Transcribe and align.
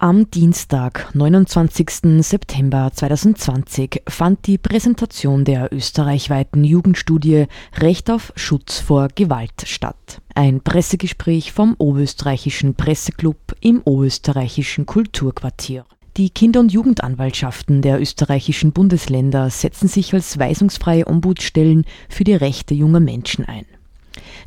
Am 0.00 0.30
Dienstag, 0.30 1.12
29. 1.14 2.22
September 2.22 2.88
2020, 2.94 4.04
fand 4.06 4.46
die 4.46 4.56
Präsentation 4.56 5.44
der 5.44 5.72
österreichweiten 5.72 6.62
Jugendstudie 6.62 7.46
Recht 7.78 8.08
auf 8.08 8.32
Schutz 8.36 8.78
vor 8.78 9.08
Gewalt 9.12 9.64
statt. 9.64 10.20
Ein 10.36 10.60
Pressegespräch 10.60 11.50
vom 11.50 11.74
Oberösterreichischen 11.78 12.76
Presseclub 12.76 13.56
im 13.60 13.82
Oberösterreichischen 13.82 14.86
Kulturquartier. 14.86 15.84
Die 16.16 16.30
Kinder- 16.30 16.60
und 16.60 16.70
Jugendanwaltschaften 16.70 17.82
der 17.82 18.00
österreichischen 18.00 18.70
Bundesländer 18.70 19.50
setzen 19.50 19.88
sich 19.88 20.14
als 20.14 20.38
weisungsfreie 20.38 21.08
Ombudsstellen 21.08 21.84
für 22.08 22.22
die 22.22 22.36
Rechte 22.36 22.72
junger 22.72 23.00
Menschen 23.00 23.46
ein. 23.46 23.66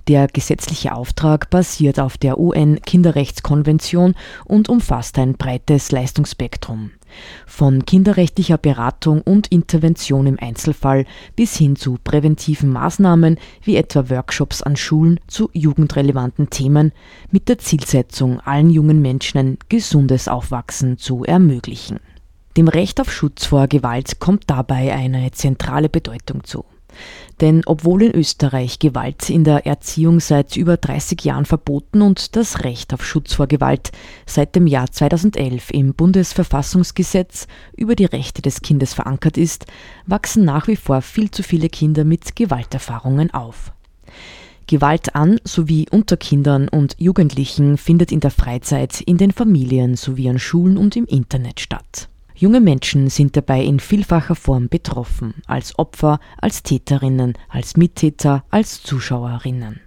Der 0.08 0.28
gesetzliche 0.28 0.96
Auftrag 0.96 1.50
basiert 1.50 2.00
auf 2.00 2.18
der 2.18 2.40
UN-Kinderrechtskonvention 2.40 4.16
und 4.46 4.68
umfasst 4.68 5.18
ein 5.20 5.34
breites 5.34 5.92
Leistungsspektrum. 5.92 6.92
Von 7.46 7.86
kinderrechtlicher 7.86 8.58
Beratung 8.58 9.22
und 9.22 9.48
Intervention 9.48 10.28
im 10.28 10.40
Einzelfall 10.40 11.06
bis 11.36 11.56
hin 11.56 11.76
zu 11.76 11.98
präventiven 12.04 12.70
Maßnahmen 12.70 13.38
wie 13.64 13.76
etwa 13.76 14.10
Workshops 14.10 14.62
an 14.62 14.76
Schulen 14.76 15.20
zu 15.28 15.50
jugendrelevanten 15.54 16.50
Themen 16.50 16.94
mit 17.30 17.50
der 17.50 17.58
Zielsetzung, 17.58 18.40
allen 18.40 18.70
jungen 18.70 19.02
Menschen 19.02 19.38
ein 19.38 19.58
gesundes 19.70 20.28
Aufwachsen 20.28 20.98
zu 20.98 21.24
ermöglichen. 21.24 22.00
Dem 22.58 22.68
Recht 22.68 23.00
auf 23.00 23.12
Schutz 23.12 23.46
vor 23.46 23.68
Gewalt 23.68 24.20
kommt 24.20 24.50
dabei 24.50 24.94
eine 24.94 25.32
zentrale 25.32 25.90
Bedeutung 25.90 26.44
zu. 26.44 26.66
Denn 27.40 27.62
obwohl 27.66 28.04
in 28.04 28.14
Österreich 28.14 28.80
Gewalt 28.80 29.30
in 29.30 29.44
der 29.44 29.66
Erziehung 29.66 30.20
seit 30.20 30.56
über 30.56 30.78
30 30.78 31.24
Jahren 31.24 31.46
verboten 31.46 32.02
und 32.02 32.36
das 32.36 32.64
Recht 32.64 32.94
auf 32.94 33.06
Schutz 33.06 33.34
vor 33.34 33.48
Gewalt 33.48 33.92
seit 34.26 34.56
dem 34.56 34.68
Jahr 34.68 34.92
2011 34.92 35.72
im 35.72 35.94
Bundesverfassungsgesetz 35.94 37.48
über 37.76 37.96
die 37.96 38.06
Rechte 38.06 38.42
des 38.42 38.62
Kindes 38.62 38.94
verankert 38.94 39.38
ist, 39.38 39.66
wachsen 40.06 40.46
nach 40.46 40.68
wie 40.68 40.76
vor 40.76 41.02
viel 41.02 41.32
zu 41.32 41.44
viele 41.44 41.70
Kinder 41.70 42.04
mit 42.04 42.36
Gewalterfahrungen 42.36 43.34
auf. 43.34 43.72
Gewalt 44.68 45.16
an 45.16 45.40
sowie 45.44 45.88
unter 45.92 46.18
Kindern 46.18 46.68
und 46.68 46.96
Jugendlichen 46.98 47.78
findet 47.78 48.12
in 48.12 48.22
der 48.22 48.32
Freizeit, 48.32 49.02
in 49.02 49.18
den 49.18 49.32
Familien 49.32 49.96
sowie 49.96 50.30
an 50.30 50.40
Schulen 50.40 50.78
und 50.78 50.96
im 50.96 51.06
Internet 51.06 51.60
statt. 51.60 52.11
Junge 52.42 52.60
Menschen 52.60 53.12
sind 53.12 53.38
dabei 53.38 53.62
in 53.62 53.80
vielfacher 53.80 54.34
Form 54.34 54.68
betroffen, 54.68 55.36
als 55.46 55.78
Opfer, 55.78 56.20
als 56.38 56.64
Täterinnen, 56.64 57.38
als 57.50 57.78
Mittäter, 57.78 58.44
als 58.50 58.82
Zuschauerinnen. 58.82 59.80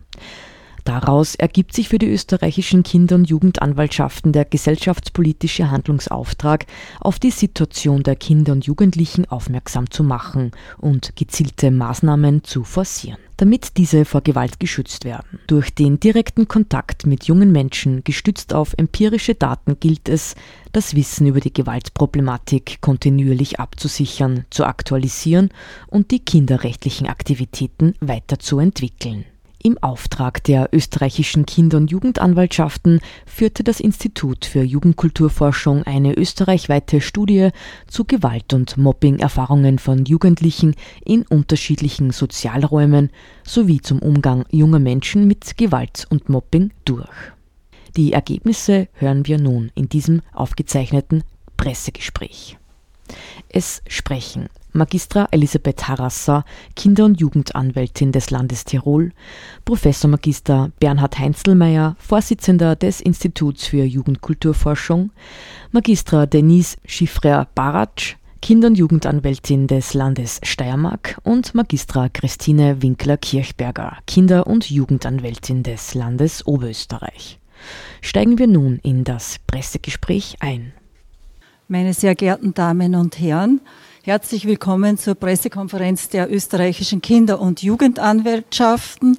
Daraus 0.84 1.34
ergibt 1.34 1.74
sich 1.74 1.88
für 1.88 1.98
die 1.98 2.10
österreichischen 2.10 2.82
Kinder- 2.82 3.16
und 3.16 3.28
Jugendanwaltschaften 3.28 4.32
der 4.32 4.44
gesellschaftspolitische 4.44 5.70
Handlungsauftrag, 5.70 6.66
auf 7.00 7.18
die 7.18 7.30
Situation 7.30 8.02
der 8.02 8.16
Kinder 8.16 8.52
und 8.52 8.66
Jugendlichen 8.66 9.24
aufmerksam 9.27 9.90
zu 9.90 10.05
machen 10.05 10.52
und 10.78 11.16
gezielte 11.16 11.70
Maßnahmen 11.70 12.44
zu 12.44 12.64
forcieren 12.64 13.18
damit 13.36 13.77
diese 13.77 14.05
vor 14.05 14.20
Gewalt 14.20 14.60
geschützt 14.60 15.05
werden. 15.05 15.40
Durch 15.46 15.74
den 15.74 15.98
direkten 15.98 16.46
Kontakt 16.48 17.06
mit 17.06 17.24
jungen 17.24 17.52
Menschen, 17.52 18.05
gestützt 18.05 18.55
auf 18.55 18.74
empirische 18.77 19.34
Daten, 19.34 19.78
gilt 19.80 20.08
es, 20.08 20.34
das 20.73 20.94
Wissen 20.94 21.27
über 21.27 21.40
die 21.40 21.52
Gewaltproblematik 21.52 22.80
kontinuierlich 22.80 23.61
abzusichern, 23.61 24.44
zu 24.50 24.64
aktualisieren 24.64 25.50
und 25.89 26.11
die 26.11 26.20
kinderrechtlichen 26.20 27.06
Aktivitäten 27.08 27.94
weiterzuentwickeln. 28.00 29.24
Im 29.67 29.79
Auftrag 29.79 30.45
der 30.45 30.69
österreichischen 30.75 31.47
Kinder- 31.47 31.79
und 31.79 31.91
Jugendanwaltschaften 31.91 33.01
führte 33.25 33.64
das 33.64 33.80
Institut 33.80 34.45
für 34.45 34.63
Jugendkulturforschung 34.63 35.85
eine 35.85 36.13
österreichweite 36.19 37.01
Studie 37.01 37.48
zu 37.86 38.05
Gewalt- 38.05 38.53
und 38.53 38.77
Mobbing-Erfahrungen 38.77 39.79
von 39.79 40.05
Jugendlichen 40.05 40.74
in 41.03 41.23
unterschiedlichen 41.23 42.11
Sozialräumen 42.11 43.08
sowie 43.42 43.80
zum 43.80 44.01
Umgang 44.01 44.45
junger 44.51 44.80
Menschen 44.80 45.27
mit 45.27 45.57
Gewalt 45.57 46.07
und 46.11 46.29
Mobbing 46.29 46.70
durch. 46.85 47.08
Die 47.97 48.13
Ergebnisse 48.13 48.89
hören 48.92 49.27
wir 49.27 49.39
nun 49.39 49.73
in 49.74 49.89
diesem 49.89 50.20
aufgezeichneten 50.35 51.24
Pressegespräch. 51.57 52.58
Es 53.48 53.80
sprechen 53.89 54.51
Magistra 54.74 55.29
Elisabeth 55.30 55.86
Harasser, 55.86 56.45
Kinder- 56.74 57.05
und 57.05 57.20
Jugendanwältin 57.20 58.11
des 58.11 58.30
Landes 58.30 58.64
Tirol, 58.64 59.12
Professor 59.64 60.11
Magister 60.11 60.73
Bernhard 60.80 61.17
Heinzelmeier, 61.18 61.95
Vorsitzender 61.98 62.74
des 62.74 63.01
Instituts 63.01 63.67
für 63.67 63.85
Jugendkulturforschung, 63.85 65.12
Magistra 65.70 66.27
Denise 66.27 66.77
Schiffrer-Baratsch, 66.86 68.17
Kinder- 68.42 68.67
und 68.68 68.77
Jugendanwältin 68.77 69.68
des 69.68 69.95
Landes 69.95 70.40
Steiermark 70.42 71.18
und 71.23 71.55
Magistra 71.55 72.08
Christine 72.08 72.83
Winkler-Kirchberger, 72.83 73.98
Kinder- 74.06 74.48
und 74.48 74.68
Jugendanwältin 74.68 75.62
des 75.62 75.95
Landes 75.95 76.46
Oberösterreich. 76.46 77.39
Steigen 78.02 78.39
wir 78.39 78.48
nun 78.48 78.80
in 78.83 79.05
das 79.05 79.36
Pressegespräch 79.46 80.36
ein. 80.41 80.73
Meine 81.68 81.95
sehr 81.95 82.14
geehrten 82.14 82.52
Damen 82.52 82.95
und 82.95 83.18
Herren, 83.18 83.62
herzlich 84.07 84.45
willkommen 84.45 84.98
zur 84.98 85.15
Pressekonferenz 85.15 86.11
der 86.11 86.31
österreichischen 86.31 87.01
Kinder- 87.01 87.41
und 87.41 87.63
Jugendanwaltschaften. 87.63 89.17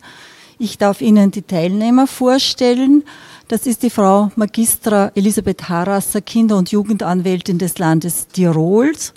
Ich 0.59 0.77
darf 0.77 1.01
Ihnen 1.01 1.31
die 1.31 1.41
Teilnehmer 1.41 2.05
vorstellen. 2.05 3.03
Das 3.47 3.65
ist 3.65 3.81
die 3.81 3.89
Frau 3.89 4.31
Magistra 4.35 5.11
Elisabeth 5.15 5.69
Harasser, 5.69 6.21
Kinder- 6.21 6.57
und 6.57 6.71
Jugendanwältin 6.71 7.57
des 7.57 7.79
Landes 7.79 8.27
Tirols. 8.27 9.15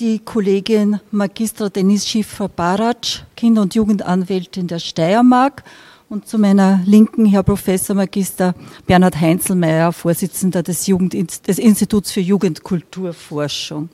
Die 0.00 0.18
Kollegin 0.18 0.98
Magistra 1.12 1.68
Denise 1.68 2.08
Schiffer-Baratsch, 2.08 3.22
Kinder- 3.36 3.62
und 3.62 3.76
Jugendanwältin 3.76 4.66
der 4.66 4.80
Steiermark 4.80 5.62
und 6.08 6.26
zu 6.26 6.38
meiner 6.38 6.80
Linken 6.86 7.26
Herr 7.26 7.44
Professor 7.44 7.94
Magister 7.94 8.56
Bernhard 8.88 9.20
Heinzelmeier, 9.20 9.92
Vorsitzender 9.92 10.64
des, 10.64 10.88
Jugend 10.88 11.14
des 11.46 11.60
Instituts 11.60 12.10
für 12.10 12.20
Jugendkulturforschung. 12.20 13.88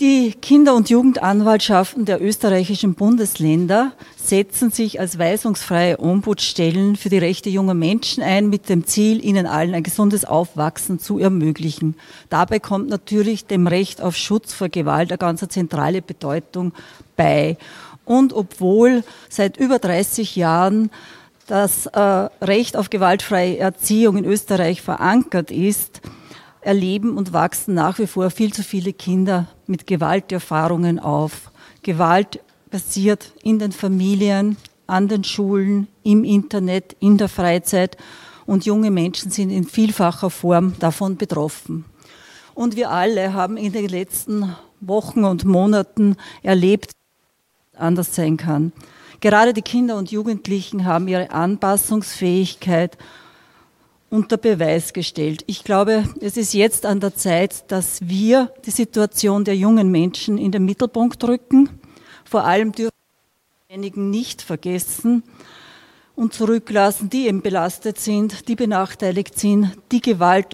Die 0.00 0.30
Kinder- 0.30 0.76
und 0.76 0.90
Jugendanwaltschaften 0.90 2.04
der 2.04 2.22
österreichischen 2.22 2.94
Bundesländer 2.94 3.90
setzen 4.16 4.70
sich 4.70 5.00
als 5.00 5.18
weisungsfreie 5.18 5.98
Ombudsstellen 5.98 6.94
für 6.94 7.08
die 7.08 7.18
Rechte 7.18 7.50
junger 7.50 7.74
Menschen 7.74 8.22
ein, 8.22 8.48
mit 8.48 8.68
dem 8.68 8.86
Ziel, 8.86 9.24
ihnen 9.24 9.46
allen 9.46 9.74
ein 9.74 9.82
gesundes 9.82 10.24
Aufwachsen 10.24 11.00
zu 11.00 11.18
ermöglichen. 11.18 11.96
Dabei 12.30 12.60
kommt 12.60 12.88
natürlich 12.88 13.46
dem 13.46 13.66
Recht 13.66 14.00
auf 14.00 14.14
Schutz 14.14 14.52
vor 14.52 14.68
Gewalt 14.68 15.10
eine 15.10 15.18
ganz 15.18 15.44
zentrale 15.48 16.00
Bedeutung 16.00 16.72
bei. 17.16 17.56
Und 18.04 18.32
obwohl 18.32 19.02
seit 19.28 19.56
über 19.56 19.80
30 19.80 20.36
Jahren 20.36 20.92
das 21.48 21.86
äh, 21.86 21.98
Recht 21.98 22.76
auf 22.76 22.90
gewaltfreie 22.90 23.58
Erziehung 23.58 24.16
in 24.18 24.26
Österreich 24.26 24.80
verankert 24.80 25.50
ist, 25.50 26.02
erleben 26.60 27.16
und 27.16 27.32
wachsen 27.32 27.74
nach 27.74 27.98
wie 27.98 28.06
vor 28.06 28.30
viel 28.30 28.52
zu 28.52 28.62
viele 28.62 28.92
Kinder 28.92 29.46
mit 29.66 29.86
Gewalterfahrungen 29.86 30.98
auf. 30.98 31.50
Gewalt 31.82 32.40
passiert 32.70 33.32
in 33.42 33.58
den 33.58 33.72
Familien, 33.72 34.56
an 34.86 35.08
den 35.08 35.24
Schulen, 35.24 35.88
im 36.02 36.24
Internet, 36.24 36.96
in 37.00 37.18
der 37.18 37.28
Freizeit 37.28 37.96
und 38.46 38.64
junge 38.64 38.90
Menschen 38.90 39.30
sind 39.30 39.50
in 39.50 39.64
vielfacher 39.64 40.30
Form 40.30 40.74
davon 40.78 41.16
betroffen. 41.16 41.84
Und 42.54 42.76
wir 42.76 42.90
alle 42.90 43.34
haben 43.34 43.56
in 43.56 43.72
den 43.72 43.88
letzten 43.88 44.56
Wochen 44.80 45.24
und 45.24 45.44
Monaten 45.44 46.16
erlebt, 46.42 46.92
anders 47.76 48.14
sein 48.14 48.36
kann. 48.36 48.72
Gerade 49.20 49.52
die 49.52 49.62
Kinder 49.62 49.96
und 49.96 50.10
Jugendlichen 50.10 50.84
haben 50.84 51.08
ihre 51.08 51.30
Anpassungsfähigkeit 51.30 52.96
unter 54.10 54.36
Beweis 54.36 54.92
gestellt. 54.92 55.42
Ich 55.46 55.64
glaube, 55.64 56.04
es 56.20 56.36
ist 56.36 56.54
jetzt 56.54 56.86
an 56.86 57.00
der 57.00 57.14
Zeit, 57.14 57.70
dass 57.70 58.08
wir 58.08 58.52
die 58.64 58.70
Situation 58.70 59.44
der 59.44 59.56
jungen 59.56 59.90
Menschen 59.90 60.38
in 60.38 60.52
den 60.52 60.64
Mittelpunkt 60.64 61.22
rücken. 61.24 61.68
Vor 62.24 62.44
allem 62.44 62.72
dürfen 62.72 62.94
diejenigen 63.68 64.10
nicht 64.10 64.40
vergessen 64.40 65.22
und 66.14 66.32
zurücklassen, 66.32 67.10
die 67.10 67.26
eben 67.26 67.42
belastet 67.42 68.00
sind, 68.00 68.48
die 68.48 68.56
benachteiligt 68.56 69.38
sind, 69.38 69.72
die 69.92 70.00
Gewalt 70.00 70.52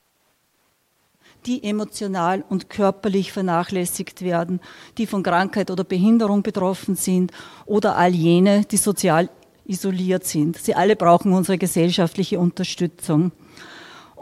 die 1.47 1.63
emotional 1.63 2.43
und 2.49 2.71
körperlich 2.71 3.33
vernachlässigt 3.33 4.23
werden, 4.23 4.61
die 4.97 5.07
von 5.07 5.23
Krankheit 5.23 5.71
oder 5.71 5.85
Behinderung 5.85 6.43
betroffen 6.43 6.97
sind 6.97 7.33
oder 7.67 7.97
all 7.97 8.15
jene, 8.15 8.65
die 8.65 8.79
sozial 8.79 9.29
isoliert 9.67 10.25
sind. 10.25 10.57
Sie 10.57 10.75
alle 10.75 10.97
brauchen 10.97 11.33
unsere 11.33 11.59
gesellschaftliche 11.59 12.39
Unterstützung. 12.39 13.33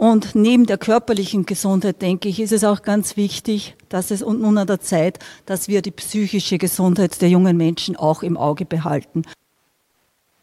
Und 0.02 0.34
neben 0.34 0.66
der 0.66 0.78
körperlichen 0.78 1.46
Gesundheit, 1.46 2.02
denke 2.02 2.28
ich, 2.28 2.40
ist 2.40 2.50
es 2.50 2.64
auch 2.64 2.82
ganz 2.82 3.16
wichtig, 3.16 3.76
dass 3.88 4.10
es 4.10 4.20
und 4.20 4.40
nun 4.40 4.58
an 4.58 4.66
der 4.66 4.80
Zeit, 4.80 5.20
dass 5.46 5.68
wir 5.68 5.80
die 5.80 5.92
psychische 5.92 6.58
Gesundheit 6.58 7.22
der 7.22 7.28
jungen 7.28 7.56
Menschen 7.56 7.94
auch 7.94 8.24
im 8.24 8.36
Auge 8.36 8.64
behalten. 8.64 9.22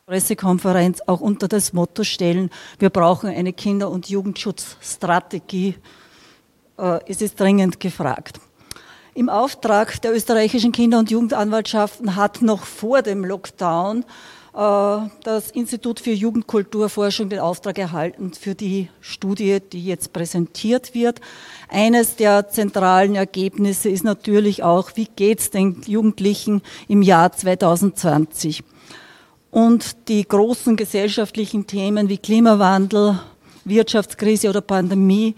Pressekonferenz 0.05 1.01
auch 1.07 1.19
unter 1.19 1.49
das 1.49 1.73
Motto 1.73 2.05
stellen, 2.05 2.51
wir 2.77 2.89
brauchen 2.89 3.29
eine 3.29 3.51
Kinder- 3.51 3.91
und 3.91 4.07
Jugendschutzstrategie. 4.07 5.75
Äh, 6.77 6.99
es 7.05 7.21
ist 7.21 7.37
dringend 7.37 7.81
gefragt. 7.81 8.39
Im 9.13 9.27
Auftrag 9.27 10.01
der 10.03 10.15
österreichischen 10.15 10.71
Kinder- 10.71 10.99
und 10.99 11.11
Jugendanwaltschaften 11.11 12.15
hat 12.15 12.41
noch 12.41 12.63
vor 12.63 13.01
dem 13.01 13.25
Lockdown 13.25 14.05
das 14.53 15.51
Institut 15.53 15.99
für 15.99 16.11
Jugendkulturforschung 16.11 17.29
den 17.29 17.39
Auftrag 17.39 17.77
erhalten 17.77 18.33
für 18.33 18.55
die 18.55 18.89
Studie, 18.99 19.59
die 19.59 19.85
jetzt 19.85 20.11
präsentiert 20.11 20.93
wird. 20.95 21.21
Eines 21.69 22.15
der 22.15 22.49
zentralen 22.49 23.15
Ergebnisse 23.15 23.89
ist 23.89 24.03
natürlich 24.03 24.63
auch, 24.63 24.91
wie 24.95 25.07
geht 25.15 25.39
es 25.39 25.51
den 25.51 25.81
Jugendlichen 25.85 26.61
im 26.87 27.01
Jahr 27.01 27.31
2020? 27.31 28.63
Und 29.51 30.09
die 30.09 30.27
großen 30.27 30.75
gesellschaftlichen 30.75 31.67
Themen 31.67 32.09
wie 32.09 32.17
Klimawandel, 32.17 33.19
Wirtschaftskrise 33.65 34.49
oder 34.49 34.61
Pandemie 34.61 35.35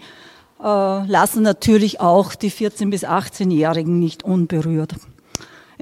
äh, 0.62 1.06
lassen 1.06 1.42
natürlich 1.42 2.00
auch 2.00 2.34
die 2.34 2.50
14- 2.50 2.90
bis 2.90 3.04
18-Jährigen 3.04 3.98
nicht 3.98 4.22
unberührt. 4.22 4.94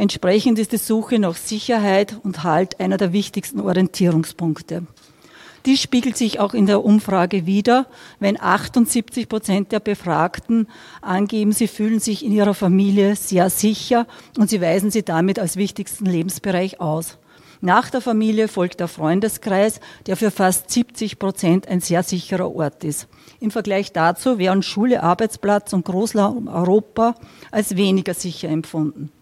Entsprechend 0.00 0.58
ist 0.58 0.72
die 0.72 0.78
Suche 0.78 1.18
nach 1.18 1.36
Sicherheit 1.36 2.16
und 2.22 2.42
Halt 2.42 2.80
einer 2.80 2.96
der 2.96 3.12
wichtigsten 3.12 3.60
Orientierungspunkte. 3.60 4.86
Dies 5.66 5.82
spiegelt 5.82 6.16
sich 6.16 6.40
auch 6.40 6.54
in 6.54 6.64
der 6.64 6.86
Umfrage 6.86 7.44
wider, 7.44 7.84
wenn 8.18 8.40
78 8.40 9.28
Prozent 9.28 9.72
der 9.72 9.80
Befragten 9.80 10.68
angeben, 11.02 11.52
sie 11.52 11.68
fühlen 11.68 12.00
sich 12.00 12.24
in 12.24 12.32
ihrer 12.32 12.54
Familie 12.54 13.14
sehr 13.14 13.50
sicher 13.50 14.06
und 14.38 14.48
sie 14.48 14.62
weisen 14.62 14.90
sie 14.90 15.02
damit 15.02 15.38
als 15.38 15.58
wichtigsten 15.58 16.06
Lebensbereich 16.06 16.80
aus. 16.80 17.18
Nach 17.60 17.90
der 17.90 18.00
Familie 18.00 18.48
folgt 18.48 18.80
der 18.80 18.88
Freundeskreis, 18.88 19.80
der 20.06 20.16
für 20.16 20.30
fast 20.30 20.70
70 20.70 21.18
Prozent 21.18 21.68
ein 21.68 21.80
sehr 21.80 22.02
sicherer 22.02 22.50
Ort 22.54 22.84
ist. 22.84 23.06
Im 23.38 23.50
Vergleich 23.50 23.92
dazu 23.92 24.38
wären 24.38 24.62
Schule, 24.62 25.02
Arbeitsplatz 25.02 25.74
und 25.74 25.84
Großraum 25.84 26.48
Europa 26.48 27.16
als 27.50 27.76
weniger 27.76 28.14
sicher 28.14 28.48
empfunden. 28.48 29.12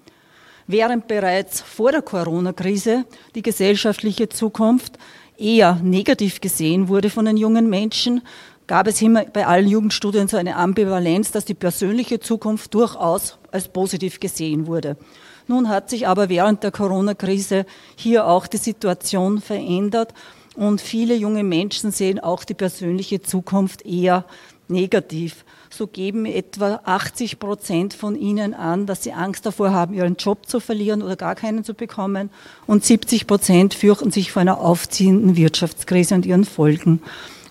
Während 0.71 1.09
bereits 1.09 1.63
vor 1.63 1.93
der 1.93 2.03
Corona-Krise 2.03 3.07
die 3.35 3.41
gesellschaftliche 3.41 4.29
Zukunft 4.29 4.99
eher 5.39 5.77
negativ 5.83 6.43
gesehen 6.43 6.89
wurde 6.89 7.09
von 7.09 7.25
den 7.25 7.39
jungen 7.39 7.71
Menschen, 7.71 8.21
gab 8.67 8.87
es 8.87 9.01
immer 9.01 9.25
bei 9.25 9.47
allen 9.47 9.67
Jugendstudien 9.67 10.29
so 10.29 10.37
eine 10.37 10.57
Ambivalenz, 10.57 11.33
dass 11.33 11.47
die 11.47 11.55
persönliche 11.55 12.21
Zukunft 12.21 12.75
durchaus 12.75 13.39
als 13.51 13.69
positiv 13.69 14.21
gesehen 14.21 14.67
wurde. 14.67 14.99
Nun 15.47 15.71
hat 15.71 15.89
sich 15.89 16.07
aber 16.07 16.29
während 16.29 16.63
der 16.63 16.71
Corona-Krise 16.71 17.65
hier 17.97 18.27
auch 18.27 18.47
die 18.47 18.59
Situation 18.59 19.41
verändert 19.41 20.13
und 20.55 20.83
viele 20.83 21.15
junge 21.15 21.45
Menschen 21.45 21.93
sehen 21.93 22.21
auch 22.21 22.45
die 22.45 22.53
persönliche 22.53 23.23
Zukunft 23.23 23.87
eher 23.87 24.27
negativ 24.69 25.47
so 25.71 25.87
geben 25.87 26.27
etwa 26.27 26.81
80 26.85 27.39
Prozent 27.39 27.95
von 27.95 28.17
ihnen 28.17 28.55
an, 28.55 28.87
dass 28.87 29.03
sie 29.03 29.13
Angst 29.13 29.47
davor 29.47 29.73
haben, 29.73 29.95
ihren 29.95 30.17
Job 30.17 30.47
zu 30.47 30.61
verlieren 30.61 31.03
oder 31.03 31.17
gar 31.17 31.35
keinen 31.35 31.65
zu 31.65 31.75
bekommen. 31.75 32.31
Und 32.67 32.85
70 32.85 33.27
Prozent 33.27 33.75
fürchten 33.75 34.11
sich 34.11 34.33
vor 34.33 34.43
einer 34.43 34.61
aufziehenden 34.61 35.37
Wirtschaftskrise 35.37 36.15
und 36.15 36.27
ihren 36.27 36.45
Folgen. 36.45 37.03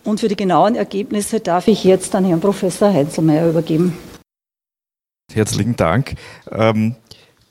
Und 0.04 0.22
für 0.22 0.30
die 0.30 0.38
genauen 0.38 0.76
Ergebnisse 0.76 1.40
darf 1.40 1.68
ich 1.68 1.84
jetzt 1.84 2.16
an 2.16 2.26
Herrn 2.26 2.40
Professor 2.40 2.94
Heinzelmeier 2.94 3.50
übergeben. 3.50 3.98
Herzlichen 5.34 5.76
Dank. 5.76 6.16
Ähm 6.52 6.96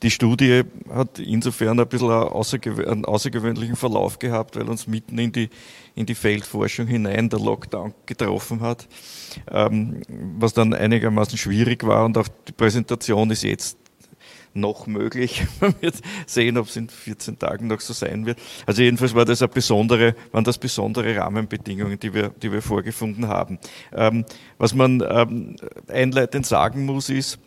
die 0.03 0.11
Studie 0.11 0.63
hat 0.91 1.19
insofern 1.19 1.81
ein 1.81 1.89
bisschen 1.89 2.11
einen 2.11 3.05
außergewöhnlichen 3.05 3.77
Verlauf 3.77 4.19
gehabt, 4.19 4.57
weil 4.57 4.69
uns 4.69 4.87
mitten 4.87 5.19
in 5.19 5.33
die, 5.33 5.49
in 5.95 6.07
die 6.07 6.15
Feldforschung 6.15 6.87
hinein 6.87 7.29
der 7.29 7.41
Lockdown 7.41 7.95
getroffen 8.05 8.61
hat, 8.61 8.87
ähm, 9.51 10.03
was 10.39 10.53
dann 10.53 10.75
einigermaßen 10.75 11.39
schwierig 11.39 11.87
war 11.87 12.05
und 12.05 12.19
auch 12.19 12.29
die 12.47 12.53
Präsentation 12.53 13.31
ist 13.31 13.43
jetzt 13.43 13.79
noch 14.57 14.87
möglich. 14.87 15.47
Man 15.61 15.75
wird 15.81 15.97
sehen, 16.27 16.59
ob 16.59 16.69
es 16.69 16.77
in 16.77 16.89
14 16.89 17.39
Tagen 17.39 17.69
noch 17.69 17.81
so 17.81 17.93
sein 17.93 18.27
wird. 18.27 18.39
Also 18.65 18.83
jedenfalls 18.83 19.15
war 19.15 19.25
das 19.25 19.43
eine 19.43 19.49
besondere, 19.49 20.15
waren 20.33 20.45
das 20.45 20.59
besondere 20.59 21.17
Rahmenbedingungen, 21.17 21.99
die 21.99 22.13
wir, 22.13 22.31
die 22.31 22.51
wir 22.51 22.63
vorgefunden 22.63 23.29
haben. 23.29 23.59
Ähm, 23.95 24.25
was 24.59 24.75
man 24.75 25.03
ähm, 25.09 25.57
einleitend 25.89 26.47
sagen 26.47 26.87
muss, 26.87 27.11
ist, 27.11 27.39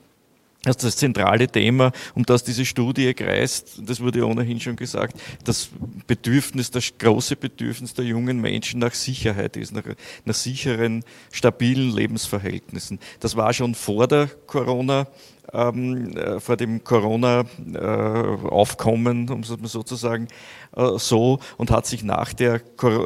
dass 0.64 0.78
das 0.78 0.98
zentrale 0.98 1.48
Thema, 1.48 1.92
um 2.16 2.26
das 2.26 2.44
diese 2.44 2.66
Studie 2.66 3.14
kreist, 3.14 3.80
das 3.82 4.02
wurde 4.02 4.28
ohnehin 4.28 4.60
schon 4.60 4.76
gesagt, 4.76 5.18
das 5.46 5.70
Bedürfnis, 6.06 6.70
das 6.70 6.92
große 6.98 7.38
Bedürfnis 7.38 7.94
der 7.94 8.06
jungen 8.06 8.42
Menschen 8.42 8.80
nach 8.82 8.94
Sicherheit 8.94 9.56
ist, 9.56 9.72
nach, 9.74 9.84
nach 10.26 10.36
sicheren, 10.36 11.04
stabilen 11.32 11.96
Lebensverhältnissen. 11.96 13.00
Das 13.22 13.38
war 13.38 13.54
schon 13.54 13.74
vor 13.74 14.08
der 14.08 14.28
Corona 14.48 15.08
ähm, 15.54 16.16
äh, 16.16 16.40
vor 16.40 16.58
dem 16.58 16.84
Corona-Aufkommen, 16.84 19.28
äh, 19.28 19.32
um 19.32 19.42
es 19.42 19.50
mal 19.50 19.68
so 19.68 19.84
zu 19.84 19.96
sagen, 19.96 20.28
äh, 20.76 20.98
so 20.98 21.40
und 21.58 21.70
hat 21.72 21.86
sich 21.86 22.04
nach 22.04 22.34
der, 22.34 22.62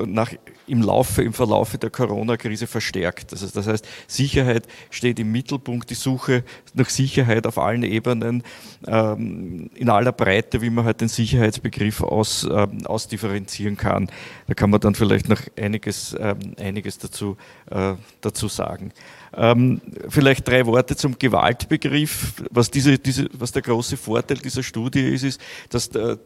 nach, 0.06 0.32
im 0.68 0.82
Laufe, 0.82 1.24
im 1.24 1.34
Verlaufe 1.34 1.78
der 1.78 1.90
Corona-Krise 1.90 2.68
verstärkt. 2.68 3.32
Das 3.32 3.44
heißt, 3.44 3.56
das 3.56 3.68
heißt, 3.68 3.88
Sicherheit 4.08 4.68
steht 4.90 5.20
im 5.20 5.32
Mittelpunkt, 5.32 5.90
die 5.90 5.96
Suche 5.96 6.44
nach 6.74 6.90
Sicherheit 6.90 7.48
auf 7.48 7.58
allen 7.58 7.84
Ebenen, 7.84 8.44
ähm, 8.88 9.70
in 9.76 9.90
aller 9.90 10.12
Breite, 10.12 10.62
wie 10.62 10.70
man 10.70 10.86
halt 10.86 11.02
den 11.02 11.10
Sicherheitsbegriff 11.10 12.02
aus, 12.02 12.48
ähm, 12.50 12.86
ausdifferenzieren 12.86 13.78
kann. 13.78 14.10
Da 14.48 14.54
kann 14.54 14.70
man 14.70 14.80
dann 14.80 14.96
vielleicht 14.96 15.30
noch 15.30 15.42
einiges, 15.58 16.16
ähm, 16.20 16.56
einiges 16.58 16.98
dazu, 16.98 17.38
äh, 17.70 17.94
dazu 18.22 18.48
sagen. 18.48 18.92
Ähm, 19.36 19.82
vielleicht 20.10 20.48
drei 20.48 20.66
Worte 20.66 20.96
zum 20.96 21.18
Gewaltbegriff. 21.18 22.34
Was, 22.52 22.70
diese, 22.70 23.00
diese, 23.00 23.28
was 23.34 23.52
der 23.52 23.62
große 23.62 23.98
Vorteil 23.98 24.38
dieser 24.38 24.64
Studie 24.64 25.02
ist, 25.02 25.24
ist, 25.24 25.42
dass 25.70 25.90
der, 25.90 26.20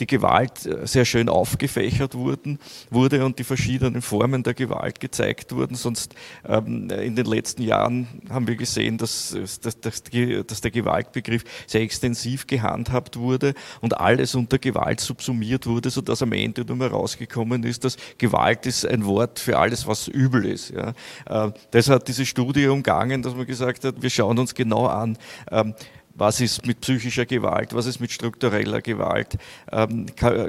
die 0.00 0.06
Gewalt 0.06 0.66
äh, 0.66 0.86
sehr 0.86 1.04
schön 1.04 1.28
aufgefächert 1.28 2.14
wurden, 2.14 2.58
wurde 2.90 3.24
und 3.24 3.38
die 3.38 3.44
verschiedenen 3.44 4.02
Formen 4.02 4.42
der 4.42 4.54
Gewalt 4.54 4.98
gezeigt 4.98 5.54
wurden. 5.54 5.74
Sonst 5.74 6.14
ähm, 6.48 6.90
in 6.90 7.14
den 7.14 7.26
letzten 7.26 7.62
Jahren 7.62 8.08
haben 8.28 8.46
wir 8.48 8.56
gesehen, 8.56 8.98
dass, 8.98 9.36
dass, 9.62 9.80
dass, 9.80 10.02
dass, 10.02 10.60
der 10.60 10.70
Gewaltbegriff 10.70 11.44
sehr 11.66 11.82
extensiv 11.82 12.46
gehandhabt 12.46 13.16
wurde 13.16 13.54
und 13.80 13.98
alles 13.98 14.34
unter 14.34 14.58
Gewalt 14.58 15.00
subsumiert 15.00 15.66
wurde, 15.66 15.90
sodass 15.90 16.22
am 16.22 16.32
Ende 16.32 16.64
nur 16.64 16.76
mehr 16.76 16.90
rausgekommen 16.90 17.62
ist, 17.64 17.84
dass 17.84 17.96
Gewalt 18.18 18.66
ist 18.66 18.86
ein 18.86 19.04
Wort 19.04 19.38
für 19.38 19.58
alles, 19.58 19.86
was 19.86 20.08
übel 20.08 20.46
ist. 20.46 20.70
Ja. 20.70 20.94
Äh, 21.26 21.52
das 21.70 21.88
hat 21.88 22.08
diese 22.08 22.26
Studie 22.26 22.66
umgangen, 22.66 23.22
dass 23.22 23.34
man 23.34 23.46
gesagt 23.46 23.84
hat, 23.84 24.00
wir 24.00 24.10
schauen 24.10 24.38
uns 24.38 24.54
genau 24.54 24.86
an, 24.86 25.18
ähm, 25.50 25.74
was 26.20 26.40
ist 26.40 26.66
mit 26.66 26.82
psychischer 26.82 27.24
Gewalt, 27.24 27.74
was 27.74 27.86
ist 27.86 27.98
mit 27.98 28.12
struktureller 28.12 28.82
Gewalt, 28.82 29.38
ähm, 29.72 30.06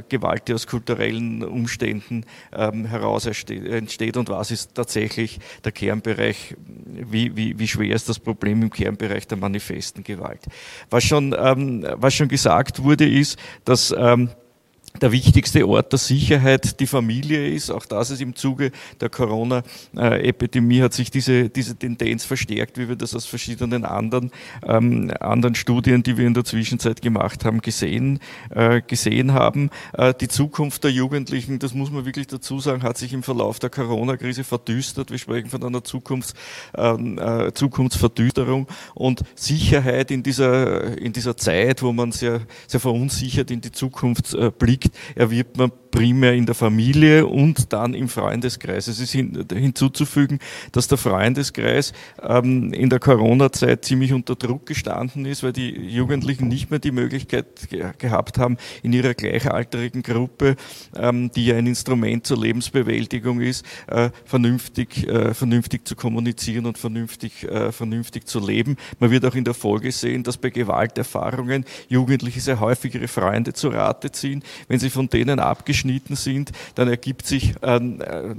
Gewalt, 0.09 0.47
die 0.47 0.53
aus 0.53 0.67
kulturellen 0.67 1.43
Umständen 1.43 2.25
ähm, 2.53 2.85
heraus 2.85 3.25
entsteht. 3.25 4.17
Und 4.17 4.29
was 4.29 4.51
ist 4.51 4.75
tatsächlich 4.75 5.39
der 5.63 5.71
Kernbereich, 5.71 6.55
wie, 6.57 7.35
wie, 7.37 7.57
wie 7.57 7.67
schwer 7.67 7.95
ist 7.95 8.09
das 8.09 8.19
Problem 8.19 8.61
im 8.61 8.69
Kernbereich 8.69 9.27
der 9.27 9.37
manifesten 9.37 10.03
Gewalt. 10.03 10.41
Was 10.89 11.05
schon, 11.05 11.33
ähm, 11.37 11.87
was 11.95 12.13
schon 12.13 12.27
gesagt 12.27 12.83
wurde, 12.83 13.07
ist, 13.07 13.39
dass 13.63 13.95
ähm, 13.97 14.29
der 15.01 15.11
wichtigste 15.11 15.67
Ort 15.67 15.91
der 15.91 15.99
Sicherheit 15.99 16.79
die 16.79 16.87
Familie 16.87 17.49
ist. 17.49 17.71
Auch 17.71 17.85
das 17.85 18.11
ist 18.11 18.21
im 18.21 18.35
Zuge 18.35 18.71
der 18.99 19.09
Corona-Epidemie 19.09 20.81
hat 20.81 20.93
sich 20.93 21.09
diese, 21.09 21.49
diese 21.49 21.75
Tendenz 21.75 22.23
verstärkt, 22.23 22.77
wie 22.77 22.87
wir 22.87 22.95
das 22.95 23.15
aus 23.15 23.25
verschiedenen 23.25 23.83
anderen, 23.83 24.31
ähm, 24.63 25.11
anderen 25.19 25.55
Studien, 25.55 26.03
die 26.03 26.17
wir 26.17 26.27
in 26.27 26.35
der 26.35 26.43
Zwischenzeit 26.43 27.01
gemacht 27.01 27.45
haben, 27.45 27.61
gesehen, 27.61 28.19
äh, 28.51 28.81
gesehen 28.85 29.33
haben. 29.33 29.71
Äh, 29.93 30.13
die 30.19 30.27
Zukunft 30.27 30.83
der 30.83 30.91
Jugendlichen, 30.91 31.57
das 31.57 31.73
muss 31.73 31.89
man 31.89 32.05
wirklich 32.05 32.27
dazu 32.27 32.59
sagen, 32.59 32.83
hat 32.83 32.97
sich 32.97 33.13
im 33.13 33.23
Verlauf 33.23 33.57
der 33.59 33.71
Corona-Krise 33.71 34.43
verdüstert. 34.43 35.09
Wir 35.09 35.17
sprechen 35.17 35.49
von 35.49 35.63
einer 35.63 35.83
Zukunfts, 35.83 36.35
ähm, 36.77 37.17
äh, 37.17 37.51
Zukunftsverdüsterung 37.53 38.67
und 38.93 39.21
Sicherheit 39.35 40.11
in 40.11 40.21
dieser, 40.21 40.97
in 40.97 41.11
dieser 41.11 41.35
Zeit, 41.37 41.81
wo 41.81 41.91
man 41.91 42.11
sehr, 42.11 42.41
sehr 42.67 42.79
verunsichert 42.79 43.49
in 43.49 43.61
die 43.61 43.71
Zukunft 43.71 44.33
äh, 44.35 44.51
blickt, 44.51 44.90
erwirbt 45.15 45.57
man 45.57 45.71
primär 45.91 46.33
in 46.33 46.45
der 46.45 46.55
Familie 46.55 47.27
und 47.27 47.71
dann 47.73 47.93
im 47.93 48.07
Freundeskreis. 48.07 48.87
Es 48.87 48.99
ist 48.99 49.11
hin, 49.11 49.45
hinzuzufügen, 49.51 50.39
dass 50.71 50.87
der 50.87 50.97
Freundeskreis 50.97 51.93
ähm, 52.21 52.73
in 52.73 52.89
der 52.89 52.99
Corona-Zeit 52.99 53.85
ziemlich 53.85 54.13
unter 54.13 54.35
Druck 54.35 54.65
gestanden 54.65 55.25
ist, 55.25 55.43
weil 55.43 55.53
die 55.53 55.69
Jugendlichen 55.69 56.47
nicht 56.47 56.71
mehr 56.71 56.79
die 56.79 56.91
Möglichkeit 56.91 57.69
ge 57.69 57.91
gehabt 57.97 58.37
haben, 58.37 58.57
in 58.83 58.93
ihrer 58.93 59.13
gleichaltrigen 59.13 60.01
Gruppe, 60.01 60.55
ähm, 60.95 61.29
die 61.31 61.47
ja 61.47 61.57
ein 61.57 61.67
Instrument 61.67 62.25
zur 62.25 62.37
Lebensbewältigung 62.37 63.41
ist, 63.41 63.65
äh, 63.87 64.09
vernünftig, 64.25 65.07
äh, 65.07 65.33
vernünftig 65.33 65.87
zu 65.87 65.95
kommunizieren 65.95 66.65
und 66.65 66.77
vernünftig, 66.77 67.43
äh, 67.43 67.71
vernünftig 67.71 68.27
zu 68.27 68.39
leben. 68.39 68.77
Man 68.99 69.11
wird 69.11 69.25
auch 69.25 69.35
in 69.35 69.43
der 69.43 69.53
Folge 69.53 69.91
sehen, 69.91 70.23
dass 70.23 70.37
bei 70.37 70.49
Gewalterfahrungen 70.49 71.65
Jugendliche 71.89 72.39
sehr 72.39 72.59
häufig 72.59 72.95
ihre 72.95 73.07
Freunde 73.07 73.53
zu 73.53 73.69
Rate 73.69 74.11
ziehen. 74.11 74.43
Wenn 74.67 74.79
sie 74.79 74.89
von 74.89 75.09
denen 75.09 75.39
abgeschnitten 75.81 76.15
sind, 76.15 76.51
dann 76.75 76.87
ergibt 76.87 77.25
sich 77.25 77.53
ähm, 77.61 78.01
äh, 78.01 78.35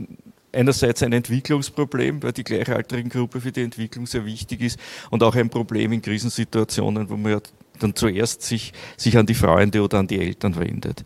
einerseits 0.59 1.03
ein 1.03 1.13
Entwicklungsproblem, 1.13 2.23
weil 2.23 2.33
die 2.33 2.45
gleichaltrigen 2.45 3.11
Gruppe 3.11 3.41
für 3.41 3.53
die 3.53 3.63
Entwicklung 3.63 4.07
sehr 4.07 4.25
wichtig 4.25 4.61
ist 4.61 4.79
und 5.11 5.23
auch 5.23 5.35
ein 5.35 5.49
Problem 5.49 5.93
in 5.93 6.03
Krisensituationen, 6.03 7.09
wo 7.09 7.17
man 7.17 7.41
dann 7.79 7.97
zuerst 7.97 8.43
sich, 8.43 8.73
sich 8.97 9.17
an 9.17 9.27
die 9.27 9.35
Freunde 9.35 9.83
oder 9.83 9.99
an 9.99 10.07
die 10.07 10.21
Eltern 10.21 10.57
wendet. 10.57 11.05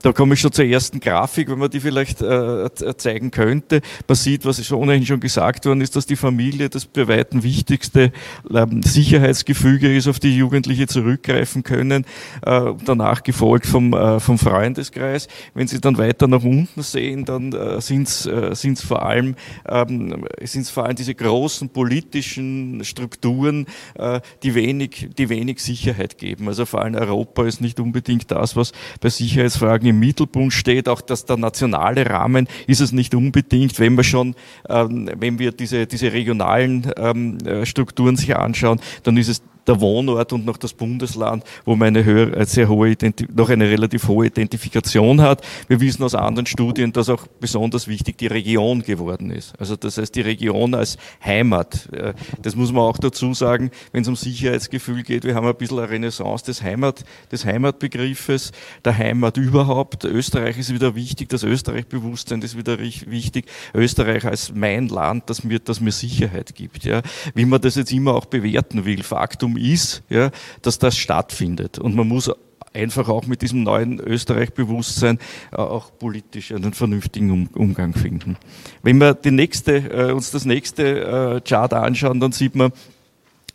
Äh, 0.00 0.10
da 0.10 0.12
komme 0.12 0.34
ich 0.34 0.40
schon 0.40 0.52
zur 0.52 0.64
ersten 0.64 1.00
Grafik, 1.00 1.50
wenn 1.50 1.58
man 1.58 1.70
die 1.70 1.80
vielleicht 1.80 2.22
äh, 2.22 2.68
zeigen 2.96 3.30
könnte. 3.30 3.80
Man 4.08 4.16
sieht, 4.16 4.44
was 4.44 4.64
schon 4.64 4.78
ohnehin 4.78 5.06
schon 5.06 5.20
gesagt 5.20 5.66
worden 5.66 5.80
ist, 5.80 5.96
dass 5.96 6.06
die 6.06 6.16
Familie 6.16 6.68
das 6.68 6.86
bei 6.86 7.06
weitem 7.08 7.42
wichtigste 7.42 8.12
ähm, 8.52 8.82
Sicherheitsgefüge 8.82 9.94
ist, 9.94 10.08
auf 10.08 10.18
die 10.18 10.36
Jugendliche 10.36 10.86
zurückgreifen 10.86 11.62
können. 11.62 12.04
Äh, 12.44 12.72
danach 12.84 13.22
gefolgt 13.22 13.66
vom, 13.66 13.92
äh, 13.92 14.20
vom 14.20 14.38
Freundeskreis. 14.38 15.28
Wenn 15.54 15.68
Sie 15.68 15.80
dann 15.80 15.98
weiter 15.98 16.28
nach 16.28 16.42
unten 16.42 16.82
sehen, 16.82 17.24
dann 17.24 17.52
äh, 17.52 17.80
sind 17.80 18.08
es 18.08 18.26
äh, 18.26 18.76
vor 18.76 19.04
allem 19.04 19.34
ähm, 19.68 20.24
vor 20.72 20.86
allem 20.86 20.96
diese 20.96 21.14
großen 21.14 21.70
politischen 21.70 22.84
Strukturen, 22.84 23.66
äh, 23.94 24.20
die 24.42 24.54
wenig, 24.54 25.08
die 25.16 25.28
wenig 25.28 25.60
Sicherheit 25.60 26.18
geben. 26.18 26.48
Also 26.48 26.66
vor 26.66 26.82
allem 26.82 26.94
Europa 26.94 27.46
ist 27.46 27.60
nicht 27.60 27.80
unbedingt 27.80 28.30
das, 28.30 28.56
was 28.56 28.72
bei 29.00 29.08
Sicherheitsfragen 29.08 29.89
im 29.90 30.00
Mittelpunkt 30.00 30.54
steht, 30.54 30.88
auch 30.88 31.00
dass 31.00 31.24
der 31.24 31.36
nationale 31.36 32.06
Rahmen 32.06 32.48
ist 32.66 32.80
es 32.80 32.92
nicht 32.92 33.14
unbedingt, 33.14 33.78
wenn 33.78 33.94
wir 33.96 34.04
schon, 34.04 34.34
ähm, 34.68 35.10
wenn 35.16 35.38
wir 35.38 35.52
diese, 35.52 35.86
diese 35.86 36.12
regionalen 36.12 36.90
ähm, 36.96 37.38
äh, 37.44 37.66
Strukturen 37.66 38.16
sich 38.16 38.36
anschauen, 38.36 38.80
dann 39.02 39.16
ist 39.16 39.28
es 39.28 39.42
der 39.66 39.80
Wohnort 39.80 40.32
und 40.32 40.44
noch 40.44 40.56
das 40.56 40.72
Bundesland, 40.72 41.44
wo 41.64 41.76
man 41.76 41.88
eine, 41.88 42.04
höhere, 42.04 42.36
äh, 42.36 42.46
sehr 42.46 42.68
hohe 42.68 42.96
noch 43.34 43.48
eine 43.50 43.68
relativ 43.68 44.08
hohe 44.08 44.26
Identifikation 44.26 45.20
hat. 45.20 45.46
Wir 45.68 45.80
wissen 45.80 46.02
aus 46.02 46.14
anderen 46.14 46.46
Studien, 46.46 46.92
dass 46.92 47.08
auch 47.08 47.26
besonders 47.40 47.88
wichtig 47.88 48.18
die 48.18 48.26
Region 48.26 48.82
geworden 48.82 49.30
ist. 49.30 49.58
Also 49.58 49.76
das 49.76 49.98
heißt 49.98 50.14
die 50.14 50.20
Region 50.20 50.74
als 50.74 50.98
Heimat. 51.24 51.88
Äh, 51.92 52.14
das 52.42 52.56
muss 52.56 52.72
man 52.72 52.82
auch 52.82 52.98
dazu 52.98 53.34
sagen, 53.34 53.70
wenn 53.92 54.02
es 54.02 54.08
um 54.08 54.16
Sicherheitsgefühl 54.16 55.02
geht. 55.02 55.24
Wir 55.24 55.34
haben 55.34 55.46
ein 55.46 55.54
bisschen 55.54 55.78
eine 55.78 55.90
Renaissance 55.90 56.44
des, 56.44 56.62
Heimat, 56.62 57.04
des 57.30 57.44
Heimatbegriffes, 57.44 58.52
der 58.84 58.96
Heimat 58.96 59.36
überhaupt. 59.36 60.04
Österreich 60.04 60.58
ist 60.58 60.72
wieder 60.72 60.94
wichtig, 60.94 61.28
das 61.28 61.42
Österreich-Bewusstsein 61.42 62.42
ist 62.42 62.56
wieder 62.56 62.78
wichtig. 62.78 63.46
Österreich 63.74 64.24
als 64.24 64.52
mein 64.54 64.88
Land, 64.88 65.28
das 65.30 65.44
mir, 65.44 65.58
das 65.58 65.80
mir 65.80 65.92
Sicherheit 65.92 66.54
gibt. 66.54 66.84
Ja. 66.84 67.02
Wie 67.34 67.44
man 67.44 67.60
das 67.60 67.74
jetzt 67.74 67.92
immer 67.92 68.14
auch 68.14 68.26
bewerten 68.26 68.84
will. 68.84 69.02
Faktum 69.02 69.49
ist, 69.56 70.02
ja, 70.08 70.30
dass 70.62 70.78
das 70.78 70.96
stattfindet. 70.96 71.78
Und 71.78 71.94
man 71.94 72.08
muss 72.08 72.30
einfach 72.72 73.08
auch 73.08 73.26
mit 73.26 73.42
diesem 73.42 73.62
neuen 73.62 73.98
Österreich-Bewusstsein 73.98 75.18
äh, 75.52 75.56
auch 75.56 75.90
politisch 75.98 76.52
einen 76.52 76.72
vernünftigen 76.72 77.48
Umgang 77.54 77.94
finden. 77.94 78.36
Wenn 78.82 78.98
wir 78.98 79.14
die 79.14 79.32
nächste, 79.32 79.76
äh, 79.76 80.12
uns 80.12 80.30
das 80.30 80.44
nächste 80.44 81.00
äh, 81.00 81.40
Chart 81.40 81.72
anschauen, 81.72 82.20
dann 82.20 82.32
sieht 82.32 82.54
man, 82.54 82.72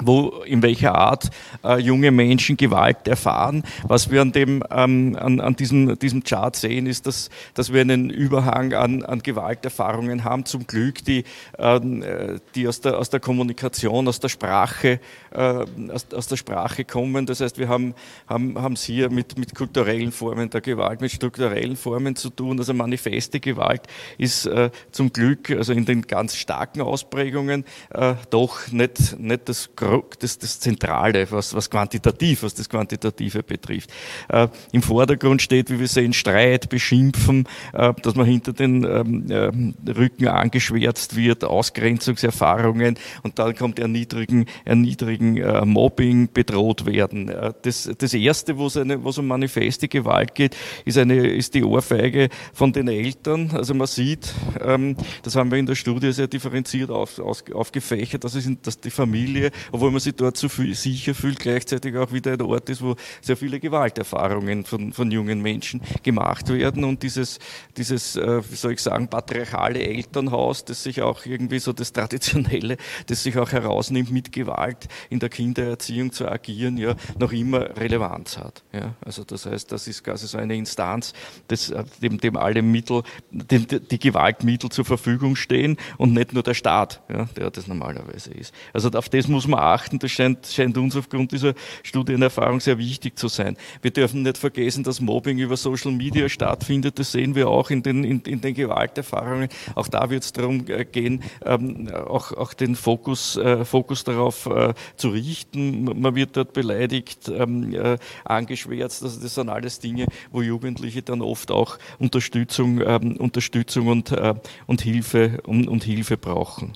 wo, 0.01 0.43
in 0.45 0.61
welcher 0.61 0.95
Art 0.95 1.29
äh, 1.63 1.79
junge 1.79 2.11
Menschen 2.11 2.57
Gewalt 2.57 3.07
erfahren. 3.07 3.63
Was 3.83 4.11
wir 4.11 4.21
an, 4.21 4.31
dem, 4.31 4.63
ähm, 4.71 5.17
an, 5.19 5.39
an 5.39 5.55
diesem, 5.55 5.97
diesem 5.99 6.23
Chart 6.23 6.55
sehen, 6.55 6.87
ist, 6.87 7.05
dass, 7.07 7.29
dass 7.53 7.71
wir 7.71 7.81
einen 7.81 8.09
Überhang 8.09 8.73
an, 8.73 9.03
an 9.03 9.21
Gewalterfahrungen 9.21 10.23
haben, 10.23 10.45
zum 10.45 10.67
Glück, 10.67 11.03
die, 11.05 11.23
ähm, 11.57 12.01
äh, 12.01 12.39
die 12.55 12.67
aus, 12.67 12.81
der, 12.81 12.97
aus 12.97 13.09
der 13.09 13.19
Kommunikation, 13.19 14.07
aus 14.07 14.19
der 14.19 14.29
Sprache, 14.29 14.99
äh, 15.31 15.39
aus, 15.39 16.07
aus 16.13 16.27
der 16.27 16.37
Sprache 16.37 16.85
kommen. 16.85 17.25
Das 17.25 17.39
heißt, 17.39 17.57
wir 17.57 17.69
haben 17.69 17.93
haben 18.27 18.61
haben 18.61 18.73
es 18.73 18.83
hier 18.83 19.09
mit, 19.09 19.37
mit 19.37 19.55
kulturellen 19.55 20.11
Formen 20.11 20.49
der 20.49 20.61
Gewalt, 20.61 21.01
mit 21.01 21.11
strukturellen 21.11 21.75
Formen 21.75 22.15
zu 22.15 22.29
tun. 22.29 22.59
Also 22.59 22.73
manifeste 22.73 23.39
Gewalt 23.39 23.83
ist 24.17 24.45
äh, 24.45 24.71
zum 24.91 25.11
Glück, 25.11 25.49
also 25.51 25.73
in 25.73 25.85
den 25.85 26.01
ganz 26.03 26.35
starken 26.35 26.81
Ausprägungen, 26.81 27.65
äh, 27.91 28.15
doch 28.29 28.71
nicht, 28.71 29.19
nicht 29.19 29.49
das 29.49 29.75
das, 30.19 30.37
das 30.37 30.59
Zentrale, 30.59 31.29
was, 31.31 31.53
was 31.53 31.69
quantitativ, 31.69 32.43
was 32.43 32.53
das 32.53 32.69
Quantitative 32.69 33.43
betrifft. 33.43 33.91
Äh, 34.29 34.47
Im 34.71 34.81
Vordergrund 34.81 35.41
steht, 35.41 35.69
wie 35.69 35.79
wir 35.79 35.87
sehen, 35.87 36.13
Streit, 36.13 36.69
Beschimpfen, 36.69 37.47
äh, 37.73 37.93
dass 38.01 38.15
man 38.15 38.25
hinter 38.25 38.53
den 38.53 38.83
ähm, 38.83 39.29
äh, 39.29 39.91
Rücken 39.91 40.27
angeschwärzt 40.27 41.15
wird, 41.15 41.43
Ausgrenzungserfahrungen 41.43 42.97
und 43.23 43.39
dann 43.39 43.55
kommt 43.55 43.79
Erniedrigen, 43.79 44.45
Erniedrigen 44.65 45.37
äh, 45.37 45.65
Mobbing, 45.65 46.29
bedroht 46.33 46.85
werden. 46.85 47.29
Äh, 47.29 47.53
das, 47.61 47.89
das 47.97 48.13
Erste, 48.13 48.57
wo 48.57 48.67
es, 48.67 48.77
eine, 48.77 49.03
wo 49.03 49.09
es 49.09 49.17
um 49.17 49.27
manifeste 49.27 49.87
Gewalt 49.87 50.35
geht, 50.35 50.55
ist, 50.85 50.97
eine, 50.97 51.27
ist 51.27 51.53
die 51.53 51.63
Ohrfeige 51.63 52.29
von 52.53 52.73
den 52.73 52.87
Eltern. 52.87 53.51
Also 53.53 53.73
man 53.73 53.87
sieht, 53.87 54.33
ähm, 54.63 54.95
das 55.23 55.35
haben 55.35 55.51
wir 55.51 55.57
in 55.57 55.65
der 55.65 55.75
Studie 55.75 56.11
sehr 56.11 56.27
differenziert 56.27 56.89
auf, 56.89 57.19
auf, 57.19 57.43
aufgefächert, 57.53 58.23
dass, 58.23 58.35
es 58.35 58.45
in, 58.45 58.57
dass 58.61 58.79
die 58.79 58.89
Familie 58.89 59.51
obwohl 59.75 59.91
man 59.91 59.99
sich 59.99 60.15
dort 60.15 60.37
so 60.37 60.47
viel 60.47 60.73
sicher 60.73 61.13
fühlt, 61.13 61.37
gleichzeitig 61.37 61.97
auch 61.97 62.13
wieder 62.13 62.31
ein 62.31 62.41
Ort 62.41 62.69
ist, 62.69 62.81
wo 62.81 62.95
sehr 63.21 63.35
viele 63.35 63.59
Gewalterfahrungen 63.59 64.63
von, 64.63 64.93
von 64.93 65.11
jungen 65.11 65.41
Menschen 65.41 65.81
gemacht 66.01 66.47
werden 66.47 66.85
und 66.85 67.03
dieses, 67.03 67.39
dieses, 67.75 68.15
äh, 68.15 68.41
wie 68.49 68.55
soll 68.55 68.71
ich 68.71 68.79
sagen, 68.79 69.09
patriarchale 69.09 69.81
Elternhaus, 69.81 70.63
das 70.63 70.81
sich 70.81 71.01
auch 71.01 71.25
irgendwie 71.25 71.59
so 71.59 71.73
das 71.73 71.91
Traditionelle, 71.91 72.77
das 73.07 73.23
sich 73.23 73.37
auch 73.37 73.51
herausnimmt, 73.51 74.11
mit 74.11 74.31
Gewalt 74.31 74.87
in 75.09 75.19
der 75.19 75.27
Kindererziehung 75.27 76.13
zu 76.13 76.25
agieren, 76.25 76.77
ja, 76.77 76.95
noch 77.19 77.33
immer 77.33 77.75
Relevanz 77.75 78.37
hat. 78.37 78.63
Ja. 78.71 78.95
Also 79.03 79.25
das 79.25 79.45
heißt, 79.45 79.73
das 79.73 79.89
ist 79.89 80.05
quasi 80.05 80.27
so 80.27 80.37
eine 80.37 80.55
Instanz, 80.55 81.11
das, 81.49 81.69
äh, 81.69 81.83
dem, 82.01 82.17
dem 82.17 82.37
alle 82.37 82.61
Mittel, 82.61 83.03
dem, 83.29 83.67
die 83.67 83.99
Gewaltmittel 83.99 84.69
zur 84.69 84.85
Verfügung 84.85 85.35
stehen 85.35 85.75
und 85.97 86.13
nicht 86.13 86.31
nur 86.31 86.43
der 86.43 86.53
Staat, 86.53 87.01
ja, 87.09 87.25
der 87.35 87.51
das 87.51 87.67
normalerweise 87.67 88.31
ist. 88.31 88.53
Also 88.71 88.89
auf 88.91 89.09
das 89.09 89.27
muss 89.27 89.47
man 89.47 89.64
achten. 89.65 89.99
Das 89.99 90.11
scheint, 90.11 90.47
scheint 90.47 90.77
uns 90.77 90.95
aufgrund 90.95 91.31
dieser 91.31 91.53
Studienerfahrung 91.83 92.59
sehr 92.59 92.77
wichtig 92.77 93.17
zu 93.17 93.27
sein. 93.27 93.57
Wir 93.81 93.91
dürfen 93.91 94.23
nicht 94.23 94.37
vergessen, 94.37 94.83
dass 94.83 95.01
Mobbing 95.01 95.37
über 95.37 95.57
Social 95.57 95.91
Media 95.91 96.29
stattfindet. 96.29 96.99
Das 96.99 97.11
sehen 97.11 97.35
wir 97.35 97.49
auch 97.49 97.69
in 97.69 97.83
den, 97.83 98.03
in, 98.03 98.21
in 98.21 98.41
den 98.41 98.53
Gewalterfahrungen. 98.53 99.49
Auch 99.75 99.87
da 99.87 100.09
wird 100.09 100.23
es 100.23 100.33
darum 100.33 100.65
äh, 100.67 100.85
gehen, 100.85 101.23
ähm, 101.43 101.89
auch, 101.89 102.31
auch 102.31 102.53
den 102.53 102.75
Fokus, 102.75 103.37
äh, 103.37 103.65
Fokus 103.65 104.03
darauf 104.03 104.45
äh, 104.45 104.73
zu 104.95 105.09
richten. 105.09 105.83
Man 105.83 106.15
wird 106.15 106.37
dort 106.37 106.53
beleidigt, 106.53 107.29
ähm, 107.29 107.73
äh, 107.73 107.97
angeschwärzt. 108.23 109.03
Also 109.03 109.21
das 109.21 109.35
sind 109.35 109.49
alles 109.49 109.79
Dinge, 109.79 110.07
wo 110.31 110.41
Jugendliche 110.41 111.01
dann 111.01 111.21
oft 111.21 111.51
auch 111.51 111.77
Unterstützung, 111.99 112.81
ähm, 112.85 113.17
Unterstützung 113.17 113.87
und, 113.87 114.11
äh, 114.11 114.33
und 114.67 114.81
Hilfe 114.81 115.41
und, 115.45 115.67
und 115.67 115.83
Hilfe 115.83 116.17
brauchen. 116.17 116.73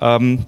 Ähm, 0.00 0.46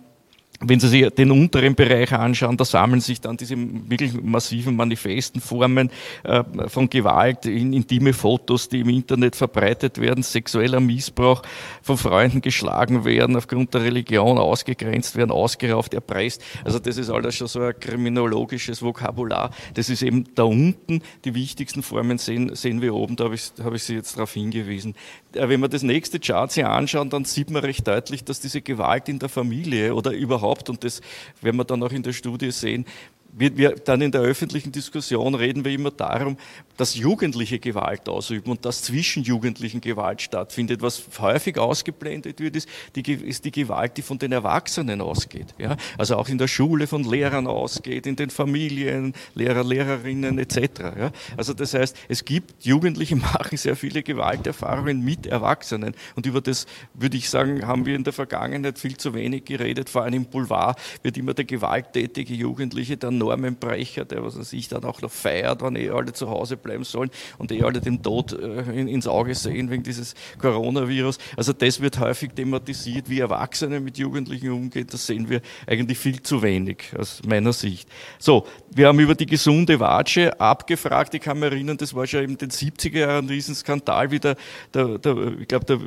wenn 0.63 0.79
Sie 0.79 0.89
sich 0.89 1.09
den 1.11 1.31
unteren 1.31 1.75
Bereich 1.75 2.13
anschauen, 2.13 2.59
da 2.59 2.67
sammeln 2.67 3.01
sich 3.01 3.19
dann 3.19 3.39
diese 3.39 3.57
wirklich 3.57 4.13
massiven 4.21 4.77
manifesten 4.77 5.41
Formen 5.41 5.91
äh, 6.23 6.45
von 6.69 6.91
Gewalt, 6.91 7.47
in, 7.47 7.73
intime 7.73 8.13
Fotos, 8.13 8.69
die 8.69 8.81
im 8.81 8.91
Internet 8.91 9.37
verbreitet 9.37 9.99
werden, 9.99 10.23
sexueller 10.23 10.81
Missbrauch, 10.81 11.43
von 11.81 11.97
Freunden 11.97 12.43
geschlagen 12.43 13.07
werden, 13.07 13.37
aufgrund 13.37 13.73
der 13.73 13.85
Religion 13.85 14.37
ausgegrenzt 14.37 15.17
werden, 15.17 15.31
ausgerauft, 15.31 15.95
erpresst. 15.95 16.43
Also 16.63 16.79
das 16.79 16.99
ist 16.99 17.09
alles 17.09 17.37
schon 17.37 17.49
so 17.49 17.63
ein 17.63 17.81
kriminologisches 17.81 18.83
Vokabular. 18.83 19.53
Das 19.73 19.89
ist 19.89 20.03
eben 20.03 20.25
da 20.35 20.43
unten. 20.43 21.01
Die 21.25 21.35
wichtigsten 21.35 21.83
Formen 21.83 22.19
sehen, 22.19 22.55
sehen 22.55 22.83
wir 22.83 22.95
oben, 22.95 23.17
da 23.17 23.25
habe 23.25 23.35
ich, 23.35 23.51
habe 23.65 23.77
ich 23.77 23.85
Sie 23.85 23.95
jetzt 23.95 24.17
darauf 24.17 24.35
hingewiesen. 24.35 24.95
Äh, 25.33 25.49
wenn 25.49 25.61
wir 25.61 25.69
das 25.69 25.83
nächste 25.83 26.21
Chart 26.21 26.53
sich 26.53 26.67
anschauen, 26.67 27.09
dann 27.09 27.25
sieht 27.25 27.51
man 27.51 27.65
recht 27.65 27.89
deutlich, 27.89 28.25
dass 28.25 28.41
diese 28.41 28.61
Gewalt 28.61 29.09
in 29.09 29.19
der 29.19 29.31
Familie 29.31 29.95
oder 29.95 30.11
überhaupt 30.13 30.50
überhaupt, 30.51 30.69
und 30.69 30.83
das 30.85 31.01
werden 31.41 31.57
wir 31.57 31.65
dann 31.65 31.83
auch 31.83 31.93
in 31.93 32.03
der 32.03 32.13
Studie 32.13 32.51
sehen, 32.51 32.85
wir, 33.33 33.57
wir, 33.57 33.71
dann 33.77 34.01
in 34.03 34.11
der 34.11 34.23
öffentlichen 34.23 34.73
Diskussion 34.73 35.35
reden 35.35 35.65
wir 35.65 35.73
immer 35.73 35.91
darum, 35.91 36.37
dass 36.77 36.95
Jugendliche 36.95 37.59
Gewalt 37.59 38.09
ausüben 38.09 38.51
und 38.51 38.65
dass 38.65 38.83
zwischen 38.83 39.23
Jugendlichen 39.23 39.81
Gewalt 39.81 40.23
stattfindet. 40.23 40.83
Was 40.83 41.03
häufig 41.19 41.59
ausgeblendet 41.59 42.41
wird, 42.41 42.57
ist 42.57 42.69
die, 42.97 43.13
ist 43.13 43.45
die 43.45 43.51
Gewalt, 43.51 43.97
die 43.97 44.03
von 44.03 44.19
den 44.19 44.33
Erwachsenen 44.33 45.01
ausgeht. 45.01 45.55
Ja? 45.59 45.77
Also 45.99 46.17
auch 46.17 46.29
in 46.29 46.39
der 46.39 46.49
Schule 46.49 46.87
von 46.87 47.05
Lehrern 47.05 47.47
ausgeht, 47.47 48.07
in 48.07 48.17
den 48.17 48.31
Familien, 48.31 49.15
Lehrer, 49.35 49.63
Lehrerinnen 49.63 50.39
etc. 50.39 50.81
Ja? 50.81 51.13
Also 51.37 51.53
das 51.53 51.75
heißt, 51.75 51.97
es 52.09 52.25
gibt, 52.25 52.65
Jugendliche 52.65 53.17
machen 53.17 53.57
sehr 53.57 53.77
viele 53.77 54.03
Gewalterfahrungen 54.03 55.05
mit 55.05 55.27
Erwachsenen. 55.27 55.95
Und 56.17 56.27
über 56.27 56.41
das, 56.41 56.67
würde 56.95 57.17
ich 57.17 57.29
sagen, 57.31 57.67
haben 57.67 57.87
wir 57.87 57.95
in 57.95 58.05
der 58.05 58.13
Vergangenheit 58.13 58.79
viel 58.79 58.97
zu 58.97 59.15
wenig 59.15 59.45
geredet. 59.45 59.89
Vor 59.91 60.03
allem 60.03 60.15
im 60.15 60.25
Boulevard 60.25 60.79
wird 61.03 61.17
immer 61.17 61.35
der 61.35 61.45
gewalttätige 61.45 62.35
Jugendliche 62.35 62.97
dann 62.97 63.20
Normenbrecher, 63.21 64.05
der 64.05 64.25
was 64.25 64.35
sich 64.35 64.69
dann 64.69 64.85
auch 64.85 65.01
noch 65.01 65.11
feiert, 65.11 65.63
wenn 65.63 65.77
eh 65.77 65.91
alle 65.91 66.13
zu 66.13 66.29
Hause 66.29 66.57
bleiben 66.57 66.85
sollen 66.85 67.11
und 67.39 67.53
eh 67.53 67.63
alle 67.63 67.81
den 67.81 68.03
Tod 68.03 68.33
äh, 68.33 68.81
ins 68.81 69.07
Auge 69.07 69.35
sehen 69.35 69.71
wegen 69.71 69.83
dieses 69.83 70.15
Coronavirus. 70.39 71.19
Also 71.37 71.53
das 71.53 71.81
wird 71.81 72.01
häufig 72.01 72.33
thematisiert, 72.33 73.09
wie 73.09 73.21
Erwachsene 73.21 73.81
mit 73.81 73.99
Jugendlichen 73.99 74.51
umgehen. 74.51 74.87
Das 74.91 75.07
sehen 75.07 75.29
wir 75.29 75.41
eigentlich 75.67 75.99
viel 75.99 76.23
zu 76.23 76.43
wenig 76.43 76.93
aus 76.99 77.23
meiner 77.27 77.53
Sicht. 77.53 77.89
So, 78.19 78.47
wir 78.71 78.89
haben 78.89 78.99
über 78.99 79.15
die 79.15 79.27
gesunde 79.27 79.79
Watsche 79.81 80.39
abgefragt. 80.41 81.15
Ich 81.15 81.21
kann 81.21 81.39
mich 81.39 81.53
erinnern, 81.53 81.77
das 81.77 81.95
war 81.95 82.07
schon 82.07 82.25
in 82.25 82.39
den 82.39 82.51
70er 82.51 82.99
Jahren 82.99 83.27
ein 83.27 83.29
Riesenskandal, 83.29 84.11
wie 84.11 84.19
der, 84.19 84.37
der, 84.75 84.99
der 84.99 85.17
ich 85.41 85.49
glaube, 85.49 85.65
der 85.65 85.79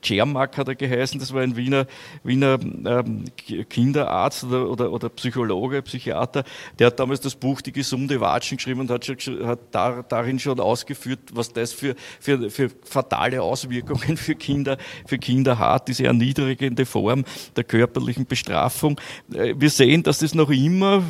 Czermak 0.00 0.56
hat 0.58 0.68
er 0.68 0.74
geheißen, 0.74 1.18
das 1.18 1.32
war 1.32 1.42
ein 1.42 1.56
Wiener, 1.56 1.86
Wiener 2.22 2.58
ähm, 2.60 3.24
Kinderarzt 3.68 4.44
oder, 4.44 4.68
oder, 4.68 4.92
oder 4.92 5.08
Psychologe, 5.08 5.82
Psychiater, 5.82 6.44
der 6.82 6.88
hat 6.88 6.98
damals 6.98 7.20
das 7.20 7.36
Buch 7.36 7.60
Die 7.60 7.70
gesunde 7.70 8.20
Watschen 8.20 8.56
geschrieben 8.56 8.80
und 8.80 8.90
hat, 8.90 9.06
schon, 9.06 9.46
hat 9.46 9.60
da, 9.70 10.02
darin 10.02 10.40
schon 10.40 10.58
ausgeführt, 10.58 11.20
was 11.32 11.52
das 11.52 11.72
für, 11.72 11.94
für, 12.18 12.50
für 12.50 12.72
fatale 12.82 13.40
Auswirkungen 13.40 14.16
für 14.16 14.34
Kinder, 14.34 14.78
für 15.06 15.16
Kinder 15.18 15.60
hat, 15.60 15.86
diese 15.86 16.06
erniedrigende 16.06 16.84
Form 16.84 17.24
der 17.54 17.62
körperlichen 17.62 18.26
Bestrafung. 18.26 19.00
Äh, 19.32 19.54
wir 19.56 19.70
sehen, 19.70 20.02
dass 20.02 20.18
das 20.18 20.34
noch 20.34 20.50
immer 20.50 21.04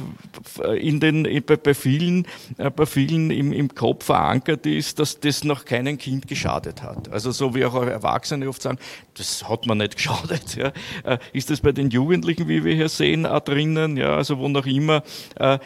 in 0.79 1.01
den, 1.01 1.23
bei, 1.47 1.57
bei 1.57 1.73
vielen, 1.73 2.27
äh, 2.59 2.69
bei 2.69 2.85
vielen 2.85 3.31
im, 3.31 3.55
im 3.55 3.75
Kopf 3.75 4.05
verankert 4.05 4.67
ist, 4.67 4.99
dass 4.99 5.21
das 5.21 5.43
noch 5.43 5.65
keinem 5.65 5.97
Kind 5.97 6.29
geschadet 6.29 6.83
hat. 6.83 7.11
Also 7.11 7.31
so 7.31 7.55
wie 7.55 7.65
auch 7.65 7.83
Erwachsene 7.83 8.47
oft 8.47 8.61
sagen, 8.61 8.79
das 9.15 9.49
hat 9.49 9.65
man 9.65 9.79
nicht 9.79 9.97
geschadet. 9.97 10.55
Ja. 10.55 10.73
Äh, 11.05 11.17
ist 11.33 11.49
das 11.49 11.63
bei 11.63 11.73
den 11.73 11.89
Jugendlichen, 11.89 12.47
wie 12.47 12.63
wir 12.63 12.75
hier 12.75 12.91
sehen, 12.91 13.25
auch 13.25 13.41
drinnen? 13.41 13.97
Ja, 13.97 14.17
also 14.17 14.39
wo 14.39 14.49
noch 14.49 14.67
immer 14.67 15.03
äh, 15.37 15.59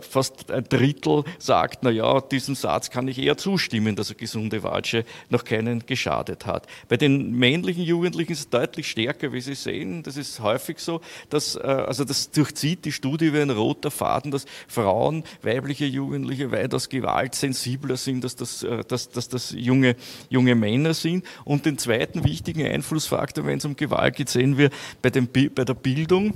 fast 0.00 0.50
ein 0.50 0.64
Drittel 0.64 1.24
sagt, 1.38 1.82
na 1.82 1.90
ja, 1.90 2.20
diesem 2.20 2.54
Satz 2.54 2.90
kann 2.90 3.08
ich 3.08 3.18
eher 3.18 3.36
zustimmen, 3.36 3.96
dass 3.96 4.10
eine 4.10 4.16
gesunde 4.16 4.62
Watsche 4.62 5.04
noch 5.28 5.44
keinen 5.44 5.86
geschadet 5.86 6.46
hat. 6.46 6.66
Bei 6.88 6.96
den 6.96 7.32
männlichen 7.32 7.82
Jugendlichen 7.82 8.32
ist 8.32 8.40
es 8.40 8.48
deutlich 8.50 8.90
stärker, 8.90 9.32
wie 9.32 9.40
Sie 9.40 9.54
sehen. 9.54 10.02
Das 10.02 10.16
ist 10.16 10.40
häufig 10.40 10.78
so, 10.78 11.00
dass, 11.30 11.56
äh, 11.56 11.60
also 11.60 12.04
das 12.04 12.30
durchzieht 12.30 12.84
die 12.84 12.92
Studie 12.92 13.32
wie 13.32 13.40
ein 13.40 13.50
roter 13.50 13.90
Faden, 13.90 14.30
dass 14.30 14.46
Frauen, 14.68 15.24
weibliche 15.42 15.86
Jugendliche 15.86 16.50
weitaus 16.50 16.88
gewaltsensibler 16.88 17.96
sind, 17.96 18.24
dass 18.24 18.36
das, 18.36 18.62
äh, 18.62 18.84
dass, 18.84 19.10
dass 19.10 19.28
das 19.28 19.52
junge, 19.56 19.96
junge 20.28 20.54
Männer 20.54 20.94
sind. 20.94 21.24
Und 21.44 21.66
den 21.66 21.78
zweiten 21.78 22.24
wichtigen 22.24 22.66
Einflussfaktor, 22.66 23.46
wenn 23.46 23.58
es 23.58 23.64
um 23.64 23.76
Gewalt 23.76 24.16
geht, 24.16 24.28
sehen 24.28 24.58
wir 24.58 24.70
bei, 25.02 25.10
dem, 25.10 25.28
bei 25.28 25.64
der 25.64 25.74
Bildung. 25.74 26.34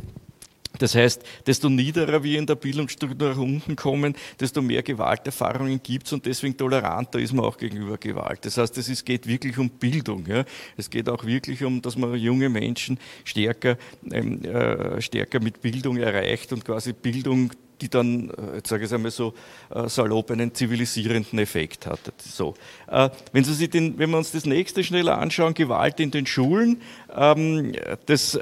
Das 0.81 0.95
heißt, 0.95 1.23
desto 1.47 1.69
niederer 1.69 2.25
wir 2.25 2.39
in 2.39 2.47
der 2.47 2.55
Bildungsstruktur 2.55 3.29
nach 3.29 3.37
unten 3.37 3.77
kommen, 3.77 4.17
desto 4.41 4.63
mehr 4.63 4.83
Gewalterfahrungen 4.83 5.83
gibt 5.83 6.07
es 6.07 6.13
und 6.15 6.25
deswegen 6.25 6.57
toleranter 6.57 7.19
ist 7.21 7.35
man 7.35 7.45
auch 7.45 7.59
gegenüber 7.59 7.99
Gewalt. 7.99 8.45
Das 8.47 8.57
heißt, 8.57 8.79
es 8.79 9.05
geht 9.05 9.27
wirklich 9.27 9.59
um 9.59 9.69
Bildung. 9.69 10.25
Ja. 10.27 10.45
Es 10.79 10.89
geht 10.89 11.09
auch 11.09 11.25
wirklich 11.25 11.63
um, 11.65 11.83
dass 11.83 11.97
man 11.97 12.15
junge 12.15 12.49
Menschen 12.49 12.99
stärker, 13.25 13.77
ähm, 14.11 14.43
äh, 14.43 15.01
stärker 15.03 15.39
mit 15.41 15.61
Bildung 15.61 15.99
erreicht 15.99 16.53
und 16.53 16.65
quasi 16.65 16.95
Bildung 16.95 17.51
die 17.81 17.89
dann, 17.89 18.31
äh, 18.31 18.57
jetzt 18.57 18.69
sage 18.69 18.85
ich 18.85 18.91
es 18.91 18.93
einmal 18.93 19.11
so 19.11 19.35
äh, 19.71 19.89
salopp, 19.89 20.31
einen 20.31 20.55
zivilisierenden 20.55 21.39
Effekt 21.39 21.87
hat. 21.87 22.01
So. 22.19 22.55
Äh, 22.87 23.11
wenn, 23.33 23.45
Sie 23.45 23.55
sich 23.55 23.71
den, 23.71 23.99
wenn 23.99 24.11
wir 24.11 24.19
uns 24.19 24.33
das 24.33 24.45
nächste 24.45 24.85
schneller 24.85 25.19
anschauen, 25.19 25.55
Gewalt 25.55 26.01
in 26.01 26.11
den 26.11 26.27
Schulen, 26.27 26.81
ähm, 27.17 27.73
das 28.07 28.39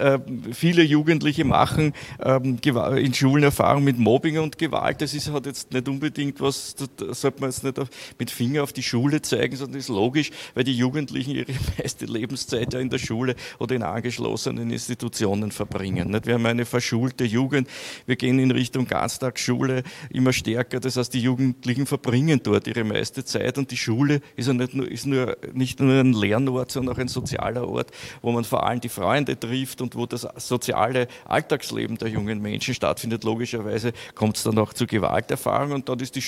viele 0.52 0.82
Jugendliche 0.82 1.44
machen 1.44 1.92
ähm, 2.22 2.58
in 2.62 3.14
Schulen 3.14 3.44
Erfahrung 3.44 3.84
mit 3.84 3.98
Mobbing 3.98 4.38
und 4.38 4.58
Gewalt. 4.58 5.00
Das 5.00 5.14
ist, 5.14 5.30
hat 5.32 5.46
jetzt 5.46 5.72
nicht 5.72 5.88
unbedingt 5.88 6.40
was, 6.40 6.74
da 6.74 7.14
sollte 7.14 7.40
man 7.40 7.50
jetzt 7.50 7.64
nicht 7.64 7.78
mit 8.18 8.30
Finger 8.30 8.62
auf 8.62 8.72
die 8.72 8.82
Schule 8.82 9.22
zeigen, 9.22 9.56
sondern 9.56 9.74
das 9.74 9.84
ist 9.84 9.88
logisch, 9.88 10.30
weil 10.54 10.64
die 10.64 10.74
Jugendlichen 10.74 11.30
ihre 11.30 11.52
meiste 11.78 12.06
Lebenszeit 12.06 12.72
ja 12.74 12.80
in 12.80 12.90
der 12.90 12.98
Schule 12.98 13.34
oder 13.58 13.74
in 13.74 13.82
angeschlossenen 13.82 14.70
Institutionen 14.70 15.52
verbringen. 15.52 16.18
Wir 16.24 16.34
haben 16.34 16.46
eine 16.46 16.64
verschulte 16.64 17.24
Jugend, 17.24 17.68
wir 18.06 18.16
gehen 18.16 18.38
in 18.38 18.50
Richtung 18.50 18.86
Ganztag 18.86 19.28
Ganztagsschule 19.28 19.82
immer 20.10 20.32
stärker. 20.32 20.80
Das 20.80 20.96
heißt, 20.96 21.12
die 21.12 21.20
Jugendlichen 21.20 21.86
verbringen 21.86 22.40
dort 22.42 22.66
ihre 22.66 22.84
meiste 22.84 23.24
Zeit 23.24 23.58
und 23.58 23.70
die 23.70 23.76
Schule 23.76 24.20
ist, 24.36 24.46
ja 24.46 24.52
nicht, 24.52 24.74
nur, 24.74 24.90
ist 24.90 25.06
nur, 25.06 25.36
nicht 25.52 25.80
nur 25.80 26.00
ein 26.00 26.12
Lernort, 26.12 26.70
sondern 26.70 26.94
auch 26.94 26.98
ein 26.98 27.08
sozialer 27.08 27.68
Ort, 27.68 27.90
wo 28.22 28.32
man 28.32 28.44
vor 28.44 28.57
allem 28.66 28.80
die 28.80 28.88
Freunde 28.88 29.38
trifft 29.38 29.80
und 29.80 29.94
wo 29.94 30.06
das 30.06 30.26
soziale 30.36 31.08
Alltagsleben 31.26 31.98
der 31.98 32.08
jungen 32.08 32.40
Menschen 32.40 32.74
stattfindet. 32.74 33.24
Logischerweise 33.24 33.92
kommt 34.14 34.36
es 34.36 34.42
dann 34.42 34.58
auch 34.58 34.72
zu 34.72 34.86
Gewalterfahrung 34.86 35.72
und 35.72 35.88
dort 35.88 36.02
ist 36.02 36.16
die, 36.16 36.22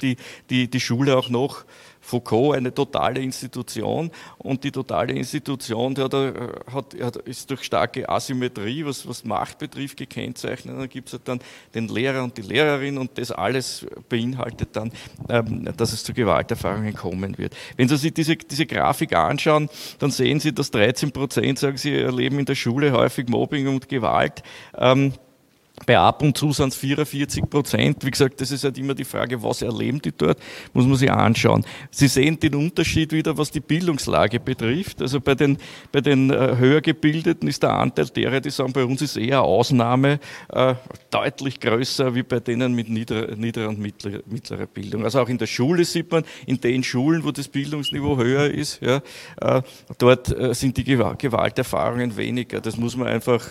die, 0.00 0.16
die, 0.50 0.70
die 0.70 0.80
Schule 0.80 1.16
auch 1.16 1.28
noch 1.28 1.64
Foucault 2.08 2.56
eine 2.56 2.72
totale 2.72 3.20
Institution 3.20 4.10
und 4.38 4.64
die 4.64 4.72
totale 4.72 5.12
Institution 5.12 5.94
die 5.94 6.00
äh, 6.00 6.32
hat, 6.72 6.96
hat, 7.00 7.16
ist 7.18 7.50
durch 7.50 7.62
starke 7.62 8.08
Asymmetrie, 8.08 8.84
was, 8.86 9.06
was 9.06 9.24
Macht 9.24 9.58
betrifft, 9.58 9.98
gekennzeichnet. 9.98 10.74
Und 10.74 10.80
dann 10.80 10.88
gibt 10.88 11.08
es 11.08 11.12
halt 11.12 11.28
dann 11.28 11.40
den 11.74 11.88
Lehrer 11.88 12.24
und 12.24 12.36
die 12.38 12.42
Lehrerin 12.42 12.96
und 12.96 13.18
das 13.18 13.30
alles 13.30 13.86
beinhaltet 14.08 14.70
dann, 14.72 14.90
ähm, 15.28 15.68
dass 15.76 15.92
es 15.92 16.02
zu 16.02 16.14
Gewalterfahrungen 16.14 16.94
kommen 16.94 17.36
wird. 17.36 17.54
Wenn 17.76 17.88
Sie 17.88 17.96
sich 17.98 18.14
diese, 18.14 18.36
diese 18.36 18.64
Grafik 18.64 19.14
anschauen, 19.14 19.68
dann 19.98 20.10
sehen 20.10 20.40
Sie, 20.40 20.54
dass 20.54 20.70
13 20.70 21.12
Prozent 21.12 21.58
sagen, 21.58 21.76
sie 21.76 21.94
erleben 21.94 22.38
in 22.38 22.46
der 22.46 22.54
Schule 22.54 22.92
häufig 22.92 23.28
Mobbing 23.28 23.68
und 23.68 23.88
Gewalt. 23.88 24.42
Ähm, 24.76 25.12
bei 25.86 25.98
ab 25.98 26.22
und 26.22 26.36
zu 26.36 26.52
sind 26.52 26.72
es 26.72 26.76
44 26.76 27.48
Prozent. 27.48 28.04
Wie 28.04 28.10
gesagt, 28.10 28.40
das 28.40 28.50
ist 28.50 28.64
halt 28.64 28.78
immer 28.78 28.94
die 28.94 29.04
Frage, 29.04 29.42
was 29.42 29.62
erleben 29.62 30.00
die 30.00 30.12
dort, 30.12 30.38
muss 30.72 30.86
man 30.86 30.96
sich 30.96 31.10
anschauen. 31.10 31.64
Sie 31.90 32.08
sehen 32.08 32.38
den 32.38 32.54
Unterschied 32.54 33.12
wieder, 33.12 33.36
was 33.36 33.50
die 33.50 33.60
Bildungslage 33.60 34.40
betrifft. 34.40 35.00
Also 35.02 35.20
bei 35.20 35.34
den, 35.34 35.58
bei 35.92 36.00
den 36.00 36.30
äh, 36.30 36.56
höher 36.56 36.80
gebildeten 36.80 37.48
ist 37.48 37.62
der 37.62 37.72
Anteil 37.74 38.06
derer, 38.06 38.40
die 38.40 38.50
sagen, 38.50 38.72
bei 38.72 38.84
uns 38.84 39.02
ist 39.02 39.16
eher 39.16 39.42
Ausnahme, 39.42 40.20
äh, 40.50 40.74
deutlich 41.10 41.60
größer 41.60 42.14
wie 42.14 42.22
bei 42.22 42.40
denen 42.40 42.74
mit 42.74 42.88
niederer, 42.88 43.34
niederer 43.36 43.68
und 43.68 43.78
mittlerer, 43.78 44.22
mittlerer 44.26 44.66
Bildung. 44.66 45.04
Also 45.04 45.20
auch 45.20 45.28
in 45.28 45.38
der 45.38 45.46
Schule 45.46 45.84
sieht 45.84 46.10
man, 46.10 46.24
in 46.46 46.60
den 46.60 46.82
Schulen, 46.82 47.24
wo 47.24 47.30
das 47.30 47.48
Bildungsniveau 47.48 48.16
höher 48.16 48.50
ist, 48.50 48.80
ja, 48.80 49.02
äh, 49.40 49.62
dort 49.98 50.36
äh, 50.36 50.54
sind 50.54 50.76
die 50.76 50.84
Gewalterfahrungen 50.84 52.16
weniger. 52.16 52.60
Das 52.60 52.76
muss 52.76 52.96
man 52.96 53.08
einfach 53.08 53.44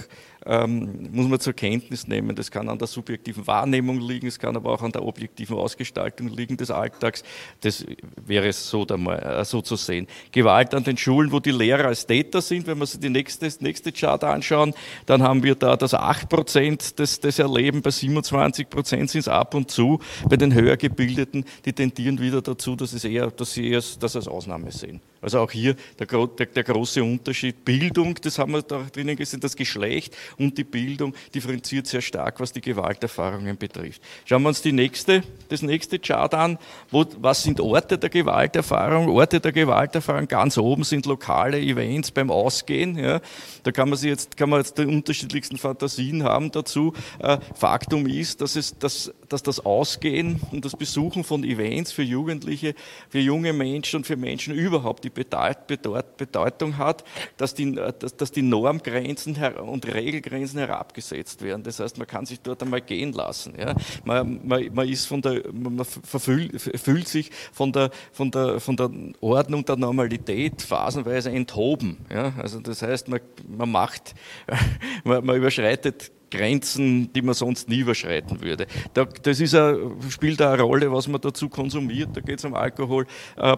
ähm, 0.47 1.09
muss 1.11 1.27
man 1.27 1.39
zur 1.39 1.53
Kenntnis 1.53 2.07
nehmen. 2.07 2.35
Das 2.35 2.49
kann 2.49 2.69
an 2.69 2.77
der 2.77 2.87
subjektiven 2.87 3.45
Wahrnehmung 3.45 3.99
liegen, 3.99 4.27
es 4.27 4.39
kann 4.39 4.55
aber 4.55 4.71
auch 4.71 4.81
an 4.81 4.91
der 4.91 5.03
objektiven 5.03 5.57
Ausgestaltung 5.57 6.29
liegen 6.29 6.57
des 6.57 6.71
Alltags. 6.71 7.23
Das 7.61 7.85
wäre 8.25 8.51
so, 8.53 8.85
mal, 8.97 9.17
äh, 9.17 9.45
so 9.45 9.61
zu 9.61 9.75
sehen. 9.75 10.07
Gewalt 10.31 10.73
an 10.73 10.83
den 10.83 10.97
Schulen, 10.97 11.31
wo 11.31 11.39
die 11.39 11.51
Lehrer 11.51 11.85
als 11.85 12.05
Täter 12.05 12.41
sind, 12.41 12.67
wenn 12.67 12.79
wir 12.79 12.85
sich 12.85 12.99
die 12.99 13.09
nächste, 13.09 13.51
nächste 13.59 13.91
Chart 13.91 14.23
anschauen, 14.23 14.73
dann 15.05 15.21
haben 15.21 15.43
wir 15.43 15.55
da 15.55 15.75
das 15.75 15.93
8% 15.93 16.95
des, 16.95 17.19
des 17.19 17.39
Erleben, 17.39 17.81
bei 17.81 17.89
27% 17.89 18.85
sind 18.85 19.15
es 19.15 19.27
ab 19.27 19.53
und 19.53 19.69
zu. 19.69 19.99
Bei 20.29 20.37
den 20.37 20.53
höher 20.53 20.77
gebildeten, 20.77 21.45
die 21.65 21.73
tendieren 21.73 22.19
wieder 22.19 22.41
dazu, 22.41 22.75
dass, 22.75 22.93
es 22.93 23.03
eher, 23.03 23.31
dass 23.31 23.53
sie 23.53 23.73
es, 23.73 23.99
das 23.99 24.15
als 24.15 24.27
Ausnahme 24.27 24.71
sehen. 24.71 25.01
Also 25.27 25.39
auch 25.39 25.51
hier 25.51 25.75
der, 25.99 26.07
der, 26.07 26.45
der, 26.45 26.63
große 26.63 27.03
Unterschied. 27.03 27.65
Bildung, 27.65 28.15
das 28.15 28.39
haben 28.39 28.53
wir 28.53 28.61
da 28.61 28.87
drinnen 28.93 29.17
gesehen, 29.17 29.41
das 29.41 29.57
Geschlecht 29.57 30.15
und 30.37 30.57
die 30.57 30.63
Bildung 30.63 31.13
differenziert 31.35 31.85
sehr 31.85 31.99
stark, 31.99 32.39
was 32.39 32.53
die 32.53 32.61
Gewalterfahrungen 32.61 33.57
betrifft. 33.57 34.01
Schauen 34.23 34.43
wir 34.43 34.47
uns 34.47 34.61
die 34.61 34.71
nächste, 34.71 35.23
das 35.49 35.61
nächste 35.63 35.99
Chart 35.99 36.33
an. 36.33 36.57
Wo, 36.91 37.05
was 37.19 37.43
sind 37.43 37.59
Orte 37.59 37.97
der 37.97 38.09
Gewalterfahrung? 38.09 39.09
Orte 39.09 39.41
der 39.41 39.51
Gewalterfahrung 39.51 40.29
ganz 40.29 40.57
oben 40.57 40.85
sind 40.85 41.05
lokale 41.05 41.59
Events 41.59 42.09
beim 42.11 42.31
Ausgehen. 42.31 42.97
Ja. 42.97 43.19
Da 43.63 43.73
kann 43.73 43.89
man, 43.89 43.97
sich 43.97 44.07
jetzt, 44.07 44.37
kann 44.37 44.49
man 44.49 44.61
jetzt 44.61 44.77
die 44.77 44.85
unterschiedlichsten 44.85 45.57
Fantasien 45.57 46.23
haben 46.23 46.51
dazu. 46.51 46.93
Äh, 47.19 47.39
Faktum 47.53 48.07
ist, 48.07 48.39
dass, 48.39 48.55
es, 48.55 48.79
dass, 48.79 49.11
dass 49.29 49.43
das 49.43 49.65
Ausgehen 49.65 50.41
und 50.51 50.63
das 50.65 50.75
Besuchen 50.75 51.23
von 51.23 51.43
Events 51.43 51.91
für 51.91 52.03
Jugendliche, 52.03 52.75
für 53.09 53.19
junge 53.19 53.53
Menschen 53.53 53.97
und 53.97 54.07
für 54.07 54.17
Menschen 54.17 54.53
überhaupt 54.55 55.03
die 55.03 55.09
Bedeutung 55.09 56.77
hat, 56.77 57.03
dass 57.37 57.53
die, 57.53 57.73
dass, 57.73 58.15
dass 58.15 58.31
die 58.31 58.41
Normgrenzen 58.41 59.35
und 59.35 59.93
Regelgrenzen 59.93 60.59
herabgesetzt 60.59 61.41
werden. 61.41 61.63
Das 61.63 61.79
heißt, 61.79 61.97
man 61.97 62.07
kann 62.07 62.25
sich 62.25 62.39
dort 62.39 62.61
einmal 62.63 62.81
gehen 62.81 63.13
lassen. 63.13 63.53
Ja? 63.59 63.75
Man, 64.03 64.47
man, 64.47 64.73
man, 64.73 64.87
ist 64.87 65.05
von 65.05 65.21
der, 65.21 65.43
man 65.51 65.85
fühlt 65.85 67.07
sich 67.07 67.31
von 67.51 67.71
der, 67.71 67.91
von, 68.11 68.31
der, 68.31 68.59
von 68.59 68.75
der 68.75 68.89
Ordnung 69.21 69.65
der 69.65 69.75
Normalität 69.75 70.61
phasenweise 70.61 71.31
enthoben. 71.31 71.97
Ja? 72.11 72.33
Also 72.37 72.59
das 72.59 72.81
heißt, 72.81 73.07
man, 73.07 73.19
man 73.47 73.71
macht, 73.71 74.15
man, 75.03 75.25
man 75.25 75.35
überschreitet 75.37 76.11
Grenzen, 76.29 77.11
die 77.13 77.21
man 77.21 77.33
sonst 77.33 77.69
nie 77.69 77.79
überschreiten 77.79 78.41
würde. 78.41 78.67
das 78.93 79.39
ist 79.39 79.55
a, 79.55 79.75
spielt 80.09 80.41
eine 80.41 80.61
Rolle, 80.61 80.91
was 80.91 81.07
man 81.07 81.21
dazu 81.21 81.49
konsumiert. 81.49 82.09
Da 82.13 82.21
geht 82.21 82.39
es 82.39 82.45
um 82.45 82.53
Alkohol 82.53 83.05
äh, 83.37 83.55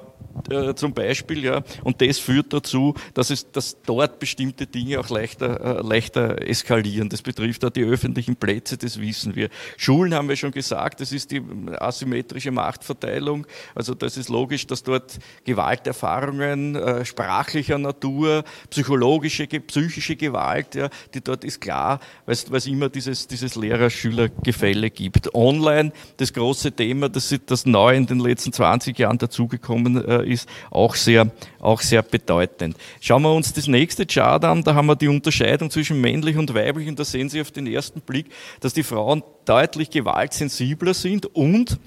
äh, 0.49 0.75
zum 0.75 0.93
Beispiel. 0.93 1.43
Ja. 1.43 1.63
Und 1.83 2.01
das 2.01 2.19
führt 2.19 2.53
dazu, 2.53 2.93
dass, 3.13 3.29
es, 3.29 3.51
dass 3.51 3.81
dort 3.81 4.19
bestimmte 4.19 4.67
Dinge 4.67 4.99
auch 4.99 5.09
leichter, 5.09 5.79
äh, 5.79 5.81
leichter 5.81 6.47
eskalieren. 6.47 7.09
Das 7.09 7.21
betrifft 7.21 7.65
auch 7.65 7.69
die 7.69 7.83
öffentlichen 7.83 8.35
Plätze, 8.35 8.77
das 8.77 8.99
wissen 8.99 9.35
wir. 9.35 9.49
Schulen 9.77 10.13
haben 10.13 10.29
wir 10.29 10.35
schon 10.35 10.51
gesagt, 10.51 11.01
das 11.01 11.11
ist 11.11 11.31
die 11.31 11.41
asymmetrische 11.79 12.51
Machtverteilung. 12.51 13.47
Also 13.73 13.95
das 13.95 14.17
ist 14.17 14.29
logisch, 14.29 14.67
dass 14.67 14.83
dort 14.83 15.17
Gewalterfahrungen 15.43 16.75
äh, 16.75 17.05
sprachlicher 17.05 17.77
Natur, 17.77 18.43
psychologische, 18.69 19.47
psychische 19.47 20.15
Gewalt, 20.15 20.75
ja, 20.75 20.89
die 21.13 21.21
dort 21.21 21.43
ist 21.43 21.61
klar, 21.61 21.99
weil 22.25 22.35
es 22.59 22.67
immer 22.67 22.89
dieses, 22.89 23.27
dieses 23.27 23.55
Lehrer-Schüler-Gefälle 23.55 24.89
gibt. 24.91 25.33
Online, 25.33 25.91
das 26.17 26.31
große 26.31 26.71
Thema, 26.71 27.09
das, 27.09 27.35
das 27.45 27.65
neu 27.65 27.95
in 27.95 28.05
den 28.05 28.19
letzten 28.19 28.53
20 28.53 28.97
Jahren 28.99 29.17
dazugekommen 29.17 30.05
äh, 30.05 30.25
ist, 30.25 30.47
auch 30.69 30.95
sehr, 30.95 31.31
auch 31.59 31.81
sehr 31.81 32.03
bedeutend. 32.03 32.77
Schauen 33.01 33.23
wir 33.23 33.33
uns 33.33 33.53
das 33.53 33.67
nächste 33.67 34.05
Chart 34.05 34.43
an, 34.45 34.63
da 34.63 34.75
haben 34.75 34.85
wir 34.85 34.95
die 34.95 35.07
Unterscheidung 35.07 35.71
zwischen 35.71 35.99
männlich 35.99 36.37
und 36.37 36.53
weiblich 36.53 36.87
und 36.87 36.99
da 36.99 37.03
sehen 37.03 37.29
Sie 37.29 37.41
auf 37.41 37.51
den 37.51 37.67
ersten 37.67 38.01
Blick, 38.01 38.27
dass 38.59 38.73
die 38.73 38.83
Frauen 38.83 39.23
deutlich 39.45 39.89
gewaltsensibler 39.89 40.93
sind 40.93 41.25
und 41.25 41.79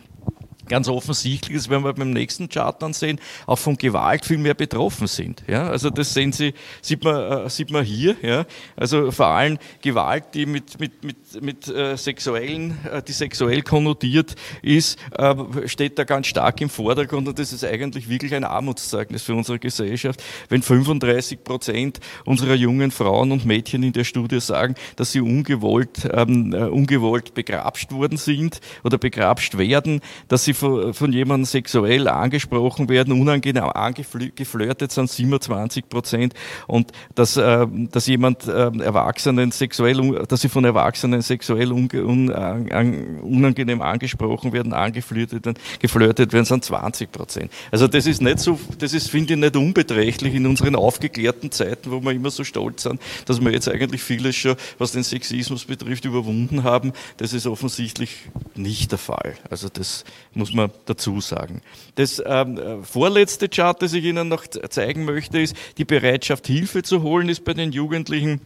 ganz 0.69 0.89
offensichtlich 0.89 1.57
ist, 1.57 1.71
wenn 1.71 1.85
wir 1.85 1.93
beim 1.93 2.11
nächsten 2.11 2.49
Chart 2.49 2.81
dann 2.83 2.93
sehen, 2.93 3.21
auch 3.47 3.59
von 3.59 3.77
Gewalt 3.77 4.25
viel 4.25 4.39
mehr 4.39 4.55
betroffen 4.55 5.07
sind. 5.07 5.43
Ja, 5.47 5.69
also 5.69 5.91
das 5.91 6.15
sehen 6.15 6.33
Sie, 6.33 6.55
sieht 6.81 7.05
man, 7.05 7.47
äh, 7.47 7.51
sieht 7.51 7.71
man 7.71 7.85
hier. 7.85 8.17
Ja, 8.23 8.47
also 8.77 9.11
vor 9.11 9.27
allem 9.27 9.59
Gewalt, 9.81 10.25
die 10.35 10.47
mit, 10.47 10.79
mit, 10.79 11.05
mit, 11.05 11.43
mit 11.43 11.69
äh, 11.69 11.97
sexuellen, 11.97 12.79
äh, 12.91 13.03
die 13.03 13.13
sexuell 13.13 13.63
konnotiert 13.63 14.35
ist, 14.63 14.99
äh, 15.17 15.35
steht 15.67 15.99
da 15.99 16.05
ganz 16.05 16.27
stark 16.27 16.61
im 16.61 16.69
Vordergrund 16.69 17.29
und 17.29 17.39
das 17.39 17.53
ist 17.53 17.65
eigentlich 17.65 18.09
wirklich 18.09 18.35
ein 18.35 18.45
Armutszeugnis 18.45 19.23
für 19.23 19.35
unsere 19.35 19.59
Gesellschaft, 19.59 20.23
wenn 20.49 20.63
35 20.63 21.45
Prozent 21.45 22.01
unserer 22.25 22.55
jungen 22.55 22.91
Frauen 22.91 23.33
und 23.33 23.45
Mädchen 23.45 23.83
in 23.83 23.93
der 23.93 24.05
Studie 24.05 24.41
sagen, 24.41 24.75
dass 24.97 25.13
sie 25.13 25.21
ungewollt, 25.21 26.09
ähm, 26.13 26.53
äh, 26.53 26.65
ungewollt 26.65 27.35
begrapscht 27.35 27.93
worden 27.93 28.19
sind 28.19 28.61
oder 28.85 28.99
begrapscht 28.99 29.59
werden, 29.59 30.01
dass 30.29 30.45
sie 30.45 30.55
von, 30.63 30.95
von 30.95 31.13
jemandem 31.13 31.45
sexuell 31.45 32.07
angesprochen 32.07 32.89
werden, 32.89 33.21
unangenehm 33.21 33.65
angeflirtet 33.65 34.93
sind 34.93 35.11
27 35.11 35.89
Prozent 35.89 36.35
und 36.69 36.93
dass, 37.17 37.37
äh, 37.37 37.67
dass 37.91 38.07
jemand 38.07 38.47
äh, 38.47 38.71
Erwachsenen 38.79 39.51
sexuell, 39.51 40.25
dass 40.29 40.41
sie 40.41 40.49
von 40.49 40.65
Erwachsenen 40.65 41.21
sexuell 41.21 41.73
un, 41.73 41.89
un, 41.93 42.31
un, 42.31 43.21
unangenehm 43.23 43.83
angesprochen 43.83 44.53
werden, 44.53 44.73
angeflirtet 44.73 45.45
werden, 45.47 45.59
geflirtet 45.81 46.33
werden, 46.33 46.45
sind 46.45 46.65
20 46.65 47.11
Prozent. 47.11 47.51
Also 47.73 47.89
das 47.89 48.07
ist 48.07 48.23
nicht 48.23 48.39
so, 48.39 48.59
das 48.79 48.95
ist, 48.95 49.11
finde 49.11 49.35
ich, 49.35 49.41
nicht 49.41 49.57
unbeträchtlich 49.57 50.35
in 50.35 50.47
unseren 50.47 50.77
aufgeklärten 50.77 51.51
Zeiten, 51.51 51.91
wo 51.91 52.01
wir 52.01 52.13
immer 52.13 52.31
so 52.31 52.45
stolz 52.45 52.85
sind, 52.85 53.01
dass 53.27 53.41
wir 53.41 53.51
jetzt 53.51 53.69
eigentlich 53.69 54.03
vieles 54.03 54.37
schon, 54.37 54.55
was 54.79 54.93
den 54.93 55.03
Sexismus 55.03 55.65
betrifft, 55.65 56.05
überwunden 56.05 56.63
haben. 56.63 56.93
Das 57.17 57.33
ist 57.33 57.47
offensichtlich 57.47 58.29
nicht 58.55 58.93
der 58.93 58.99
Fall. 58.99 59.35
Also 59.51 59.69
das 59.69 60.05
muss 60.35 60.42
muss 60.43 60.53
man 60.53 60.73
dazu 60.87 61.21
sagen. 61.21 61.63
Das 61.95 62.21
ähm, 62.27 62.83
vorletzte 62.83 63.49
Chart, 63.49 63.81
das 63.81 63.93
ich 63.93 64.05
Ihnen 64.05 64.27
noch 64.27 64.45
zeigen 64.49 65.05
möchte, 65.05 65.41
ist 65.41 65.55
die 65.79 65.85
Bereitschaft, 65.85 66.49
Hilfe 66.49 66.83
zu 66.83 67.03
holen, 67.03 67.29
ist 67.29 67.45
bei 67.45 67.55
den 67.55 67.71
Jugendlichen 67.71 68.41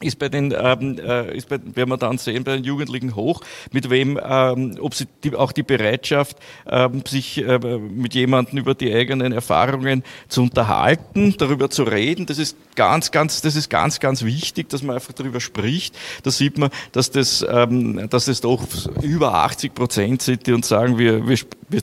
ist 0.00 0.18
bei 0.18 0.28
den, 0.28 0.54
ähm, 0.56 0.98
äh, 0.98 1.36
ist 1.36 1.48
bei, 1.48 1.58
werden 1.74 1.90
wir 1.90 1.96
dann 1.96 2.18
sehen, 2.18 2.44
bei 2.44 2.56
den 2.56 2.64
Jugendlichen 2.64 3.14
hoch, 3.14 3.40
mit 3.72 3.90
wem, 3.90 4.18
ähm, 4.22 4.76
ob 4.80 4.94
sie 4.94 5.06
die, 5.22 5.34
auch 5.34 5.52
die 5.52 5.62
Bereitschaft, 5.62 6.36
ähm, 6.68 7.02
sich 7.06 7.38
äh, 7.38 7.58
mit 7.58 8.14
jemandem 8.14 8.58
über 8.58 8.74
die 8.74 8.92
eigenen 8.92 9.32
Erfahrungen 9.32 10.02
zu 10.28 10.42
unterhalten, 10.42 11.36
darüber 11.38 11.70
zu 11.70 11.84
reden, 11.84 12.26
das 12.26 12.38
ist 12.38 12.56
ganz, 12.74 13.12
ganz, 13.12 13.40
das 13.40 13.54
ist 13.54 13.70
ganz, 13.70 14.00
ganz 14.00 14.24
wichtig, 14.24 14.68
dass 14.68 14.82
man 14.82 14.96
einfach 14.96 15.12
darüber 15.12 15.40
spricht. 15.40 15.96
Da 16.24 16.30
sieht 16.30 16.58
man, 16.58 16.70
dass 16.92 17.10
das, 17.10 17.46
ähm, 17.48 18.08
dass 18.10 18.24
das 18.24 18.40
doch 18.40 18.66
über 19.00 19.34
80 19.34 19.74
Prozent 19.74 20.22
sind, 20.22 20.46
die 20.46 20.52
uns 20.52 20.68
sagen, 20.68 20.98
wir, 20.98 21.26
wir, 21.28 21.38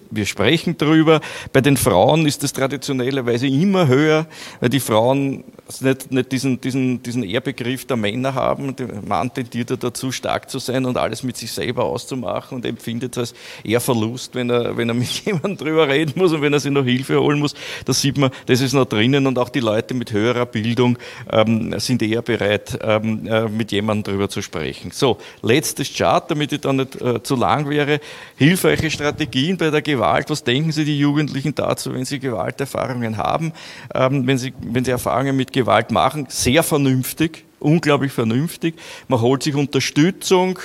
wir 0.09 0.25
sprechen 0.25 0.77
darüber. 0.77 1.21
Bei 1.53 1.61
den 1.61 1.77
Frauen 1.77 2.25
ist 2.25 2.43
das 2.43 2.51
traditionellerweise 2.53 3.47
immer 3.47 3.87
höher, 3.87 4.27
weil 4.59 4.69
die 4.69 4.79
Frauen 4.79 5.43
nicht, 5.79 6.11
nicht 6.11 6.31
diesen, 6.31 6.59
diesen, 6.59 7.01
diesen 7.01 7.23
Ehrbegriff 7.23 7.85
der 7.85 7.97
Männer 8.01 8.33
haben. 8.33 8.75
Der 8.75 8.87
Mann 9.01 9.33
tendiert 9.33 9.71
dazu, 9.81 10.11
stark 10.11 10.49
zu 10.49 10.59
sein 10.59 10.85
und 10.85 10.97
alles 10.97 11.23
mit 11.23 11.37
sich 11.37 11.51
selber 11.51 11.85
auszumachen 11.85 12.57
und 12.57 12.65
empfindet 12.65 13.15
es 13.15 13.31
als 13.31 13.33
eher 13.63 13.79
Verlust, 13.79 14.35
wenn 14.35 14.49
er, 14.49 14.75
wenn 14.75 14.89
er 14.89 14.95
mit 14.95 15.07
jemandem 15.25 15.57
drüber 15.57 15.87
reden 15.87 16.13
muss 16.15 16.33
und 16.33 16.41
wenn 16.41 16.53
er 16.53 16.59
sich 16.59 16.71
noch 16.71 16.83
Hilfe 16.83 17.19
holen 17.19 17.39
muss. 17.39 17.53
Das 17.85 18.01
sieht 18.01 18.17
man, 18.17 18.31
das 18.47 18.61
ist 18.61 18.73
noch 18.73 18.85
drinnen 18.85 19.27
und 19.27 19.37
auch 19.37 19.49
die 19.49 19.59
Leute 19.59 19.93
mit 19.93 20.11
höherer 20.11 20.45
Bildung 20.45 20.97
ähm, 21.31 21.79
sind 21.79 22.01
eher 22.01 22.21
bereit, 22.21 22.77
ähm, 22.81 23.27
äh, 23.27 23.47
mit 23.47 23.71
jemandem 23.71 24.13
drüber 24.13 24.29
zu 24.29 24.41
sprechen. 24.41 24.91
So, 24.91 25.17
letztes 25.41 25.93
Chart, 25.93 26.29
damit 26.29 26.51
ich 26.51 26.61
da 26.61 26.73
nicht 26.73 26.99
äh, 27.01 27.21
zu 27.23 27.35
lang 27.35 27.69
wäre. 27.69 27.99
Hilfreiche 28.35 28.89
Strategien 28.89 29.57
bei 29.57 29.69
der 29.69 29.81
Gewalt. 29.81 30.29
Was 30.29 30.43
denken 30.43 30.71
Sie 30.71 30.85
die 30.85 30.97
Jugendlichen 30.97 31.55
dazu, 31.55 31.93
wenn 31.93 32.05
sie 32.05 32.19
Gewalterfahrungen 32.19 33.17
haben, 33.17 33.53
ähm, 33.93 34.25
wenn, 34.27 34.37
sie, 34.37 34.53
wenn 34.61 34.83
sie 34.83 34.91
Erfahrungen 34.91 35.35
mit 35.35 35.53
Gewalt 35.53 35.91
machen? 35.91 36.25
Sehr 36.29 36.63
vernünftig 36.63 37.45
unglaublich 37.61 38.11
vernünftig. 38.11 38.75
Man 39.07 39.21
holt 39.21 39.43
sich 39.43 39.55
Unterstützung, 39.55 40.59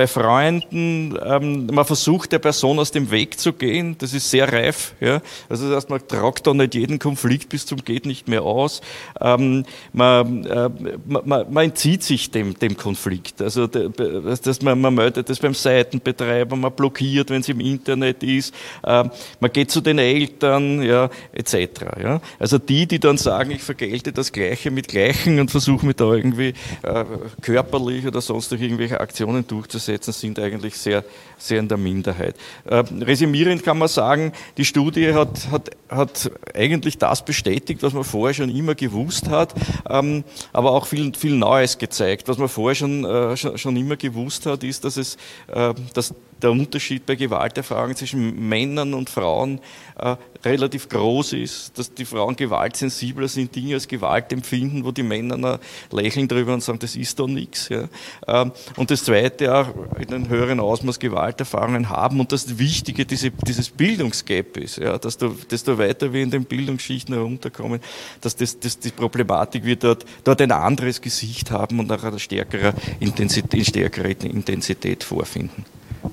bei 0.00 0.06
Freunden, 0.06 1.14
ähm, 1.22 1.66
man 1.66 1.84
versucht 1.84 2.32
der 2.32 2.38
Person 2.38 2.78
aus 2.78 2.90
dem 2.90 3.10
Weg 3.10 3.38
zu 3.38 3.52
gehen, 3.52 3.96
das 3.98 4.14
ist 4.14 4.30
sehr 4.30 4.50
reif. 4.50 4.94
Ja? 4.98 5.20
Also 5.50 5.68
das 5.68 5.76
heißt, 5.76 5.90
man 5.90 6.08
tragt 6.08 6.46
da 6.46 6.54
nicht 6.54 6.74
jeden 6.74 6.98
Konflikt 6.98 7.50
bis 7.50 7.66
zum 7.66 7.84
geht 7.84 8.06
nicht 8.06 8.26
mehr 8.26 8.40
aus. 8.40 8.80
Ähm, 9.20 9.66
man, 9.92 10.46
äh, 10.46 10.70
man, 11.06 11.52
man, 11.52 11.64
entzieht 11.64 12.02
sich 12.02 12.30
dem, 12.30 12.58
dem 12.58 12.78
Konflikt. 12.78 13.42
Also 13.42 13.66
das, 13.66 14.62
man, 14.62 14.80
man 14.80 14.94
meldet 14.94 15.28
das 15.28 15.38
beim 15.38 15.52
Seitenbetreiber, 15.52 16.56
man 16.56 16.72
blockiert, 16.72 17.28
wenn 17.28 17.42
es 17.42 17.50
im 17.50 17.60
Internet 17.60 18.22
ist, 18.22 18.54
äh, 18.82 19.04
man 19.38 19.52
geht 19.52 19.70
zu 19.70 19.82
den 19.82 19.98
Eltern, 19.98 20.82
ja, 20.82 21.10
etc. 21.34 21.56
Ja? 22.02 22.22
Also 22.38 22.56
die, 22.56 22.86
die 22.86 23.00
dann 23.00 23.18
sagen, 23.18 23.50
ich 23.50 23.62
vergelte 23.62 24.14
das 24.14 24.32
Gleiche 24.32 24.70
mit 24.70 24.88
Gleichen 24.88 25.38
und 25.40 25.50
versuche 25.50 25.84
mich 25.84 25.96
da 25.96 26.10
irgendwie 26.10 26.54
äh, 26.84 27.04
körperlich 27.42 28.06
oder 28.06 28.22
sonst 28.22 28.50
durch 28.50 28.62
irgendwelche 28.62 28.98
Aktionen 28.98 29.46
durchzusetzen, 29.46 29.89
durchzusetzen, 29.90 30.12
sind 30.12 30.38
eigentlich 30.38 30.76
sehr, 30.76 31.04
sehr 31.38 31.58
in 31.58 31.68
der 31.68 31.78
Minderheit. 31.78 32.36
Äh, 32.64 32.84
resümierend 33.00 33.62
kann 33.62 33.78
man 33.78 33.88
sagen, 33.88 34.32
die 34.56 34.64
Studie 34.64 35.12
hat, 35.12 35.50
hat, 35.50 35.70
hat 35.88 36.30
eigentlich 36.54 36.98
das 36.98 37.24
bestätigt, 37.24 37.82
was 37.82 37.92
man 37.92 38.04
vorher 38.04 38.34
schon 38.34 38.50
immer 38.50 38.74
gewusst 38.74 39.28
hat, 39.28 39.54
ähm, 39.88 40.24
aber 40.52 40.72
auch 40.72 40.86
viel, 40.86 41.12
viel 41.14 41.36
Neues 41.36 41.78
gezeigt. 41.78 42.28
Was 42.28 42.38
man 42.38 42.48
vorher 42.48 42.74
schon, 42.74 43.04
äh, 43.04 43.36
schon, 43.36 43.76
immer 43.76 43.96
gewusst 43.96 44.46
hat, 44.46 44.64
ist, 44.64 44.84
dass 44.84 44.96
es, 44.96 45.16
äh, 45.48 45.74
dass 45.94 46.14
der 46.42 46.50
Unterschied 46.50 47.06
bei 47.06 47.14
Gewalterfahrungen 47.14 47.96
zwischen 47.96 48.48
Männern 48.48 48.94
und 48.94 49.10
Frauen 49.10 49.60
äh, 49.98 50.16
relativ 50.44 50.88
groß 50.88 51.34
ist, 51.34 51.78
dass 51.78 51.92
die 51.92 52.04
Frauen 52.04 52.36
gewaltsensibler 52.36 53.28
sind, 53.28 53.54
Dinge 53.54 53.74
als 53.74 53.86
Gewalt 53.86 54.32
empfinden, 54.32 54.84
wo 54.84 54.90
die 54.90 55.02
Männer 55.02 55.60
lächeln 55.90 56.28
drüber 56.28 56.54
und 56.54 56.62
sagen, 56.62 56.78
das 56.78 56.96
ist 56.96 57.18
doch 57.18 57.26
nichts. 57.26 57.68
Ja. 57.68 57.88
Ähm, 58.26 58.52
und 58.76 58.90
das 58.90 59.04
Zweite 59.04 59.54
auch 59.54 59.68
in 59.98 60.12
einem 60.12 60.28
höheren 60.28 60.60
Ausmaß 60.60 60.98
Gewalterfahrungen 60.98 61.90
haben 61.90 62.20
und 62.20 62.32
das 62.32 62.58
Wichtige 62.58 63.04
diese, 63.04 63.30
dieses 63.30 63.68
Bildungsgap 63.70 64.56
ist, 64.56 64.78
ja, 64.78 64.98
dass 64.98 65.18
du, 65.18 65.36
desto 65.50 65.78
weiter 65.78 66.12
wir 66.12 66.22
in 66.22 66.30
den 66.30 66.44
Bildungsschichten 66.44 67.14
herunterkommen, 67.14 67.80
dass 68.20 68.36
das, 68.36 68.58
das, 68.58 68.78
die 68.78 68.90
Problematik 68.90 69.64
wir 69.64 69.76
dort, 69.76 70.04
dort 70.24 70.40
ein 70.40 70.52
anderes 70.52 71.00
Gesicht 71.00 71.50
haben 71.50 71.78
und 71.78 71.88
nach 71.88 72.02
einer 72.02 72.18
stärkeren 72.18 72.74
Intensität, 73.00 73.66
stärkere 73.66 74.10
Intensität 74.10 75.04
vorfinden. 75.04 75.64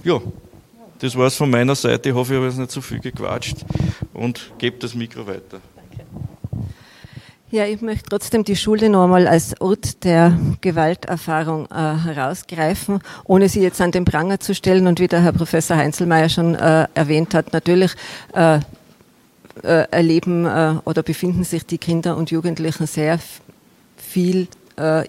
Ja, 0.03 0.21
das 0.99 1.15
war 1.15 1.27
es 1.27 1.35
von 1.35 1.49
meiner 1.49 1.75
Seite. 1.75 2.09
Ich 2.09 2.15
hoffe, 2.15 2.33
ich 2.33 2.37
habe 2.37 2.47
jetzt 2.47 2.57
nicht 2.57 2.71
zu 2.71 2.81
viel 2.81 2.99
gequatscht 2.99 3.57
und 4.13 4.51
gebe 4.57 4.77
das 4.77 4.95
Mikro 4.95 5.27
weiter. 5.27 5.59
Ja, 7.49 7.65
ich 7.65 7.81
möchte 7.81 8.09
trotzdem 8.09 8.43
die 8.43 8.57
Schule 8.57 8.89
noch 8.89 9.05
einmal 9.05 9.25
als 9.25 9.59
Ort 9.61 10.03
der 10.03 10.37
Gewalterfahrung 10.59 11.67
äh, 11.67 11.95
herausgreifen, 11.95 12.99
ohne 13.23 13.47
sie 13.47 13.61
jetzt 13.61 13.79
an 13.79 13.91
den 13.91 14.03
Pranger 14.03 14.41
zu 14.41 14.53
stellen. 14.53 14.85
Und 14.85 14.99
wie 14.99 15.07
der 15.07 15.21
Herr 15.21 15.31
Professor 15.31 15.77
Heinzelmeier 15.77 16.27
schon 16.27 16.55
äh, 16.55 16.87
erwähnt 16.93 17.33
hat, 17.33 17.53
natürlich 17.53 17.93
äh, 18.33 18.59
äh, 19.63 19.87
erleben 19.91 20.45
äh, 20.45 20.75
oder 20.83 21.03
befinden 21.03 21.45
sich 21.45 21.65
die 21.65 21.77
Kinder 21.77 22.17
und 22.17 22.31
Jugendlichen 22.31 22.85
sehr 22.85 23.17
viel 23.95 24.49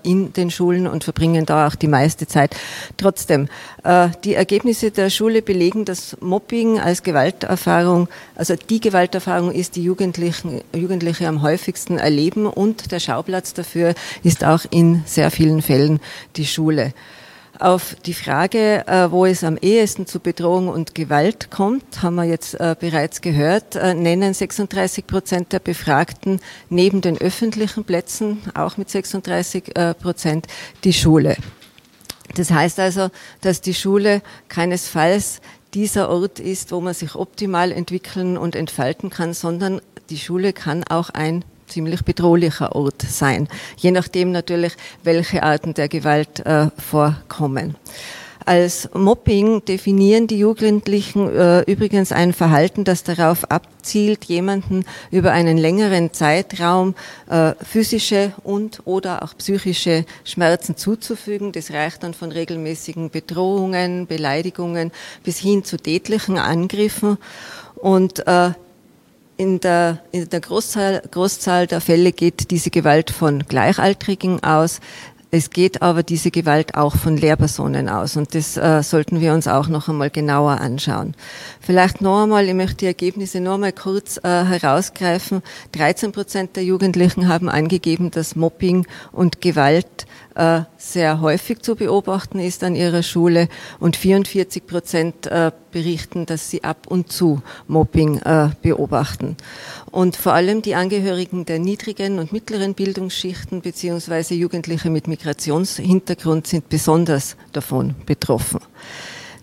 in 0.02 0.32
den 0.32 0.50
Schulen 0.50 0.86
und 0.86 1.04
verbringen 1.04 1.46
da 1.46 1.66
auch 1.66 1.74
die 1.74 1.88
meiste 1.88 2.26
Zeit. 2.26 2.56
Trotzdem, 2.96 3.48
äh, 3.84 4.08
die 4.24 4.34
Ergebnisse 4.34 4.90
der 4.90 5.10
Schule 5.10 5.42
belegen, 5.42 5.84
dass 5.84 6.16
Mobbing 6.20 6.80
als 6.80 7.02
Gewalterfahrung, 7.02 8.08
also 8.34 8.54
die 8.56 8.80
Gewalterfahrung 8.80 9.52
ist, 9.52 9.76
die 9.76 9.82
Jugendlichen, 9.82 10.62
Jugendliche 10.74 11.28
am 11.28 11.42
häufigsten 11.42 11.98
erleben 11.98 12.46
und 12.46 12.92
der 12.92 13.00
Schauplatz 13.00 13.54
dafür 13.54 13.94
ist 14.22 14.44
auch 14.44 14.64
in 14.70 15.02
sehr 15.06 15.30
vielen 15.30 15.62
Fällen 15.62 16.00
die 16.36 16.46
Schule. 16.46 16.92
Auf 17.58 17.96
die 18.06 18.14
Frage, 18.14 18.86
äh, 18.86 19.10
wo 19.10 19.26
es 19.26 19.42
am 19.42 19.56
ehesten 19.56 20.06
zu 20.06 20.20
Bedrohung 20.20 20.68
und 20.68 20.94
Gewalt 20.94 21.50
kommt, 21.50 22.02
haben 22.02 22.14
wir 22.14 22.22
jetzt 22.24 22.54
äh, 22.54 22.76
bereits 22.78 23.20
gehört, 23.20 23.74
äh, 23.74 23.94
nennen 23.94 24.32
36 24.32 25.08
Prozent 25.08 25.52
der 25.52 25.58
Befragten 25.58 26.40
neben 26.68 27.00
den 27.00 27.18
öffentlichen 27.18 27.82
Plätzen, 27.82 28.40
auch 28.54 28.76
mit 28.76 28.90
36 28.90 29.74
Prozent, 30.00 30.46
die 30.84 30.92
Schule. 30.92 31.36
Das 32.36 32.52
heißt 32.52 32.78
also, 32.78 33.10
dass 33.40 33.60
die 33.60 33.74
Schule 33.74 34.22
keinesfalls 34.48 35.40
dieser 35.74 36.10
Ort 36.10 36.38
ist, 36.38 36.70
wo 36.70 36.80
man 36.80 36.94
sich 36.94 37.16
optimal 37.16 37.72
entwickeln 37.72 38.38
und 38.38 38.54
entfalten 38.54 39.10
kann, 39.10 39.34
sondern 39.34 39.80
die 40.10 40.18
Schule 40.18 40.52
kann 40.52 40.84
auch 40.84 41.10
ein 41.10 41.44
ziemlich 41.68 42.02
bedrohlicher 42.04 42.74
Ort 42.74 43.02
sein, 43.02 43.48
je 43.76 43.90
nachdem 43.90 44.32
natürlich, 44.32 44.74
welche 45.02 45.42
Arten 45.42 45.74
der 45.74 45.88
Gewalt 45.88 46.40
äh, 46.40 46.68
vorkommen. 46.78 47.76
Als 48.48 48.88
Mobbing 48.94 49.62
definieren 49.66 50.26
die 50.26 50.38
Jugendlichen 50.38 51.28
äh, 51.28 51.60
übrigens 51.70 52.12
ein 52.12 52.32
Verhalten, 52.32 52.84
das 52.84 53.04
darauf 53.04 53.50
abzielt, 53.50 54.24
jemanden 54.24 54.86
über 55.10 55.32
einen 55.32 55.58
längeren 55.58 56.14
Zeitraum 56.14 56.94
äh, 57.28 57.52
physische 57.62 58.32
und 58.44 58.80
oder 58.86 59.22
auch 59.22 59.36
psychische 59.36 60.06
Schmerzen 60.24 60.78
zuzufügen. 60.78 61.52
Das 61.52 61.70
reicht 61.72 62.02
dann 62.02 62.14
von 62.14 62.32
regelmäßigen 62.32 63.10
Bedrohungen, 63.10 64.06
Beleidigungen 64.06 64.92
bis 65.24 65.36
hin 65.36 65.62
zu 65.62 65.76
tätlichen 65.76 66.38
Angriffen. 66.38 67.18
Und 67.74 68.26
äh, 68.26 68.52
in 69.38 69.60
der, 69.60 70.00
in 70.12 70.28
der 70.28 70.40
Großzahl, 70.40 71.02
Großzahl 71.10 71.66
der 71.66 71.80
Fälle 71.80 72.12
geht 72.12 72.50
diese 72.50 72.70
Gewalt 72.70 73.10
von 73.10 73.44
Gleichaltrigen 73.48 74.42
aus. 74.42 74.80
Es 75.30 75.50
geht 75.50 75.82
aber 75.82 76.02
diese 76.02 76.30
Gewalt 76.30 76.74
auch 76.74 76.96
von 76.96 77.16
Lehrpersonen 77.16 77.90
aus 77.90 78.16
und 78.16 78.34
das 78.34 78.56
äh, 78.56 78.82
sollten 78.82 79.20
wir 79.20 79.34
uns 79.34 79.46
auch 79.46 79.68
noch 79.68 79.88
einmal 79.88 80.08
genauer 80.08 80.52
anschauen. 80.52 81.14
Vielleicht 81.60 82.00
noch 82.00 82.22
einmal, 82.22 82.48
ich 82.48 82.54
möchte 82.54 82.76
die 82.78 82.86
Ergebnisse 82.86 83.40
noch 83.40 83.54
einmal 83.54 83.74
kurz 83.74 84.16
äh, 84.16 84.22
herausgreifen. 84.22 85.42
13 85.72 86.12
Prozent 86.12 86.56
der 86.56 86.64
Jugendlichen 86.64 87.28
haben 87.28 87.50
angegeben, 87.50 88.10
dass 88.10 88.36
Mobbing 88.36 88.86
und 89.12 89.42
Gewalt 89.42 90.06
äh, 90.38 90.62
sehr 90.76 91.20
häufig 91.20 91.62
zu 91.62 91.74
beobachten 91.74 92.38
ist 92.38 92.62
an 92.62 92.76
ihrer 92.76 93.02
Schule 93.02 93.48
und 93.80 93.96
44 93.96 94.66
Prozent 94.66 95.26
äh, 95.26 95.50
berichten, 95.72 96.26
dass 96.26 96.48
sie 96.48 96.62
ab 96.62 96.86
und 96.88 97.10
zu 97.10 97.42
Mobbing 97.66 98.18
äh, 98.18 98.50
beobachten. 98.62 99.36
Und 99.90 100.16
vor 100.16 100.34
allem 100.34 100.62
die 100.62 100.76
Angehörigen 100.76 101.44
der 101.44 101.58
niedrigen 101.58 102.20
und 102.20 102.32
mittleren 102.32 102.74
Bildungsschichten 102.74 103.62
beziehungsweise 103.62 104.34
Jugendliche 104.34 104.90
mit 104.90 105.08
Migrationshintergrund 105.08 106.46
sind 106.46 106.68
besonders 106.68 107.36
davon 107.52 107.96
betroffen. 108.06 108.60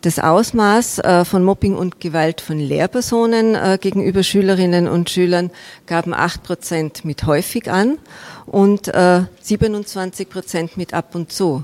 Das 0.06 0.20
Ausmaß 0.20 1.00
äh, 1.00 1.26
von 1.26 1.44
Mobbing 1.44 1.74
und 1.74 2.00
Gewalt 2.00 2.40
von 2.40 2.60
Lehrpersonen 2.60 3.56
äh, 3.56 3.80
gegenüber 3.82 4.22
Schülerinnen 4.22 4.88
und 4.88 5.10
Schülern 5.10 5.50
gaben 5.88 6.14
acht 6.14 6.44
Prozent 6.44 7.06
mit 7.06 7.26
häufig 7.26 7.72
an 7.72 7.98
und 8.46 8.86
27 8.86 10.30
Prozent 10.30 10.78
mit 10.78 10.94
ab 10.94 11.16
und 11.16 11.32
zu. 11.32 11.64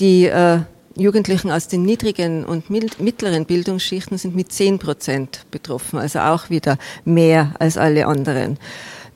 Die 0.00 0.30
Jugendlichen 0.96 1.50
aus 1.50 1.68
den 1.68 1.82
niedrigen 1.82 2.46
und 2.46 2.70
mittleren 2.70 3.44
Bildungsschichten 3.44 4.16
sind 4.16 4.34
mit 4.34 4.50
10 4.50 4.78
Prozent 4.78 5.44
betroffen, 5.50 5.98
also 5.98 6.20
auch 6.20 6.48
wieder 6.48 6.78
mehr 7.04 7.54
als 7.58 7.76
alle 7.76 8.06
anderen. 8.06 8.58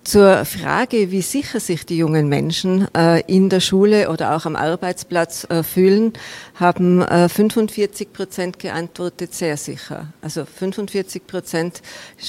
Zur 0.09 0.47
Frage, 0.47 1.11
wie 1.11 1.21
sicher 1.21 1.61
sich 1.61 1.85
die 1.85 1.99
jungen 1.99 2.31
Menschen 2.31 2.89
äh, 2.95 3.21
in 3.27 3.51
der 3.51 3.61
Schule 3.61 4.09
oder 4.09 4.35
auch 4.35 4.47
am 4.47 4.57
Arbeitsplatz 4.57 5.47
äh, 5.51 5.63
fühlen, 5.63 6.15
haben 6.55 7.03
äh, 7.03 7.29
45 7.29 8.15
Prozent 8.15 8.59
geantwortet, 8.59 9.35
sehr 9.35 9.59
sicher. 9.59 10.07
Also 10.23 10.47
45 10.47 11.27
Prozent 11.27 11.83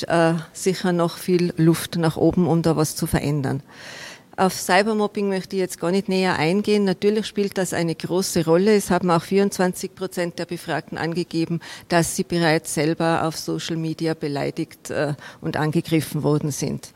äh, 0.07 0.33
sicher 0.51 0.91
noch 0.91 1.17
viel 1.17 1.53
Luft 1.55 1.95
nach 1.95 2.17
oben, 2.17 2.47
um 2.47 2.63
da 2.63 2.75
was 2.75 2.97
zu 2.97 3.07
verändern. 3.07 3.63
Auf 4.35 4.59
Cybermobbing 4.59 5.29
möchte 5.29 5.55
ich 5.55 5.61
jetzt 5.61 5.79
gar 5.79 5.91
nicht 5.91 6.09
näher 6.09 6.37
eingehen. 6.37 6.83
Natürlich 6.83 7.27
spielt 7.27 7.57
das 7.57 7.71
eine 7.71 7.95
große 7.95 8.43
Rolle. 8.43 8.75
Es 8.75 8.91
haben 8.91 9.09
auch 9.09 9.23
24 9.23 9.95
Prozent 9.95 10.37
der 10.37 10.47
Befragten 10.47 10.97
angegeben, 10.97 11.61
dass 11.87 12.17
sie 12.17 12.25
bereits 12.25 12.73
selber 12.73 13.23
auf 13.23 13.37
Social 13.37 13.77
Media 13.77 14.15
beleidigt 14.15 14.89
äh, 14.89 15.13
und 15.39 15.55
angegriffen 15.55 16.23
worden 16.23 16.51
sind. 16.51 16.93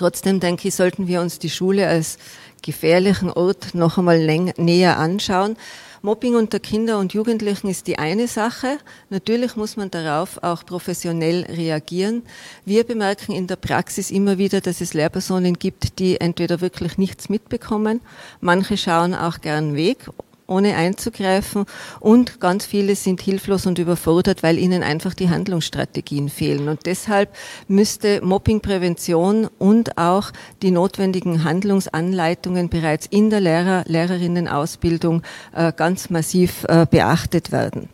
Trotzdem 0.00 0.40
denke 0.40 0.66
ich, 0.66 0.74
sollten 0.74 1.08
wir 1.08 1.20
uns 1.20 1.38
die 1.38 1.50
Schule 1.50 1.86
als 1.86 2.16
gefährlichen 2.62 3.30
Ort 3.30 3.74
noch 3.74 3.98
einmal 3.98 4.18
näher 4.56 4.98
anschauen. 4.98 5.58
Mobbing 6.00 6.36
unter 6.36 6.58
Kinder 6.58 6.98
und 6.98 7.12
Jugendlichen 7.12 7.68
ist 7.68 7.86
die 7.86 7.98
eine 7.98 8.26
Sache. 8.26 8.78
Natürlich 9.10 9.56
muss 9.56 9.76
man 9.76 9.90
darauf 9.90 10.42
auch 10.42 10.64
professionell 10.64 11.42
reagieren. 11.42 12.22
Wir 12.64 12.84
bemerken 12.84 13.32
in 13.32 13.46
der 13.46 13.56
Praxis 13.56 14.10
immer 14.10 14.38
wieder, 14.38 14.62
dass 14.62 14.80
es 14.80 14.94
Lehrpersonen 14.94 15.58
gibt, 15.58 15.98
die 15.98 16.18
entweder 16.18 16.62
wirklich 16.62 16.96
nichts 16.96 17.28
mitbekommen, 17.28 18.00
manche 18.40 18.78
schauen 18.78 19.14
auch 19.14 19.42
gern 19.42 19.76
weg 19.76 20.08
ohne 20.50 20.76
einzugreifen. 20.76 21.64
Und 22.00 22.40
ganz 22.40 22.66
viele 22.66 22.94
sind 22.96 23.22
hilflos 23.22 23.66
und 23.66 23.78
überfordert, 23.78 24.42
weil 24.42 24.58
ihnen 24.58 24.82
einfach 24.82 25.14
die 25.14 25.30
Handlungsstrategien 25.30 26.28
fehlen. 26.28 26.68
Und 26.68 26.86
deshalb 26.86 27.34
müsste 27.68 28.20
Mobbingprävention 28.24 29.48
und 29.58 29.96
auch 29.96 30.32
die 30.62 30.72
notwendigen 30.72 31.44
Handlungsanleitungen 31.44 32.68
bereits 32.68 33.06
in 33.06 33.30
der 33.30 33.40
Lehrer, 33.40 33.84
Lehrerinnenausbildung 33.86 35.22
äh, 35.54 35.72
ganz 35.74 36.10
massiv 36.10 36.64
äh, 36.64 36.86
beachtet 36.90 37.52
werden. 37.52 37.88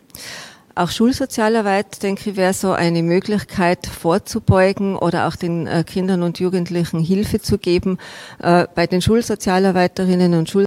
Auch 0.74 0.90
Schulsozialarbeit, 0.90 2.02
denke 2.02 2.30
ich, 2.30 2.36
wäre 2.36 2.52
so 2.52 2.72
eine 2.72 3.02
Möglichkeit 3.02 3.86
vorzubeugen 3.86 4.96
oder 4.96 5.26
auch 5.26 5.36
den 5.36 5.66
äh, 5.66 5.84
Kindern 5.84 6.22
und 6.22 6.38
Jugendlichen 6.38 7.00
Hilfe 7.00 7.40
zu 7.40 7.56
geben. 7.56 7.98
Bei 8.38 8.86
den 8.86 9.00
Schulsozialarbeiterinnen 9.00 10.34
und 10.34 10.50
Schul 10.50 10.66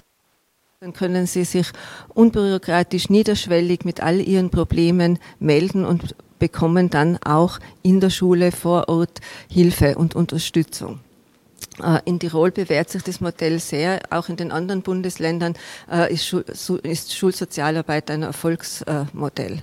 dann 0.80 0.94
können 0.94 1.26
Sie 1.26 1.44
sich 1.44 1.66
unbürokratisch, 2.14 3.10
niederschwellig 3.10 3.84
mit 3.84 4.02
all 4.02 4.18
Ihren 4.18 4.48
Problemen 4.48 5.18
melden 5.38 5.84
und 5.84 6.14
bekommen 6.38 6.88
dann 6.88 7.18
auch 7.22 7.58
in 7.82 8.00
der 8.00 8.08
Schule 8.08 8.50
vor 8.50 8.88
Ort 8.88 9.20
Hilfe 9.50 9.98
und 9.98 10.14
Unterstützung. 10.14 11.00
Äh, 11.82 12.00
in 12.06 12.18
Tirol 12.18 12.50
bewährt 12.50 12.88
sich 12.88 13.02
das 13.02 13.20
Modell 13.20 13.58
sehr. 13.58 14.00
Auch 14.08 14.30
in 14.30 14.36
den 14.36 14.52
anderen 14.52 14.80
Bundesländern 14.80 15.52
äh, 15.92 16.14
ist, 16.14 16.34
Schulsozialarbeit 17.12 18.10
ein 18.10 18.22
Erfolgsmodell. 18.22 19.60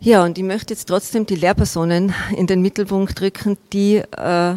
Ja, 0.00 0.24
und 0.24 0.38
ich 0.38 0.44
möchte 0.44 0.74
jetzt 0.74 0.86
trotzdem 0.86 1.24
die 1.24 1.36
Lehrpersonen 1.36 2.12
in 2.36 2.48
den 2.48 2.62
Mittelpunkt 2.62 3.20
drücken, 3.20 3.56
die 3.72 3.98
äh, 3.98 4.56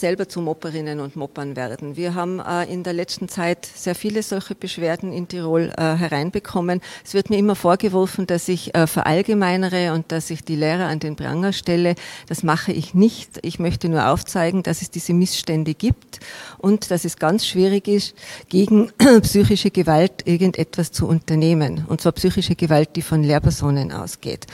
selber 0.00 0.28
zu 0.28 0.40
Mopperinnen 0.40 1.00
und 1.00 1.16
Moppern 1.16 1.56
werden. 1.56 1.96
Wir 1.96 2.14
haben 2.14 2.40
äh, 2.40 2.64
in 2.64 2.82
der 2.82 2.92
letzten 2.92 3.28
Zeit 3.28 3.66
sehr 3.66 3.94
viele 3.94 4.22
solche 4.22 4.54
Beschwerden 4.54 5.12
in 5.12 5.28
Tirol 5.28 5.72
äh, 5.76 5.94
hereinbekommen. 5.94 6.80
Es 7.04 7.14
wird 7.14 7.30
mir 7.30 7.38
immer 7.38 7.54
vorgeworfen, 7.54 8.26
dass 8.26 8.48
ich 8.48 8.74
äh, 8.74 8.86
verallgemeinere 8.86 9.92
und 9.92 10.10
dass 10.12 10.30
ich 10.30 10.44
die 10.44 10.56
Lehrer 10.56 10.86
an 10.86 11.00
den 11.00 11.16
Pranger 11.16 11.52
stelle. 11.52 11.94
Das 12.28 12.42
mache 12.42 12.72
ich 12.72 12.94
nicht. 12.94 13.38
Ich 13.42 13.58
möchte 13.58 13.88
nur 13.88 14.08
aufzeigen, 14.08 14.62
dass 14.62 14.82
es 14.82 14.90
diese 14.90 15.12
Missstände 15.12 15.74
gibt 15.74 16.20
und 16.58 16.90
dass 16.90 17.04
es 17.04 17.16
ganz 17.16 17.46
schwierig 17.46 17.88
ist, 17.88 18.14
gegen 18.48 18.92
psychische 19.22 19.70
Gewalt 19.70 20.26
irgendetwas 20.26 20.92
zu 20.92 21.06
unternehmen. 21.06 21.84
Und 21.88 22.00
zwar 22.00 22.12
psychische 22.12 22.54
Gewalt, 22.54 22.90
die 22.96 23.02
von 23.02 23.22
Lehrpersonen 23.22 23.92
ausgeht. 23.92 24.46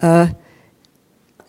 Äh, 0.00 0.28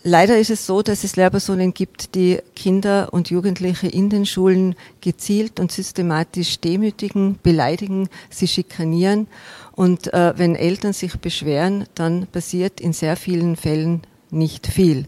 Leider 0.04 0.40
ist 0.40 0.50
es 0.50 0.66
so, 0.66 0.82
dass 0.82 1.04
es 1.04 1.16
Lehrpersonen 1.16 1.76
gibt, 1.76 2.16
die 2.16 2.40
Kinder 2.56 3.10
und 3.12 3.30
Jugendliche 3.30 3.88
in 3.88 4.10
den 4.10 4.26
Schulen 4.26 4.76
gezielt 5.00 5.60
und 5.60 5.72
systematisch 5.72 6.60
demütigen, 6.60 7.38
beleidigen, 7.44 8.10
sie 8.32 8.48
schikanieren. 8.48 9.28
Und 9.74 10.12
äh, 10.12 10.34
wenn 10.38 10.56
Eltern 10.56 10.94
sich 10.94 11.18
beschweren, 11.18 11.86
dann 11.94 12.26
passiert 12.26 12.82
in 12.82 12.94
sehr 12.94 13.16
vielen 13.16 13.56
Fällen 13.56 14.02
nicht 14.32 14.66
viel. 14.66 15.06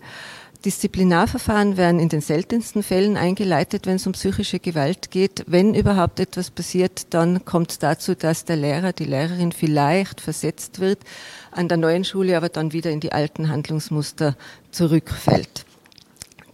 Disziplinarverfahren 0.64 1.76
werden 1.76 2.00
in 2.00 2.08
den 2.08 2.22
seltensten 2.22 2.84
Fällen 2.84 3.18
eingeleitet, 3.18 3.86
wenn 3.86 3.98
es 3.98 4.08
um 4.08 4.14
psychische 4.14 4.60
Gewalt 4.60 5.12
geht. 5.12 5.44
Wenn 5.46 5.74
überhaupt 5.74 6.22
etwas 6.22 6.52
passiert, 6.52 7.08
dann 7.10 7.44
kommt 7.44 7.72
es 7.72 7.80
dazu, 7.80 8.16
dass 8.16 8.46
der 8.46 8.56
Lehrer, 8.56 8.94
die 8.94 9.04
Lehrerin 9.04 9.52
vielleicht 9.52 10.22
versetzt 10.22 10.80
wird, 10.80 11.00
an 11.56 11.68
der 11.68 11.78
neuen 11.78 12.04
Schule 12.04 12.36
aber 12.38 12.50
dann 12.50 12.74
wieder 12.74 12.92
in 12.92 13.00
die 13.00 13.12
alten 13.12 13.50
Handlungsmuster 13.50 14.36
zurückfällt 14.72 15.66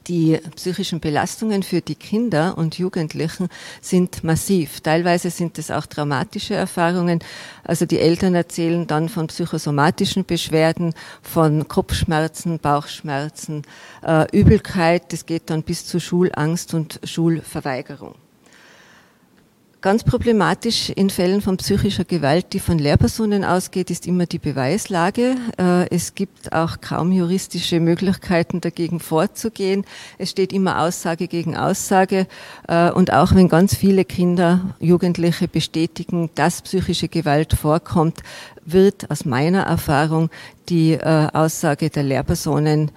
die 0.10 0.40
psychischen 0.56 1.00
Belastungen 1.00 1.64
für 1.64 1.82
die 1.82 1.96
Kinder 1.96 2.58
und 2.58 2.78
Jugendlichen 2.78 3.48
sind 3.80 4.24
massiv. 4.24 4.82
Teilweise 4.82 5.30
sind 5.30 5.58
es 5.60 5.70
auch 5.72 5.86
traumatische 5.86 6.56
Erfahrungen. 6.56 7.20
Also 7.64 7.86
die 7.86 8.00
Eltern 8.00 8.34
erzählen 8.34 8.88
dann 8.88 9.08
von 9.08 9.28
psychosomatischen 9.28 10.26
Beschwerden, 10.26 10.94
von 11.22 11.68
Kopfschmerzen, 11.68 12.58
Bauchschmerzen, 12.60 13.62
äh, 14.04 14.26
Übelkeit. 14.36 15.14
Das 15.14 15.28
geht 15.28 15.50
dann 15.52 15.62
bis 15.62 15.86
zu 15.86 16.00
Schulangst 16.00 16.74
und 16.74 17.00
Schulverweigerung. 17.04 18.16
Ganz 19.82 20.04
problematisch 20.04 20.90
in 20.90 21.10
Fällen 21.10 21.40
von 21.40 21.56
psychischer 21.56 22.04
Gewalt, 22.04 22.48
die 22.52 22.60
von 22.60 22.78
Lehrpersonen 22.78 23.46
ausgeht, 23.46 23.90
ist 23.90 24.08
immer 24.08 24.26
die 24.26 24.38
Beweislage. 24.38 25.36
Äh, 25.58 25.88
es 25.90 26.16
gibt 26.16 26.52
auch 26.52 26.82
kaum 26.82 27.14
juristische 27.14 27.80
Möglichkeiten, 27.80 28.60
dagegen 28.60 29.00
vorzugehen. 29.00 29.86
Es 30.18 30.32
steht 30.32 30.52
immer 30.52 30.82
Aussage 30.82 31.30
gegen 31.30 31.56
Aussage. 31.56 32.28
Äh, 32.68 32.92
und 32.92 33.14
auch 33.14 33.34
wenn 33.34 33.48
ganz 33.48 33.74
viele 33.74 34.04
Kinder, 34.04 34.76
Jugendliche 34.82 35.48
bestätigen, 35.48 36.30
dass 36.36 36.62
psychische 36.62 37.08
Gewalt 37.08 37.54
vorkommt, 37.54 38.20
wird 38.66 39.10
aus 39.10 39.24
meiner 39.24 39.62
Erfahrung 39.62 40.30
die 40.68 40.92
äh, 40.92 41.30
Aussage 41.32 41.90
der 41.90 42.04
Lehrpersonen 42.04 42.92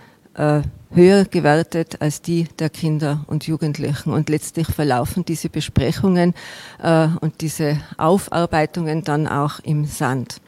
höher 0.95 1.25
gewertet 1.25 2.01
als 2.01 2.23
die 2.23 2.45
der 2.59 2.71
Kinder 2.71 3.25
und 3.27 3.47
Jugendlichen. 3.47 4.13
Und 4.13 4.29
letztlich 4.29 4.67
verlaufen 4.69 5.25
diese 5.25 5.49
Besprechungen 5.49 6.35
äh, 6.83 7.09
und 7.21 7.41
diese 7.41 7.79
Aufarbeitungen 7.97 9.03
dann 9.03 9.27
auch 9.27 9.61
im 9.61 9.85
Sand. 9.85 10.41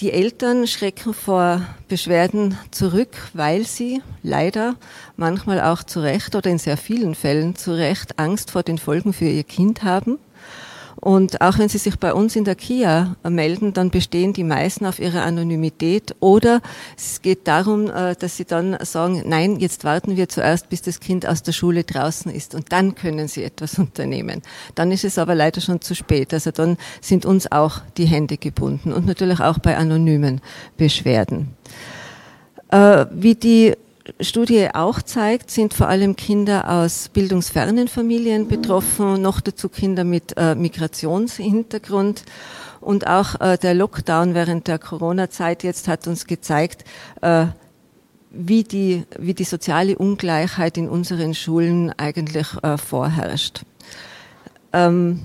Die 0.00 0.12
Eltern 0.12 0.68
schrecken 0.68 1.12
vor 1.12 1.60
Beschwerden 1.88 2.56
zurück, 2.70 3.16
weil 3.34 3.66
sie 3.66 4.00
leider 4.22 4.76
manchmal 5.16 5.60
auch 5.60 5.82
zu 5.82 5.98
Recht 6.00 6.36
oder 6.36 6.48
in 6.48 6.58
sehr 6.58 6.76
vielen 6.76 7.16
Fällen 7.16 7.56
zu 7.56 7.72
Recht 7.72 8.16
Angst 8.16 8.52
vor 8.52 8.62
den 8.62 8.78
Folgen 8.78 9.12
für 9.12 9.24
ihr 9.24 9.42
Kind 9.42 9.82
haben. 9.82 10.18
Und 11.00 11.40
auch 11.40 11.58
wenn 11.58 11.68
Sie 11.68 11.78
sich 11.78 11.96
bei 11.96 12.12
uns 12.12 12.34
in 12.34 12.44
der 12.44 12.56
KIA 12.56 13.16
melden, 13.28 13.72
dann 13.72 13.90
bestehen 13.90 14.32
die 14.32 14.42
meisten 14.42 14.84
auf 14.84 14.98
ihre 14.98 15.22
Anonymität 15.22 16.16
oder 16.20 16.60
es 16.96 17.22
geht 17.22 17.46
darum, 17.46 17.88
äh, 17.88 18.16
dass 18.16 18.36
sie 18.36 18.44
dann 18.44 18.76
sagen, 18.84 19.22
nein, 19.26 19.60
jetzt 19.60 19.84
warten 19.84 20.16
wir 20.16 20.28
zuerst, 20.28 20.68
bis 20.68 20.82
das 20.82 20.98
Kind 20.98 21.26
aus 21.26 21.42
der 21.42 21.52
Schule 21.52 21.84
draußen 21.84 22.32
ist 22.32 22.54
und 22.54 22.72
dann 22.72 22.94
können 22.94 23.28
sie 23.28 23.44
etwas 23.44 23.78
unternehmen. 23.78 24.42
Dann 24.74 24.90
ist 24.90 25.04
es 25.04 25.18
aber 25.18 25.34
leider 25.34 25.60
schon 25.60 25.80
zu 25.80 25.94
spät. 25.94 26.34
Also 26.34 26.50
dann 26.50 26.76
sind 27.00 27.24
uns 27.24 27.50
auch 27.50 27.80
die 27.96 28.06
Hände 28.06 28.36
gebunden 28.36 28.92
und 28.92 29.06
natürlich 29.06 29.40
auch 29.40 29.58
bei 29.58 29.76
anonymen 29.76 30.40
Beschwerden. 30.76 31.56
Äh, 32.70 33.06
wie 33.12 33.34
die 33.34 33.74
Studie 34.20 34.68
auch 34.72 35.02
zeigt, 35.02 35.50
sind 35.50 35.74
vor 35.74 35.88
allem 35.88 36.16
Kinder 36.16 36.68
aus 36.70 37.08
bildungsfernen 37.08 37.88
Familien 37.88 38.48
betroffen, 38.48 39.20
noch 39.20 39.40
dazu 39.40 39.68
Kinder 39.68 40.04
mit 40.04 40.36
äh, 40.36 40.54
Migrationshintergrund. 40.54 42.24
Und 42.80 43.06
auch 43.06 43.40
äh, 43.40 43.58
der 43.58 43.74
Lockdown 43.74 44.34
während 44.34 44.68
der 44.68 44.78
Corona-Zeit 44.78 45.62
jetzt 45.62 45.88
hat 45.88 46.06
uns 46.06 46.26
gezeigt, 46.26 46.84
äh, 47.22 47.46
wie, 48.30 48.64
die, 48.64 49.04
wie 49.18 49.34
die 49.34 49.44
soziale 49.44 49.96
Ungleichheit 49.98 50.76
in 50.78 50.88
unseren 50.88 51.34
Schulen 51.34 51.92
eigentlich 51.96 52.46
äh, 52.62 52.76
vorherrscht. 52.78 53.62
Ähm, 54.72 55.20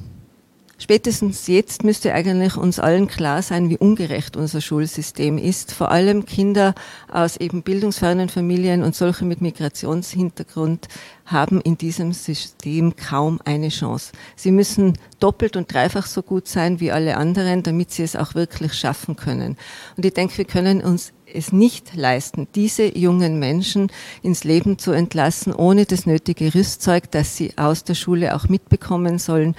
Spätestens 0.84 1.48
jetzt 1.48 1.86
müsste 1.86 2.13
eigentlich 2.13 2.58
uns 2.58 2.78
allen 2.78 3.08
klar 3.08 3.41
sein, 3.41 3.69
wie 3.69 3.78
ungerecht 3.78 4.36
unser 4.36 4.60
Schulsystem 4.60 5.38
ist. 5.38 5.72
Vor 5.72 5.91
allem 5.91 6.26
Kinder 6.26 6.76
aus 7.10 7.38
eben 7.38 7.63
bildungsfernen 7.63 8.28
Familien 8.28 8.84
und 8.84 8.93
solche 8.93 9.24
mit 9.24 9.39
Migrationshintergrund 9.39 10.89
haben 11.26 11.62
in 11.62 11.78
diesem 11.78 12.12
System 12.12 12.98
kaum 12.98 13.39
eine 13.46 13.69
Chance. 13.69 14.12
Sie 14.36 14.52
müssen 14.52 14.98
doppelt 15.22 15.56
und 15.56 15.74
dreifach 15.74 16.06
so 16.06 16.22
gut 16.22 16.50
sein 16.50 16.82
wie 16.82 16.91
alle 16.91 17.15
anderen, 17.15 17.63
damit 17.63 17.91
sie 17.91 18.04
es 18.04 18.17
auch 18.17 18.36
wirklich 18.36 18.74
schaffen 18.74 19.15
können. 19.15 19.56
Und 19.96 20.06
ich 20.06 20.13
denke, 20.13 20.38
wir 20.38 20.46
können 20.46 20.82
uns 20.82 21.13
es 21.34 21.54
nicht 21.54 21.96
leisten, 21.96 22.48
diese 22.54 22.96
jungen 22.96 23.39
Menschen 23.39 23.89
ins 24.22 24.43
Leben 24.43 24.78
zu 24.78 24.91
entlassen, 24.91 25.54
ohne 25.54 25.86
das 25.86 26.06
nötige 26.06 26.54
Rüstzeug, 26.54 27.10
das 27.10 27.38
sie 27.38 27.58
aus 27.58 27.86
der 27.86 27.96
Schule 27.96 28.36
auch 28.36 28.50
mitbekommen 28.50 29.17
sollen 29.17 29.56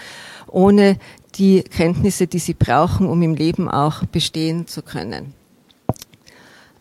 ohne 0.54 0.98
die 1.36 1.62
Kenntnisse, 1.62 2.26
die 2.26 2.38
sie 2.38 2.54
brauchen, 2.54 3.06
um 3.06 3.20
im 3.22 3.34
Leben 3.34 3.68
auch 3.68 4.04
bestehen 4.04 4.66
zu 4.66 4.82
können. 4.82 5.34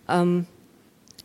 Ähm, 0.08 0.46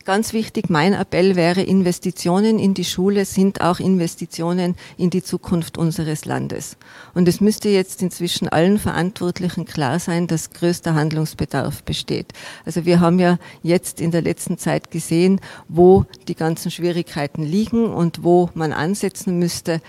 ganz 0.03 0.33
wichtig, 0.33 0.69
mein 0.69 0.93
Appell 0.93 1.35
wäre, 1.35 1.61
Investitionen 1.61 2.57
in 2.57 2.73
die 2.73 2.85
Schule 2.85 3.25
sind 3.25 3.61
auch 3.61 3.79
Investitionen 3.79 4.75
in 4.97 5.11
die 5.11 5.21
Zukunft 5.21 5.77
unseres 5.77 6.25
Landes. 6.25 6.77
Und 7.13 7.27
es 7.27 7.39
müsste 7.39 7.69
jetzt 7.69 8.01
inzwischen 8.01 8.49
allen 8.49 8.79
Verantwortlichen 8.79 9.65
klar 9.65 9.99
sein, 9.99 10.25
dass 10.25 10.49
größter 10.49 10.95
Handlungsbedarf 10.95 11.83
besteht. 11.83 12.33
Also 12.65 12.85
wir 12.85 12.99
haben 12.99 13.19
ja 13.19 13.37
jetzt 13.61 14.01
in 14.01 14.09
der 14.09 14.23
letzten 14.23 14.57
Zeit 14.57 14.89
gesehen, 14.89 15.39
wo 15.67 16.05
die 16.27 16.35
ganzen 16.35 16.71
Schwierigkeiten 16.71 17.43
liegen 17.43 17.85
und 17.85 18.23
wo 18.23 18.49
man 18.55 18.73
ansetzen 18.73 19.37
müsste. 19.37 19.81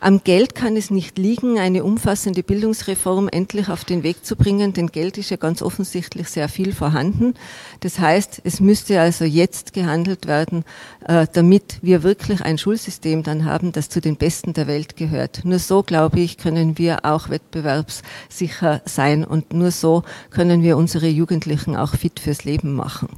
Am 0.00 0.22
Geld 0.22 0.54
kann 0.54 0.76
es 0.76 0.92
nicht 0.92 1.18
liegen, 1.18 1.58
eine 1.58 1.82
umfassende 1.82 2.44
Bildungsreform 2.44 3.28
endlich 3.28 3.68
auf 3.68 3.84
den 3.84 4.04
Weg 4.04 4.24
zu 4.24 4.36
bringen, 4.36 4.72
denn 4.72 4.88
Geld 4.88 5.18
ist 5.18 5.30
ja 5.30 5.36
ganz 5.36 5.60
offensichtlich 5.60 6.28
sehr 6.28 6.48
viel 6.48 6.72
vorhanden. 6.72 7.34
Das 7.80 7.98
heißt, 7.98 8.42
es 8.44 8.60
müsste 8.60 9.00
also 9.00 9.24
jetzt 9.24 9.72
gehandelt 9.72 10.28
werden, 10.28 10.64
äh, 11.04 11.26
damit 11.32 11.78
wir 11.82 12.04
wirklich 12.04 12.42
ein 12.42 12.58
Schulsystem 12.58 13.24
dann 13.24 13.44
haben, 13.44 13.72
das 13.72 13.88
zu 13.88 14.00
den 14.00 14.16
Besten 14.16 14.52
der 14.52 14.68
Welt 14.68 14.96
gehört. 14.96 15.44
Nur 15.44 15.58
so, 15.58 15.82
glaube 15.82 16.20
ich, 16.20 16.38
können 16.38 16.78
wir 16.78 17.04
auch 17.04 17.28
wettbewerbssicher 17.28 18.82
sein 18.84 19.24
und 19.24 19.52
nur 19.52 19.72
so 19.72 20.04
können 20.30 20.62
wir 20.62 20.76
unsere 20.76 21.08
Jugendlichen 21.08 21.74
auch 21.74 21.96
fit 21.96 22.20
fürs 22.20 22.44
Leben 22.44 22.74
machen. 22.74 23.08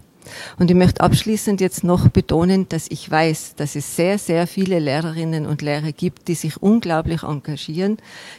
Und 0.58 0.70
ich 0.70 0.76
möchte 0.76 1.00
abschließend 1.00 1.60
jetzt 1.60 1.84
noch 1.84 2.08
betonen, 2.08 2.68
dass 2.68 2.86
ich 2.90 3.10
weiß, 3.10 3.54
dass 3.56 3.76
es 3.76 3.96
sehr, 3.96 4.18
sehr 4.18 4.46
viele 4.46 4.78
Lehrerinnen 4.78 5.46
und 5.46 5.62
Lehrer 5.62 5.92
gibt, 5.92 6.28
die 6.28 6.34
sich 6.34 6.62
unglaublich 6.62 7.22
engagieren, 7.22 7.98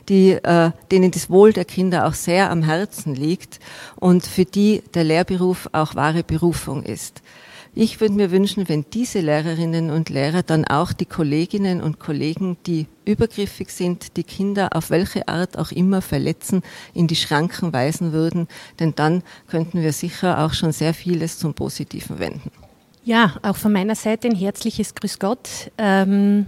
die, 0.09 0.31
äh, 0.31 0.71
denen 0.91 1.11
das 1.11 1.29
Wohl 1.29 1.53
der 1.53 1.65
Kinder 1.65 2.07
auch 2.07 2.13
sehr 2.13 2.49
am 2.49 2.63
Herzen 2.63 3.15
liegt 3.15 3.59
und 3.95 4.25
für 4.25 4.45
die 4.45 4.83
der 4.93 5.03
Lehrberuf 5.03 5.69
auch 5.71 5.95
wahre 5.95 6.23
Berufung 6.23 6.83
ist. 6.83 7.21
Ich 7.73 8.01
würde 8.01 8.15
mir 8.15 8.31
wünschen, 8.31 8.67
wenn 8.67 8.85
diese 8.91 9.21
Lehrerinnen 9.21 9.91
und 9.91 10.09
Lehrer 10.09 10.43
dann 10.43 10.65
auch 10.65 10.91
die 10.91 11.05
Kolleginnen 11.05 11.81
und 11.81 11.99
Kollegen, 11.99 12.57
die 12.65 12.85
übergriffig 13.05 13.69
sind, 13.69 14.17
die 14.17 14.25
Kinder 14.25 14.75
auf 14.75 14.89
welche 14.89 15.29
Art 15.29 15.57
auch 15.57 15.71
immer 15.71 16.01
verletzen, 16.01 16.63
in 16.93 17.07
die 17.07 17.15
Schranken 17.15 17.71
weisen 17.71 18.11
würden, 18.11 18.49
denn 18.81 18.93
dann 18.95 19.23
könnten 19.47 19.81
wir 19.81 19.93
sicher 19.93 20.39
auch 20.43 20.53
schon 20.53 20.73
sehr 20.73 20.93
vieles 20.93 21.39
zum 21.39 21.53
Positiven 21.53 22.19
wenden. 22.19 22.51
Ja, 23.05 23.35
auch 23.41 23.55
von 23.55 23.71
meiner 23.71 23.95
Seite 23.95 24.27
ein 24.27 24.35
herzliches 24.35 24.93
Grüß 24.93 25.17
Gott. 25.17 25.71
Ähm 25.77 26.45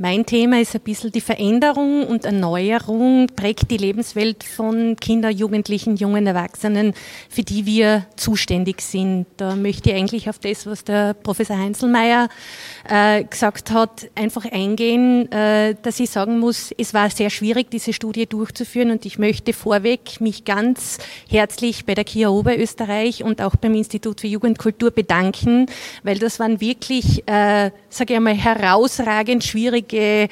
mein 0.00 0.24
Thema 0.24 0.60
ist 0.60 0.76
ein 0.76 0.80
bisschen 0.80 1.10
die 1.10 1.20
Veränderung 1.20 2.06
und 2.06 2.24
Erneuerung 2.24 3.26
prägt 3.34 3.68
die 3.68 3.78
Lebenswelt 3.78 4.44
von 4.44 4.94
Kindern, 4.94 5.36
Jugendlichen, 5.36 5.96
jungen 5.96 6.24
Erwachsenen, 6.24 6.94
für 7.28 7.42
die 7.42 7.66
wir 7.66 8.06
zuständig 8.14 8.80
sind. 8.80 9.26
Da 9.38 9.56
möchte 9.56 9.90
ich 9.90 9.96
eigentlich 9.96 10.30
auf 10.30 10.38
das, 10.38 10.66
was 10.66 10.84
der 10.84 11.14
Professor 11.14 11.58
Heinzelmeier 11.58 12.28
äh, 12.88 13.24
gesagt 13.24 13.72
hat, 13.72 14.08
einfach 14.14 14.44
eingehen, 14.44 15.32
äh, 15.32 15.74
dass 15.82 15.98
ich 15.98 16.10
sagen 16.10 16.38
muss, 16.38 16.70
es 16.78 16.94
war 16.94 17.10
sehr 17.10 17.30
schwierig, 17.30 17.68
diese 17.72 17.92
Studie 17.92 18.26
durchzuführen 18.26 18.92
und 18.92 19.04
ich 19.04 19.18
möchte 19.18 19.52
vorweg 19.52 20.20
mich 20.20 20.44
ganz 20.44 20.98
herzlich 21.28 21.86
bei 21.86 21.96
der 21.96 22.04
KIA 22.04 22.28
Oberösterreich 22.28 23.24
und 23.24 23.42
auch 23.42 23.56
beim 23.56 23.74
Institut 23.74 24.20
für 24.20 24.28
Jugendkultur 24.28 24.92
bedanken, 24.92 25.66
weil 26.04 26.18
das 26.18 26.38
waren 26.38 26.60
wirklich, 26.60 27.26
äh, 27.26 27.72
sage 27.88 28.12
ich 28.12 28.16
einmal, 28.16 28.34
herausragend 28.34 29.42
schwierige 29.42 29.87
schwierige 29.88 30.28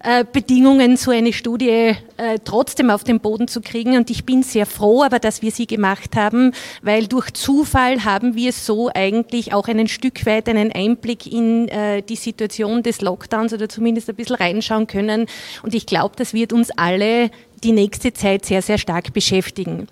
äh, 0.00 0.24
Bedingungen, 0.32 0.96
so 0.96 1.10
eine 1.10 1.32
Studie 1.32 1.96
äh, 2.16 2.38
trotzdem 2.44 2.90
auf 2.90 3.02
den 3.02 3.18
Boden 3.18 3.48
zu 3.48 3.60
kriegen. 3.60 3.96
Und 3.96 4.10
ich 4.10 4.24
bin 4.24 4.44
sehr 4.44 4.66
froh, 4.66 5.02
aber 5.02 5.18
dass 5.18 5.42
wir 5.42 5.50
sie 5.50 5.66
gemacht 5.66 6.14
haben, 6.14 6.52
weil 6.82 7.08
durch 7.08 7.32
Zufall 7.32 8.04
haben 8.04 8.36
wir 8.36 8.52
so 8.52 8.90
eigentlich 8.94 9.52
auch 9.52 9.66
ein 9.66 9.88
Stück 9.88 10.24
weit 10.24 10.48
einen 10.48 10.70
Einblick 10.70 11.26
in 11.26 11.68
äh, 11.68 12.02
die 12.02 12.16
Situation 12.16 12.84
des 12.84 13.00
Lockdowns 13.00 13.52
oder 13.52 13.68
zumindest 13.68 14.08
ein 14.08 14.14
bisschen 14.14 14.36
reinschauen 14.36 14.86
können. 14.86 15.26
Und 15.62 15.74
ich 15.74 15.86
glaube, 15.86 16.14
das 16.16 16.32
wird 16.32 16.52
uns 16.52 16.70
alle 16.70 17.30
die 17.64 17.72
nächste 17.72 18.12
Zeit 18.12 18.46
sehr, 18.46 18.62
sehr 18.62 18.78
stark 18.78 19.12
beschäftigen. 19.12 19.88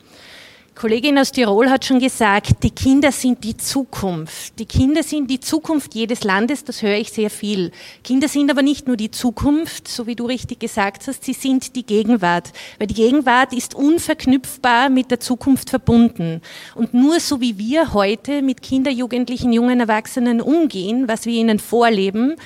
Kollegin 0.77 1.19
aus 1.19 1.33
Tirol 1.33 1.71
hat 1.71 1.87
schon 1.87 2.01
gesagt, 2.01 2.63
die 2.63 2.71
Kinder 2.71 3.11
sind 3.11 3.43
die 3.45 3.57
Zukunft. 3.57 4.59
Die 4.59 4.67
Kinder 4.67 5.03
sind 5.03 5.31
die 5.31 5.41
Zukunft 5.41 5.95
jedes 5.95 6.23
Landes, 6.23 6.65
das 6.65 6.83
höre 6.83 6.99
ich 6.99 7.11
sehr 7.11 7.31
viel. 7.31 7.73
Kinder 8.05 8.29
sind 8.29 8.51
aber 8.51 8.61
nicht 8.61 8.87
nur 8.87 8.99
die 8.99 9.11
Zukunft, 9.11 9.89
so 9.89 10.07
wie 10.07 10.15
du 10.15 10.27
richtig 10.27 10.61
gesagt 10.61 11.07
hast, 11.07 11.25
sie 11.25 11.33
sind 11.33 11.77
die 11.77 11.87
Gegenwart. 11.87 12.53
Weil 12.79 12.89
die 12.89 12.95
Gegenwart 12.95 13.55
ist 13.55 13.75
unverknüpfbar 13.75 14.91
mit 14.91 15.11
der 15.11 15.19
Zukunft 15.19 15.71
verbunden. 15.71 16.43
Und 16.75 16.93
nur 16.93 17.21
so 17.21 17.41
wie 17.41 17.57
wir 17.57 17.95
heute 17.95 18.43
mit 18.43 18.61
Kinder, 18.61 18.91
Jugendlichen, 18.91 19.55
jungen 19.55 19.81
Erwachsenen 19.81 20.43
umgehen, 20.43 21.09
was 21.09 21.25
wir 21.25 21.33
ihnen 21.33 21.59
vorleben, 21.59 22.37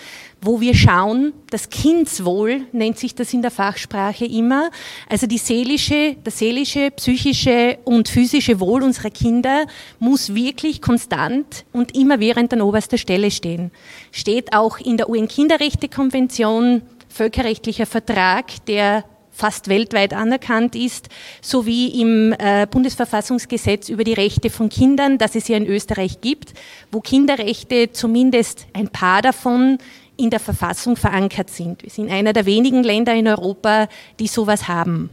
wo 0.43 0.61
wir 0.61 0.75
schauen, 0.75 1.33
das 1.51 1.69
Kindswohl 1.69 2.63
nennt 2.73 2.99
sich 2.99 3.15
das 3.15 3.33
in 3.35 3.43
der 3.43 3.51
Fachsprache 3.51 4.25
immer, 4.25 4.71
also 5.09 5.27
die 5.27 5.39
seelische, 5.39 6.17
das 6.25 6.39
seelische, 6.39 6.91
psychische 6.93 7.79
und 7.85 8.09
physische 8.09 8.59
Wohl 8.61 8.83
unserer 8.83 9.11
Kinder 9.11 9.67
muss 9.99 10.35
wirklich 10.35 10.81
konstant 10.81 11.65
und 11.73 11.95
immerwährend 11.97 12.53
an 12.53 12.63
oberster 12.63 12.99
Stelle 12.99 13.31
stehen. 13.31 13.71
Steht 14.13 14.55
auch 14.55 14.79
in 14.79 14.97
der 14.97 15.11
UN-Kinderrechtekonvention, 15.11 16.83
völkerrechtlicher 17.09 17.87
Vertrag, 17.87 18.65
der 18.67 19.05
fast 19.41 19.69
weltweit 19.69 20.13
anerkannt 20.13 20.77
ist, 20.77 21.09
sowie 21.41 22.01
im 22.01 22.35
äh, 22.39 22.67
Bundesverfassungsgesetz 22.71 23.89
über 23.89 24.05
die 24.05 24.13
Rechte 24.13 24.51
von 24.51 24.69
Kindern, 24.69 25.17
das 25.17 25.35
es 25.35 25.49
ja 25.49 25.57
in 25.57 25.67
Österreich 25.67 26.21
gibt, 26.21 26.53
wo 26.93 27.01
Kinderrechte 27.01 27.91
zumindest 27.93 28.67
ein 28.75 28.89
paar 28.89 29.23
davon 29.23 29.79
in 30.21 30.31
der 30.31 30.41
Verfassung 30.41 30.97
verankert 30.97 31.51
sind. 31.51 31.83
Wir 31.83 31.91
sind 31.91 32.11
einer 32.11 32.33
der 32.33 32.47
wenigen 32.47 32.83
Länder 32.83 33.15
in 33.15 33.27
Europa, 33.27 33.89
die 34.19 34.27
sowas 34.27 34.69
haben. 34.69 35.11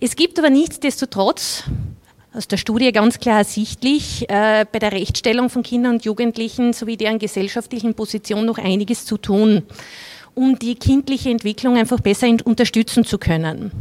Es 0.00 0.16
gibt 0.16 0.38
aber 0.38 0.48
nichtsdestotrotz, 0.48 1.64
aus 2.32 2.48
der 2.48 2.56
Studie 2.56 2.92
ganz 2.92 3.18
klar 3.18 3.38
ersichtlich, 3.38 4.28
äh, 4.30 4.64
bei 4.70 4.78
der 4.78 4.92
Rechtsstellung 4.92 5.50
von 5.50 5.62
Kindern 5.62 5.94
und 5.94 6.04
Jugendlichen 6.04 6.72
sowie 6.72 6.96
deren 6.96 7.18
gesellschaftlichen 7.18 7.94
Position 7.94 8.46
noch 8.46 8.58
einiges 8.58 9.04
zu 9.04 9.18
tun, 9.18 9.62
um 10.34 10.58
die 10.58 10.76
kindliche 10.76 11.30
Entwicklung 11.30 11.76
einfach 11.76 12.00
besser 12.00 12.28
unterstützen 12.44 13.04
zu 13.04 13.18
können. 13.18 13.72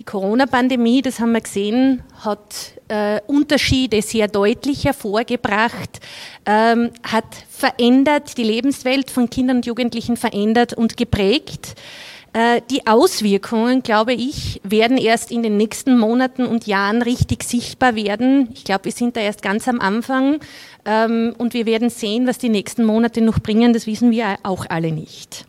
Die 0.00 0.04
Corona-Pandemie, 0.04 1.02
das 1.02 1.20
haben 1.20 1.32
wir 1.32 1.42
gesehen, 1.42 2.02
hat 2.24 2.72
äh, 2.88 3.20
Unterschiede 3.26 4.00
sehr 4.00 4.28
deutlich 4.28 4.86
hervorgebracht, 4.86 6.00
ähm, 6.46 6.88
hat 7.02 7.26
verändert, 7.50 8.38
die 8.38 8.44
Lebenswelt 8.44 9.10
von 9.10 9.28
Kindern 9.28 9.58
und 9.58 9.66
Jugendlichen 9.66 10.16
verändert 10.16 10.72
und 10.72 10.96
geprägt. 10.96 11.74
Äh, 12.32 12.62
die 12.70 12.86
Auswirkungen, 12.86 13.82
glaube 13.82 14.14
ich, 14.14 14.62
werden 14.64 14.96
erst 14.96 15.30
in 15.30 15.42
den 15.42 15.58
nächsten 15.58 15.98
Monaten 15.98 16.46
und 16.46 16.66
Jahren 16.66 17.02
richtig 17.02 17.42
sichtbar 17.42 17.94
werden. 17.94 18.48
Ich 18.54 18.64
glaube, 18.64 18.86
wir 18.86 18.92
sind 18.92 19.18
da 19.18 19.20
erst 19.20 19.42
ganz 19.42 19.68
am 19.68 19.80
Anfang 19.80 20.40
ähm, 20.86 21.34
und 21.36 21.52
wir 21.52 21.66
werden 21.66 21.90
sehen, 21.90 22.26
was 22.26 22.38
die 22.38 22.48
nächsten 22.48 22.86
Monate 22.86 23.20
noch 23.20 23.38
bringen. 23.38 23.74
Das 23.74 23.86
wissen 23.86 24.10
wir 24.10 24.36
auch 24.44 24.64
alle 24.70 24.92
nicht. 24.92 25.44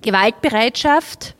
Gewaltbereitschaft 0.00 1.34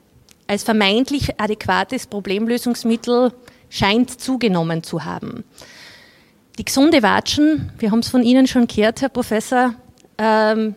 als 0.52 0.64
vermeintlich 0.64 1.40
adäquates 1.40 2.06
Problemlösungsmittel 2.06 3.32
scheint 3.70 4.20
zugenommen 4.20 4.82
zu 4.82 5.06
haben. 5.06 5.44
Die 6.58 6.64
gesunde 6.66 7.02
Watschen, 7.02 7.72
wir 7.78 7.90
haben 7.90 8.00
es 8.00 8.10
von 8.10 8.22
Ihnen 8.22 8.46
schon 8.46 8.66
gehört, 8.66 9.00
Herr 9.00 9.08
Professor, 9.08 9.74
ähm, 10.18 10.74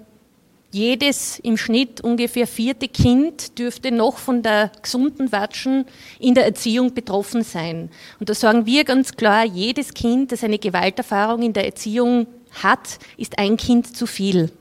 jedes 0.71 1.39
im 1.39 1.57
Schnitt 1.57 1.99
ungefähr 1.99 2.47
vierte 2.47 2.87
Kind 2.87 3.59
dürfte 3.59 3.91
noch 3.91 4.17
von 4.17 4.41
der 4.43 4.71
gesunden 4.81 5.33
Watschen 5.33 5.83
in 6.19 6.35
der 6.35 6.45
Erziehung 6.45 6.93
betroffen 6.93 7.43
sein. 7.43 7.89
Und 8.21 8.29
da 8.29 8.33
sagen 8.33 8.65
wir 8.65 8.85
ganz 8.85 9.17
klar, 9.17 9.43
jedes 9.43 9.93
Kind, 9.93 10.31
das 10.31 10.43
eine 10.45 10.57
Gewalterfahrung 10.57 11.41
in 11.41 11.51
der 11.51 11.65
Erziehung 11.65 12.27
hat, 12.63 12.97
ist 13.17 13.37
ein 13.37 13.57
Kind 13.57 13.95
zu 13.95 14.07
viel. 14.07 14.51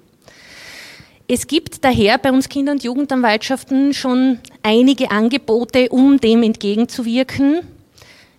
Es 1.26 1.46
gibt 1.46 1.82
daher 1.84 2.18
bei 2.18 2.30
uns 2.30 2.50
Kinder- 2.50 2.72
und 2.72 2.84
Jugendanwaltschaften 2.84 3.94
schon 3.94 4.40
einige 4.62 5.10
Angebote, 5.10 5.88
um 5.88 6.20
dem 6.20 6.42
entgegenzuwirken. 6.42 7.60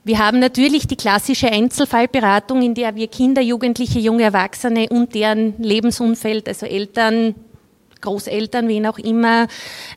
Wir 0.04 0.20
haben 0.20 0.38
natürlich 0.38 0.86
die 0.86 0.96
klassische 0.96 1.52
Einzelfallberatung, 1.52 2.62
in 2.62 2.76
der 2.76 2.96
wir 2.96 3.08
Kinder, 3.08 3.42
Jugendliche, 3.42 3.98
junge 3.98 4.22
Erwachsene 4.22 4.88
und 4.90 5.16
deren 5.16 5.56
Lebensumfeld, 5.58 6.48
also 6.48 6.68
Eltern, 6.68 7.34
Großeltern, 8.02 8.68
wen 8.68 8.86
auch 8.86 9.00
immer, 9.00 9.48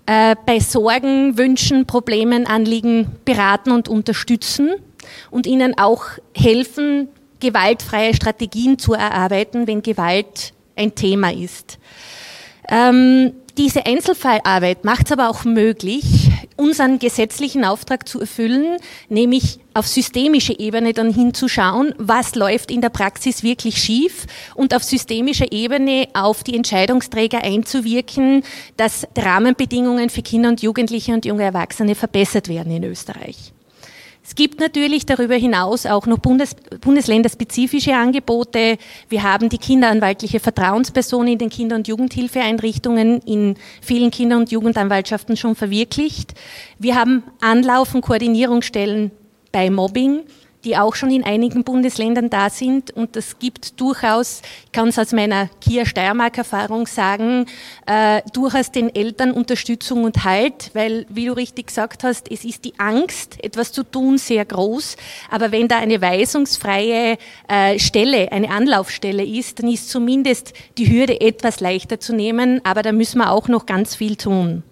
äh, 0.06 0.34
bei 0.46 0.58
Sorgen, 0.58 1.36
Wünschen, 1.36 1.84
Problemen, 1.84 2.46
Anliegen 2.46 3.18
beraten 3.26 3.70
und 3.70 3.90
unterstützen 3.90 4.70
und 5.30 5.46
ihnen 5.46 5.76
auch 5.76 6.04
helfen, 6.34 7.08
gewaltfreie 7.38 8.14
Strategien 8.14 8.78
zu 8.78 8.94
erarbeiten, 8.94 9.66
wenn 9.66 9.82
Gewalt 9.82 10.54
ein 10.74 10.94
Thema 10.94 11.34
ist. 11.34 11.78
Ähm, 12.68 13.32
diese 13.58 13.86
Einzelfallarbeit 13.86 14.84
macht 14.84 15.06
es 15.06 15.12
aber 15.12 15.28
auch 15.28 15.44
möglich, 15.44 16.30
unseren 16.56 17.00
gesetzlichen 17.00 17.64
Auftrag 17.64 18.06
zu 18.06 18.20
erfüllen, 18.20 18.76
nämlich 19.08 19.58
auf 19.74 19.88
systemischer 19.88 20.60
Ebene 20.60 20.92
dann 20.92 21.12
hinzuschauen, 21.12 21.94
was 21.98 22.36
läuft 22.36 22.70
in 22.70 22.80
der 22.80 22.90
Praxis 22.90 23.42
wirklich 23.42 23.78
schief 23.82 24.26
und 24.54 24.74
auf 24.74 24.84
systemischer 24.84 25.50
Ebene 25.50 26.06
auf 26.14 26.44
die 26.44 26.54
Entscheidungsträger 26.54 27.42
einzuwirken, 27.42 28.44
dass 28.76 29.08
Rahmenbedingungen 29.16 30.10
für 30.10 30.22
Kinder 30.22 30.50
und 30.50 30.62
Jugendliche 30.62 31.12
und 31.12 31.24
junge 31.24 31.42
Erwachsene 31.42 31.96
verbessert 31.96 32.48
werden 32.48 32.72
in 32.72 32.84
Österreich. 32.84 33.52
Es 34.28 34.34
gibt 34.34 34.60
natürlich 34.60 35.06
darüber 35.06 35.36
hinaus 35.36 35.86
auch 35.86 36.04
noch 36.04 36.18
Bundes 36.18 36.54
bundesländerspezifische 36.82 37.94
Angebote. 37.94 38.76
Wir 39.08 39.22
haben 39.22 39.48
die 39.48 39.56
kinderanwaltliche 39.56 40.38
Vertrauensperson 40.38 41.28
in 41.28 41.38
den 41.38 41.48
Kinder- 41.48 41.76
und 41.76 41.88
Jugendhilfeeinrichtungen 41.88 43.22
in 43.22 43.56
vielen 43.80 44.10
Kinder- 44.10 44.36
und 44.36 44.52
Jugendanwaltschaften 44.52 45.38
schon 45.38 45.54
verwirklicht. 45.54 46.34
Wir 46.78 46.94
haben 46.94 47.22
Anlauf- 47.40 47.94
und 47.94 48.02
Koordinierungsstellen 48.02 49.12
bei 49.50 49.70
Mobbing 49.70 50.24
die 50.64 50.76
auch 50.76 50.94
schon 50.94 51.10
in 51.10 51.24
einigen 51.24 51.64
Bundesländern 51.64 52.30
da 52.30 52.50
sind. 52.50 52.90
Und 52.90 53.16
das 53.16 53.38
gibt 53.38 53.80
durchaus, 53.80 54.42
ich 54.66 54.72
kann 54.72 54.88
es 54.88 54.98
aus 54.98 55.12
meiner 55.12 55.48
Kia 55.60 55.86
Steiermark-Erfahrung 55.86 56.86
sagen, 56.86 57.46
äh, 57.86 58.22
durchaus 58.32 58.70
den 58.70 58.94
Eltern 58.94 59.32
Unterstützung 59.32 60.04
und 60.04 60.24
Halt, 60.24 60.70
weil, 60.74 61.06
wie 61.08 61.26
du 61.26 61.32
richtig 61.32 61.68
gesagt 61.68 62.04
hast, 62.04 62.30
es 62.30 62.44
ist 62.44 62.64
die 62.64 62.78
Angst, 62.78 63.42
etwas 63.42 63.72
zu 63.72 63.82
tun, 63.84 64.18
sehr 64.18 64.44
groß. 64.44 64.96
Aber 65.30 65.52
wenn 65.52 65.68
da 65.68 65.78
eine 65.78 66.00
weisungsfreie 66.00 67.18
äh, 67.48 67.78
Stelle, 67.78 68.32
eine 68.32 68.50
Anlaufstelle 68.50 69.24
ist, 69.24 69.60
dann 69.60 69.68
ist 69.68 69.90
zumindest 69.90 70.52
die 70.76 70.90
Hürde 70.90 71.20
etwas 71.20 71.60
leichter 71.60 72.00
zu 72.00 72.14
nehmen. 72.14 72.60
Aber 72.64 72.82
da 72.82 72.92
müssen 72.92 73.18
wir 73.18 73.30
auch 73.30 73.48
noch 73.48 73.66
ganz 73.66 73.94
viel 73.94 74.16
tun. 74.16 74.64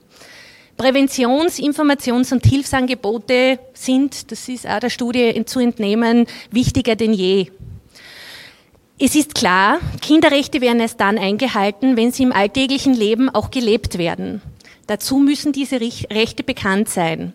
Präventions-, 0.76 1.58
Informations- 1.58 2.32
und 2.32 2.44
Hilfsangebote 2.44 3.58
sind, 3.74 4.30
das 4.30 4.48
ist 4.48 4.66
auch 4.66 4.80
der 4.80 4.90
Studie 4.90 5.44
zu 5.46 5.60
entnehmen, 5.60 6.26
wichtiger 6.50 6.96
denn 6.96 7.12
je. 7.12 7.46
Es 8.98 9.14
ist 9.14 9.34
klar, 9.34 9.78
Kinderrechte 10.00 10.60
werden 10.60 10.80
erst 10.80 11.00
dann 11.00 11.18
eingehalten, 11.18 11.96
wenn 11.96 12.12
sie 12.12 12.22
im 12.22 12.32
alltäglichen 12.32 12.94
Leben 12.94 13.28
auch 13.28 13.50
gelebt 13.50 13.98
werden. 13.98 14.40
Dazu 14.86 15.18
müssen 15.18 15.52
diese 15.52 15.80
Rechte 15.80 16.42
bekannt 16.42 16.88
sein. 16.88 17.34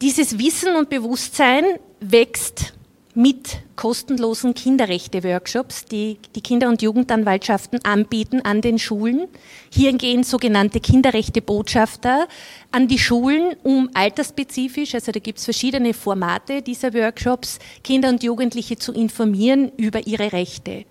Dieses 0.00 0.38
Wissen 0.38 0.76
und 0.76 0.88
Bewusstsein 0.88 1.64
wächst 2.00 2.74
mit 3.14 3.58
kostenlosen 3.76 4.54
Kinderrechte-Workshops, 4.54 5.84
die 5.84 6.18
die 6.34 6.40
Kinder- 6.40 6.68
und 6.68 6.82
Jugendanwaltschaften 6.82 7.84
anbieten 7.84 8.40
an 8.42 8.60
den 8.60 8.78
Schulen. 8.78 9.26
Hier 9.70 9.92
gehen 9.94 10.22
sogenannte 10.22 10.80
Kinderrechte-Botschafter 10.80 12.28
an 12.70 12.88
die 12.88 12.98
Schulen, 12.98 13.56
um 13.62 13.90
altersspezifisch, 13.94 14.94
also 14.94 15.12
da 15.12 15.18
gibt 15.18 15.38
es 15.38 15.44
verschiedene 15.44 15.92
Formate 15.94 16.62
dieser 16.62 16.94
Workshops, 16.94 17.58
Kinder 17.82 18.10
und 18.10 18.22
Jugendliche 18.22 18.76
zu 18.76 18.92
informieren 18.92 19.72
über 19.76 20.06
ihre 20.06 20.32
Rechte. 20.32 20.84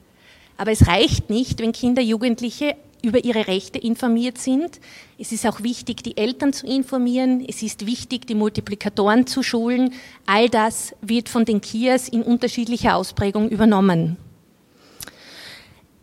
Aber 0.57 0.71
es 0.71 0.87
reicht 0.87 1.29
nicht, 1.29 1.59
wenn 1.59 1.71
Kinder, 1.71 2.01
Jugendliche 2.01 2.75
über 3.01 3.23
ihre 3.23 3.47
Rechte 3.47 3.79
informiert 3.79 4.37
sind. 4.37 4.79
Es 5.17 5.31
ist 5.31 5.45
auch 5.45 5.63
wichtig, 5.63 6.03
die 6.03 6.17
Eltern 6.17 6.53
zu 6.53 6.65
informieren. 6.65 7.43
Es 7.47 7.61
ist 7.61 7.85
wichtig, 7.85 8.27
die 8.27 8.35
Multiplikatoren 8.35 9.27
zu 9.27 9.43
schulen. 9.43 9.93
All 10.25 10.49
das 10.49 10.93
wird 11.01 11.29
von 11.29 11.45
den 11.45 11.61
KIAs 11.61 12.09
in 12.09 12.23
unterschiedlicher 12.23 12.95
Ausprägung 12.95 13.49
übernommen. 13.49 14.17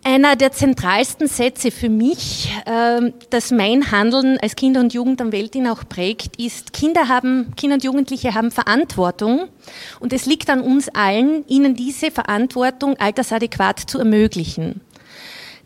Einer 0.09 0.37
der 0.37 0.53
zentralsten 0.53 1.27
Sätze 1.27 1.73
für 1.73 1.89
mich, 1.89 2.49
ähm, 2.65 3.13
dass 3.31 3.51
mein 3.51 3.91
Handeln 3.91 4.39
als 4.41 4.55
Kinder- 4.55 4.79
und 4.79 4.95
Jugend 4.95 5.21
am 5.21 5.33
Weltin 5.33 5.67
auch 5.67 5.83
prägt, 5.89 6.37
ist, 6.41 6.73
Kinder, 6.73 7.09
haben, 7.09 7.53
Kinder 7.57 7.75
und 7.75 7.83
Jugendliche 7.83 8.33
haben 8.33 8.53
Verantwortung 8.53 9.49
und 9.99 10.13
es 10.13 10.25
liegt 10.25 10.49
an 10.49 10.61
uns 10.61 10.89
allen, 10.91 11.45
ihnen 11.49 11.75
diese 11.75 12.13
Verantwortung 12.13 12.97
altersadäquat 12.99 13.81
zu 13.81 13.99
ermöglichen. 13.99 14.81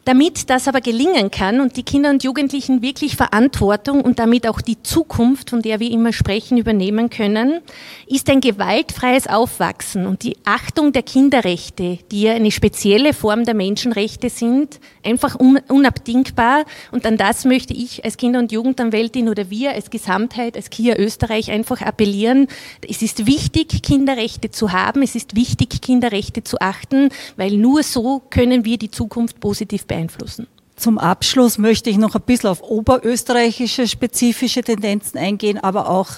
Damit 0.07 0.49
das 0.49 0.67
aber 0.67 0.81
gelingen 0.81 1.31
kann 1.31 1.61
und 1.61 1.77
die 1.77 1.83
Kinder 1.83 2.09
und 2.09 2.25
Jugendlichen 2.25 2.81
wirklich 2.81 3.17
Verantwortung 3.17 4.01
und 4.01 4.19
damit 4.19 4.49
auch 4.49 4.63
die 4.63 4.83
Zukunft, 4.83 5.51
von 5.51 5.61
der 5.61 5.79
wir 5.79 5.91
immer 5.91 6.15
sprechen, 6.15 6.57
übernehmen 6.57 7.11
können, 7.11 7.61
ist 8.07 8.31
ein 8.31 8.41
gewaltfreies 8.41 9.27
Aufwachsen 9.27 10.07
und 10.07 10.23
die 10.23 10.39
Achtung 10.45 10.93
der 10.93 11.03
Kinderrechte, 11.03 11.99
die 12.11 12.23
ja 12.23 12.33
eine 12.33 12.51
spezielle 12.51 13.13
Form 13.13 13.45
der 13.45 13.55
Menschenrechte 13.55 14.31
sind, 14.31 14.81
einfach 15.05 15.35
unabdingbar. 15.35 16.65
Und 16.93 17.05
an 17.05 17.19
das 17.19 17.45
möchte 17.45 17.75
ich 17.75 18.03
als 18.03 18.17
Kinder- 18.17 18.39
und 18.39 18.53
Jugendanwältin 18.53 19.29
oder 19.29 19.51
wir 19.51 19.73
als 19.73 19.91
Gesamtheit, 19.91 20.57
als 20.57 20.71
KIA 20.71 20.97
Österreich 20.97 21.51
einfach 21.51 21.83
appellieren. 21.83 22.49
Es 22.89 23.03
ist 23.03 23.27
wichtig, 23.27 23.83
Kinderrechte 23.83 24.51
zu 24.51 24.73
haben. 24.73 25.03
Es 25.03 25.15
ist 25.15 25.37
wichtig, 25.37 25.83
Kinderrechte 25.83 26.43
zu 26.43 26.59
achten, 26.59 27.11
weil 27.37 27.53
nur 27.53 27.83
so 27.83 28.23
können 28.31 28.65
wir 28.65 28.79
die 28.79 28.91
Zukunft 28.91 29.41
positiv 29.41 29.87
beeinflussen. 29.91 30.47
Zum 30.77 30.97
Abschluss 30.97 31.59
möchte 31.59 31.91
ich 31.91 31.99
noch 31.99 32.15
ein 32.15 32.23
bisschen 32.23 32.49
auf 32.49 32.63
oberösterreichische 32.63 33.87
spezifische 33.87 34.63
Tendenzen 34.63 35.19
eingehen, 35.19 35.59
aber 35.59 35.91
auch 35.91 36.09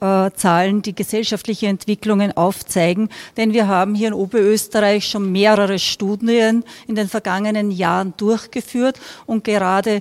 äh, 0.00 0.30
Zahlen, 0.34 0.80
die 0.80 0.94
gesellschaftliche 0.94 1.66
Entwicklungen 1.66 2.34
aufzeigen. 2.34 3.10
Denn 3.36 3.52
wir 3.52 3.68
haben 3.68 3.94
hier 3.94 4.08
in 4.08 4.14
Oberösterreich 4.14 5.06
schon 5.06 5.32
mehrere 5.32 5.78
Studien 5.78 6.64
in 6.86 6.94
den 6.94 7.08
vergangenen 7.08 7.70
Jahren 7.70 8.14
durchgeführt 8.16 8.98
und 9.26 9.44
gerade 9.44 10.00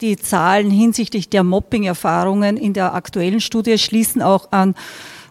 die 0.00 0.16
Zahlen 0.16 0.70
hinsichtlich 0.70 1.28
der 1.28 1.42
Mobbing-Erfahrungen 1.42 2.56
in 2.56 2.74
der 2.74 2.94
aktuellen 2.94 3.40
Studie 3.40 3.78
schließen 3.78 4.22
auch 4.22 4.52
an 4.52 4.76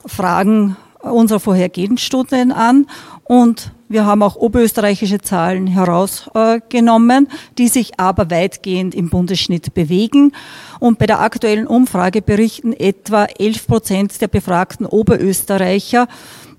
Fragen 0.06 0.76
unserer 1.00 1.40
vorhergehenden 1.40 1.98
Studien 1.98 2.52
an. 2.52 2.88
Und 3.24 3.72
wir 3.90 4.06
haben 4.06 4.22
auch 4.22 4.36
oberösterreichische 4.36 5.20
Zahlen 5.20 5.68
herausgenommen, 5.68 7.30
die 7.58 7.68
sich 7.68 8.00
aber 8.00 8.30
weitgehend 8.30 8.94
im 8.94 9.10
Bundesschnitt 9.10 9.74
bewegen. 9.74 10.34
Und 10.80 11.00
bei 11.00 11.06
der 11.06 11.22
aktuellen 11.22 11.68
Umfrage 11.68 12.22
berichten 12.22 12.74
etwa 12.74 13.26
11 13.26 13.68
Prozent 13.68 14.22
der 14.22 14.28
befragten 14.28 14.86
Oberösterreicher, 14.86 16.08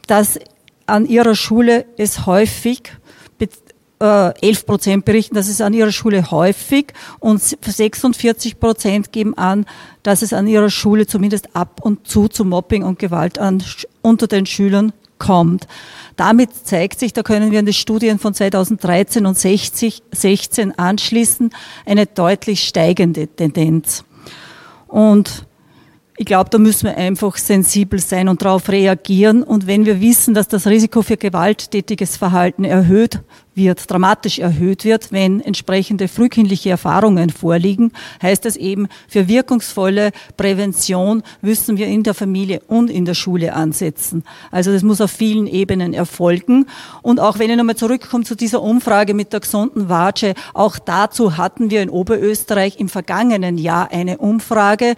dass 0.06 0.38
an 0.86 1.06
ihrer 1.06 1.34
Schule 1.34 1.84
es 1.98 2.24
häufig 2.26 2.92
11 4.00 4.40
äh, 4.40 4.64
Prozent 4.64 5.04
berichten, 5.04 5.34
dass 5.34 5.48
es 5.48 5.60
an 5.60 5.74
ihrer 5.74 5.92
Schule 5.92 6.30
häufig 6.30 6.92
und 7.18 7.40
46 7.40 8.58
Prozent 8.58 9.12
geben 9.12 9.36
an, 9.36 9.66
dass 10.02 10.22
es 10.22 10.32
an 10.32 10.46
ihrer 10.46 10.70
Schule 10.70 11.06
zumindest 11.06 11.54
ab 11.54 11.80
und 11.82 12.06
zu 12.06 12.28
zu 12.28 12.44
Mobbing 12.44 12.84
und 12.84 12.98
Gewalt 12.98 13.38
an, 13.38 13.62
unter 14.00 14.28
den 14.28 14.46
Schülern 14.46 14.92
kommt. 15.18 15.66
Damit 16.16 16.50
zeigt 16.64 16.98
sich, 16.98 17.12
da 17.12 17.22
können 17.22 17.50
wir 17.50 17.58
an 17.58 17.66
die 17.66 17.72
Studien 17.72 18.18
von 18.18 18.34
2013 18.34 19.26
und 19.26 19.38
60, 19.38 20.02
16 20.12 20.78
anschließen, 20.78 21.50
eine 21.86 22.06
deutlich 22.06 22.66
steigende 22.66 23.28
Tendenz. 23.28 24.04
Und 24.86 25.46
ich 26.16 26.26
glaube, 26.26 26.50
da 26.50 26.58
müssen 26.58 26.86
wir 26.86 26.96
einfach 26.96 27.36
sensibel 27.36 28.00
sein 28.00 28.28
und 28.28 28.42
darauf 28.42 28.68
reagieren. 28.68 29.44
Und 29.44 29.68
wenn 29.68 29.86
wir 29.86 30.00
wissen, 30.00 30.34
dass 30.34 30.48
das 30.48 30.66
Risiko 30.66 31.02
für 31.02 31.16
gewalttätiges 31.16 32.16
Verhalten 32.16 32.64
erhöht 32.64 33.20
wird, 33.58 33.90
dramatisch 33.90 34.38
erhöht 34.38 34.86
wird, 34.86 35.12
wenn 35.12 35.42
entsprechende 35.42 36.08
frühkindliche 36.08 36.70
Erfahrungen 36.70 37.28
vorliegen, 37.28 37.92
heißt 38.22 38.46
das 38.46 38.56
eben, 38.56 38.88
für 39.06 39.28
wirkungsvolle 39.28 40.12
Prävention 40.38 41.22
müssen 41.42 41.76
wir 41.76 41.88
in 41.88 42.04
der 42.04 42.14
Familie 42.14 42.62
und 42.66 42.88
in 42.88 43.04
der 43.04 43.12
Schule 43.12 43.52
ansetzen. 43.52 44.24
Also 44.50 44.72
das 44.72 44.82
muss 44.82 45.02
auf 45.02 45.10
vielen 45.10 45.46
Ebenen 45.46 45.92
erfolgen. 45.92 46.66
Und 47.02 47.20
auch 47.20 47.38
wenn 47.38 47.50
ich 47.50 47.56
nochmal 47.56 47.76
zurückkomme 47.76 48.24
zu 48.24 48.34
dieser 48.34 48.62
Umfrage 48.62 49.12
mit 49.12 49.34
der 49.34 49.40
gesunden 49.40 49.90
Watsche, 49.90 50.32
auch 50.54 50.78
dazu 50.78 51.36
hatten 51.36 51.70
wir 51.70 51.82
in 51.82 51.90
Oberösterreich 51.90 52.78
im 52.78 52.88
vergangenen 52.88 53.58
Jahr 53.58 53.90
eine 53.90 54.18
Umfrage, 54.18 54.94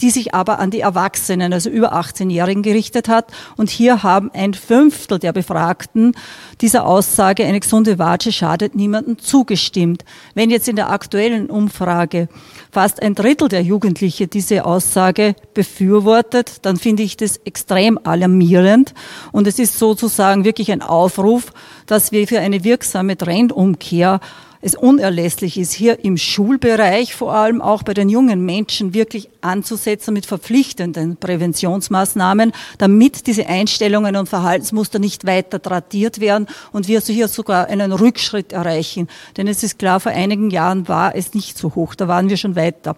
die 0.00 0.10
sich 0.10 0.34
aber 0.34 0.58
an 0.58 0.70
die 0.70 0.80
Erwachsenen, 0.80 1.52
also 1.52 1.70
über 1.70 1.94
18-Jährigen 1.94 2.62
gerichtet 2.62 3.08
hat. 3.08 3.32
Und 3.56 3.70
hier 3.70 4.02
haben 4.02 4.30
ein 4.34 4.54
Fünftel 4.54 5.18
der 5.18 5.32
Befragten 5.32 6.16
dieser 6.60 6.86
Aussage, 6.86 7.44
eine 7.44 7.60
gesunde 7.60 7.98
Watsche 8.04 8.32
schadet 8.32 8.74
niemandem, 8.74 9.18
zugestimmt. 9.18 10.04
Wenn 10.34 10.50
jetzt 10.50 10.68
in 10.68 10.76
der 10.76 10.90
aktuellen 10.90 11.48
Umfrage 11.48 12.28
fast 12.70 13.02
ein 13.02 13.14
Drittel 13.14 13.48
der 13.48 13.62
Jugendlichen 13.62 14.28
diese 14.28 14.66
Aussage 14.66 15.34
befürwortet, 15.54 16.58
dann 16.66 16.76
finde 16.76 17.02
ich 17.02 17.16
das 17.16 17.38
extrem 17.38 17.98
alarmierend. 18.04 18.92
Und 19.32 19.46
es 19.46 19.58
ist 19.58 19.78
sozusagen 19.78 20.44
wirklich 20.44 20.70
ein 20.70 20.82
Aufruf, 20.82 21.52
dass 21.86 22.12
wir 22.12 22.28
für 22.28 22.40
eine 22.40 22.62
wirksame 22.62 23.16
Trendumkehr 23.16 24.20
es 24.64 24.74
unerlässlich 24.74 25.58
ist, 25.58 25.72
hier 25.72 26.02
im 26.02 26.16
Schulbereich 26.16 27.14
vor 27.14 27.34
allem 27.34 27.60
auch 27.60 27.82
bei 27.82 27.92
den 27.92 28.08
jungen 28.08 28.46
Menschen 28.46 28.94
wirklich 28.94 29.28
anzusetzen 29.42 30.14
mit 30.14 30.24
verpflichtenden 30.24 31.18
Präventionsmaßnahmen, 31.18 32.52
damit 32.78 33.26
diese 33.26 33.46
Einstellungen 33.46 34.16
und 34.16 34.26
Verhaltensmuster 34.26 34.98
nicht 34.98 35.26
weiter 35.26 35.60
tradiert 35.60 36.18
werden 36.18 36.46
und 36.72 36.88
wir 36.88 37.00
hier 37.00 37.28
sogar 37.28 37.66
einen 37.66 37.92
Rückschritt 37.92 38.54
erreichen. 38.54 39.08
Denn 39.36 39.48
es 39.48 39.62
ist 39.62 39.78
klar, 39.78 40.00
vor 40.00 40.12
einigen 40.12 40.50
Jahren 40.50 40.88
war 40.88 41.14
es 41.14 41.34
nicht 41.34 41.58
so 41.58 41.74
hoch, 41.74 41.94
da 41.94 42.08
waren 42.08 42.30
wir 42.30 42.38
schon 42.38 42.56
weiter. 42.56 42.96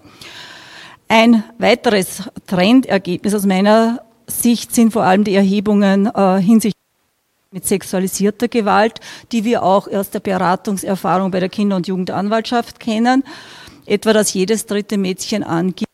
Ein 1.09 1.43
weiteres 1.59 2.23
Trendergebnis 2.47 3.35
aus 3.35 3.45
meiner 3.45 4.03
Sicht 4.29 4.73
sind 4.73 4.93
vor 4.93 5.03
allem 5.03 5.25
die 5.25 5.35
Erhebungen 5.35 6.07
äh, 6.07 6.41
hinsichtlich 6.41 6.86
mit 7.51 7.67
sexualisierter 7.67 8.49
Gewalt, 8.49 9.01
die 9.33 9.45
wir 9.45 9.63
auch 9.63 9.89
aus 9.89 10.11
der 10.11 10.21
Beratungserfahrung 10.21 11.31
bei 11.31 11.41
der 11.41 11.49
Kinder- 11.49 11.77
und 11.77 11.87
Jugendanwaltschaft 11.87 12.81
kennen. 12.81 13.25
Etwa, 13.87 14.13
dass 14.13 14.35
jedes 14.35 14.67
dritte 14.67 14.99
Mädchen 14.99 15.45
angibt, 15.45 15.86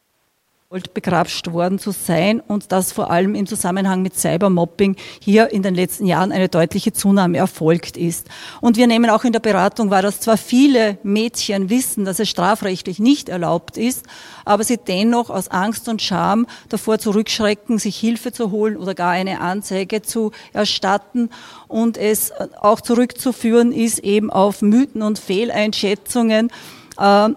begrapscht 0.94 1.52
worden 1.52 1.78
zu 1.78 1.90
sein 1.90 2.40
und 2.40 2.72
dass 2.72 2.92
vor 2.92 3.10
allem 3.10 3.34
im 3.34 3.46
Zusammenhang 3.46 4.00
mit 4.00 4.16
Cybermobbing 4.18 4.96
hier 5.20 5.52
in 5.52 5.62
den 5.62 5.74
letzten 5.74 6.06
Jahren 6.06 6.32
eine 6.32 6.48
deutliche 6.48 6.94
Zunahme 6.94 7.36
erfolgt 7.36 7.98
ist. 7.98 8.28
Und 8.62 8.78
wir 8.78 8.86
nehmen 8.86 9.10
auch 9.10 9.24
in 9.24 9.32
der 9.32 9.40
Beratung 9.40 9.90
wahr, 9.90 10.00
dass 10.00 10.20
zwar 10.20 10.38
viele 10.38 10.96
Mädchen 11.02 11.68
wissen, 11.68 12.06
dass 12.06 12.20
es 12.20 12.30
strafrechtlich 12.30 12.98
nicht 12.98 13.28
erlaubt 13.28 13.76
ist, 13.76 14.06
aber 14.46 14.64
sie 14.64 14.78
dennoch 14.78 15.28
aus 15.28 15.48
Angst 15.48 15.88
und 15.88 16.00
Scham 16.00 16.46
davor 16.70 16.98
zurückschrecken, 16.98 17.78
sich 17.78 17.96
Hilfe 17.98 18.32
zu 18.32 18.50
holen 18.50 18.78
oder 18.78 18.94
gar 18.94 19.10
eine 19.10 19.40
Anzeige 19.40 20.00
zu 20.00 20.32
erstatten 20.54 21.28
und 21.68 21.98
es 21.98 22.32
auch 22.60 22.80
zurückzuführen 22.80 23.72
ist 23.72 23.98
eben 23.98 24.30
auf 24.30 24.62
Mythen 24.62 25.02
und 25.02 25.18
Fehleinschätzungen, 25.18 26.50
äh, 26.98 27.28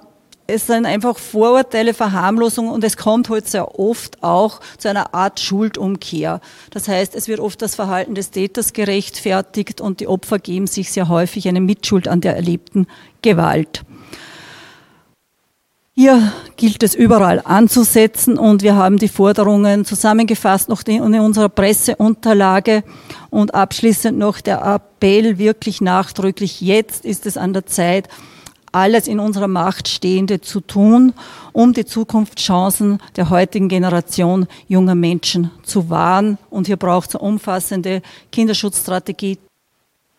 es 0.47 0.67
sind 0.67 0.85
einfach 0.85 1.17
Vorurteile, 1.17 1.93
Verharmlosung 1.93 2.69
und 2.69 2.83
es 2.83 2.97
kommt 2.97 3.29
heute 3.29 3.43
halt 3.43 3.49
sehr 3.49 3.79
oft 3.79 4.21
auch 4.23 4.61
zu 4.77 4.89
einer 4.89 5.13
Art 5.15 5.39
Schuldumkehr. 5.39 6.39
Das 6.69 6.87
heißt, 6.87 7.15
es 7.15 7.27
wird 7.27 7.39
oft 7.39 7.61
das 7.61 7.75
Verhalten 7.75 8.13
des 8.13 8.29
Täters 8.29 8.73
gerechtfertigt 8.73 9.81
und 9.81 9.99
die 9.99 10.07
Opfer 10.07 10.37
geben 10.37 10.67
sich 10.67 10.91
sehr 10.91 11.09
häufig 11.09 11.47
eine 11.47 11.61
Mitschuld 11.61 12.07
an 12.07 12.21
der 12.21 12.35
erlebten 12.35 12.87
Gewalt. 13.23 13.83
Hier 15.97 16.33
gilt 16.57 16.83
es 16.83 16.93
überall 16.93 17.41
anzusetzen 17.43 18.37
und 18.37 18.61
wir 18.61 18.75
haben 18.75 18.97
die 18.97 19.07
Forderungen 19.07 19.85
zusammengefasst 19.85 20.67
noch 20.67 20.83
in 20.85 21.01
unserer 21.01 21.47
Presseunterlage 21.47 22.83
und 23.29 23.55
abschließend 23.55 24.17
noch 24.17 24.41
der 24.41 24.61
Appell 24.61 25.37
wirklich 25.37 25.79
nachdrücklich. 25.79 26.59
Jetzt 26.59 27.05
ist 27.05 27.25
es 27.25 27.37
an 27.37 27.53
der 27.53 27.65
Zeit, 27.65 28.09
alles 28.75 29.07
in 29.07 29.21
unserer 29.21 29.47
Macht 29.47 29.87
Stehende 29.87 30.41
zu 30.41 30.59
tun, 30.59 31.13
um 31.53 31.73
die 31.73 31.85
Zukunftschancen 31.85 32.99
der 33.15 33.29
heutigen 33.29 33.69
Generation 33.69 34.47
junger 34.67 34.95
Menschen 34.95 35.49
zu 35.63 35.89
wahren. 35.89 36.37
Und 36.49 36.67
hier 36.67 36.75
braucht 36.75 37.09
es 37.09 37.15
eine 37.15 37.23
umfassende 37.23 38.01
Kinderschutzstrategie, 38.33 39.39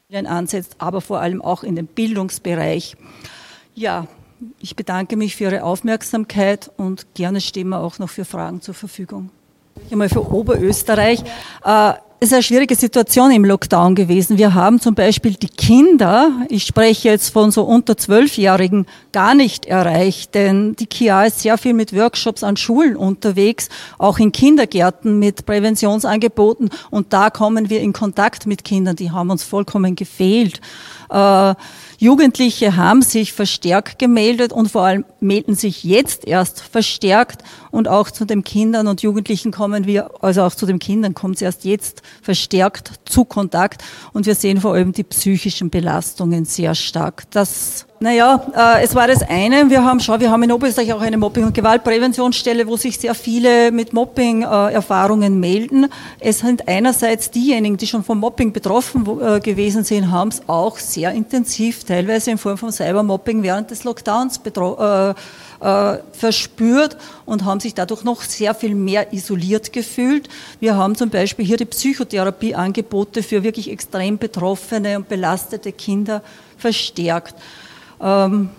die 0.08 0.16
ansetzt, 0.16 0.76
aber 0.78 1.02
vor 1.02 1.20
allem 1.20 1.42
auch 1.42 1.64
in 1.64 1.76
den 1.76 1.86
Bildungsbereich. 1.86 2.96
Ja, 3.74 4.06
ich 4.58 4.74
bedanke 4.74 5.16
mich 5.16 5.36
für 5.36 5.44
Ihre 5.44 5.62
Aufmerksamkeit 5.62 6.70
und 6.78 7.06
gerne 7.14 7.42
stehen 7.42 7.68
wir 7.68 7.80
auch 7.80 7.98
noch 7.98 8.08
für 8.08 8.24
Fragen 8.24 8.62
zur 8.62 8.74
Verfügung. 8.74 9.30
Einmal 9.90 10.08
für 10.08 10.32
Oberösterreich. 10.32 11.22
Äh, 11.62 11.92
ist 12.18 12.32
eine 12.32 12.42
schwierige 12.42 12.74
Situation 12.74 13.30
im 13.30 13.44
Lockdown 13.44 13.94
gewesen. 13.94 14.38
Wir 14.38 14.54
haben 14.54 14.80
zum 14.80 14.94
Beispiel 14.94 15.34
die 15.34 15.48
Kinder, 15.48 16.30
ich 16.48 16.64
spreche 16.64 17.10
jetzt 17.10 17.28
von 17.28 17.50
so 17.50 17.62
unter 17.64 17.98
Zwölfjährigen, 17.98 18.86
gar 19.12 19.34
nicht 19.34 19.66
erreicht, 19.66 20.34
denn 20.34 20.74
die 20.76 20.86
KIA 20.86 21.24
ist 21.24 21.40
sehr 21.40 21.58
viel 21.58 21.74
mit 21.74 21.94
Workshops 21.94 22.42
an 22.42 22.56
Schulen 22.56 22.96
unterwegs, 22.96 23.68
auch 23.98 24.18
in 24.18 24.32
Kindergärten 24.32 25.18
mit 25.18 25.44
Präventionsangeboten 25.44 26.70
und 26.90 27.12
da 27.12 27.28
kommen 27.28 27.68
wir 27.68 27.80
in 27.80 27.92
Kontakt 27.92 28.46
mit 28.46 28.64
Kindern, 28.64 28.96
die 28.96 29.10
haben 29.10 29.30
uns 29.30 29.42
vollkommen 29.42 29.94
gefehlt. 29.94 30.60
Äh, 31.10 31.54
Jugendliche 31.98 32.76
haben 32.76 33.02
sich 33.02 33.32
verstärkt 33.32 33.98
gemeldet 33.98 34.52
und 34.52 34.70
vor 34.70 34.82
allem 34.82 35.04
melden 35.20 35.54
sich 35.54 35.84
jetzt 35.84 36.26
erst 36.26 36.60
verstärkt 36.60 37.42
und 37.70 37.88
auch 37.88 38.10
zu 38.10 38.24
den 38.24 38.44
Kindern 38.44 38.86
und 38.86 39.02
Jugendlichen 39.02 39.50
kommen 39.50 39.86
wir, 39.86 40.10
also 40.22 40.42
auch 40.42 40.54
zu 40.54 40.66
den 40.66 40.78
Kindern 40.78 41.14
kommt 41.14 41.36
es 41.36 41.42
erst 41.42 41.64
jetzt 41.64 42.02
verstärkt 42.22 42.92
zu 43.04 43.24
Kontakt 43.24 43.82
und 44.12 44.26
wir 44.26 44.34
sehen 44.34 44.60
vor 44.60 44.74
allem 44.74 44.92
die 44.92 45.04
psychischen 45.04 45.70
Belastungen 45.70 46.44
sehr 46.44 46.74
stark. 46.74 47.24
Das 47.30 47.86
Naja, 47.98 48.46
äh, 48.54 48.84
es 48.84 48.94
war 48.94 49.06
das 49.06 49.22
eine. 49.22 49.70
Wir 49.70 49.82
haben 49.82 50.00
schon, 50.00 50.20
wir 50.20 50.30
haben 50.30 50.42
in 50.42 50.52
Oberösterreich 50.52 50.92
auch 50.92 51.00
eine 51.00 51.16
Mobbing- 51.16 51.46
und 51.46 51.54
Gewaltpräventionsstelle, 51.54 52.66
wo 52.66 52.76
sich 52.76 52.98
sehr 52.98 53.14
viele 53.14 53.72
mit 53.72 53.94
Mobbing-Erfahrungen 53.94 55.40
melden. 55.40 55.86
Es 56.20 56.40
sind 56.40 56.68
einerseits 56.68 57.30
diejenigen, 57.30 57.78
die 57.78 57.86
schon 57.86 58.04
vom 58.04 58.20
Mobbing 58.20 58.52
betroffen 58.52 59.06
äh, 59.20 59.40
gewesen 59.40 59.82
sind, 59.84 60.10
haben 60.10 60.28
es 60.28 60.42
auch 60.46 60.78
sehr 60.78 61.12
intensiv, 61.12 61.84
teilweise 61.84 62.30
in 62.32 62.38
Form 62.38 62.58
von 62.58 62.70
Cybermobbing 62.70 63.42
während 63.42 63.70
des 63.70 63.84
Lockdowns 63.84 64.40
äh, 64.44 65.14
äh, 65.60 65.98
verspürt 66.12 66.96
und 67.24 67.44
haben 67.44 67.60
sich 67.60 67.74
dadurch 67.74 68.04
noch 68.04 68.22
sehr 68.22 68.54
viel 68.54 68.74
mehr 68.74 69.12
isoliert 69.12 69.72
gefühlt. 69.72 70.28
Wir 70.60 70.76
haben 70.76 70.94
zum 70.94 71.10
Beispiel 71.10 71.44
hier 71.44 71.56
die 71.56 71.64
Psychotherapieangebote 71.64 73.22
für 73.22 73.42
wirklich 73.42 73.70
extrem 73.70 74.18
betroffene 74.18 74.96
und 74.96 75.08
belastete 75.08 75.72
Kinder 75.72 76.22
verstärkt. 76.58 77.34
Ähm, 78.00 78.50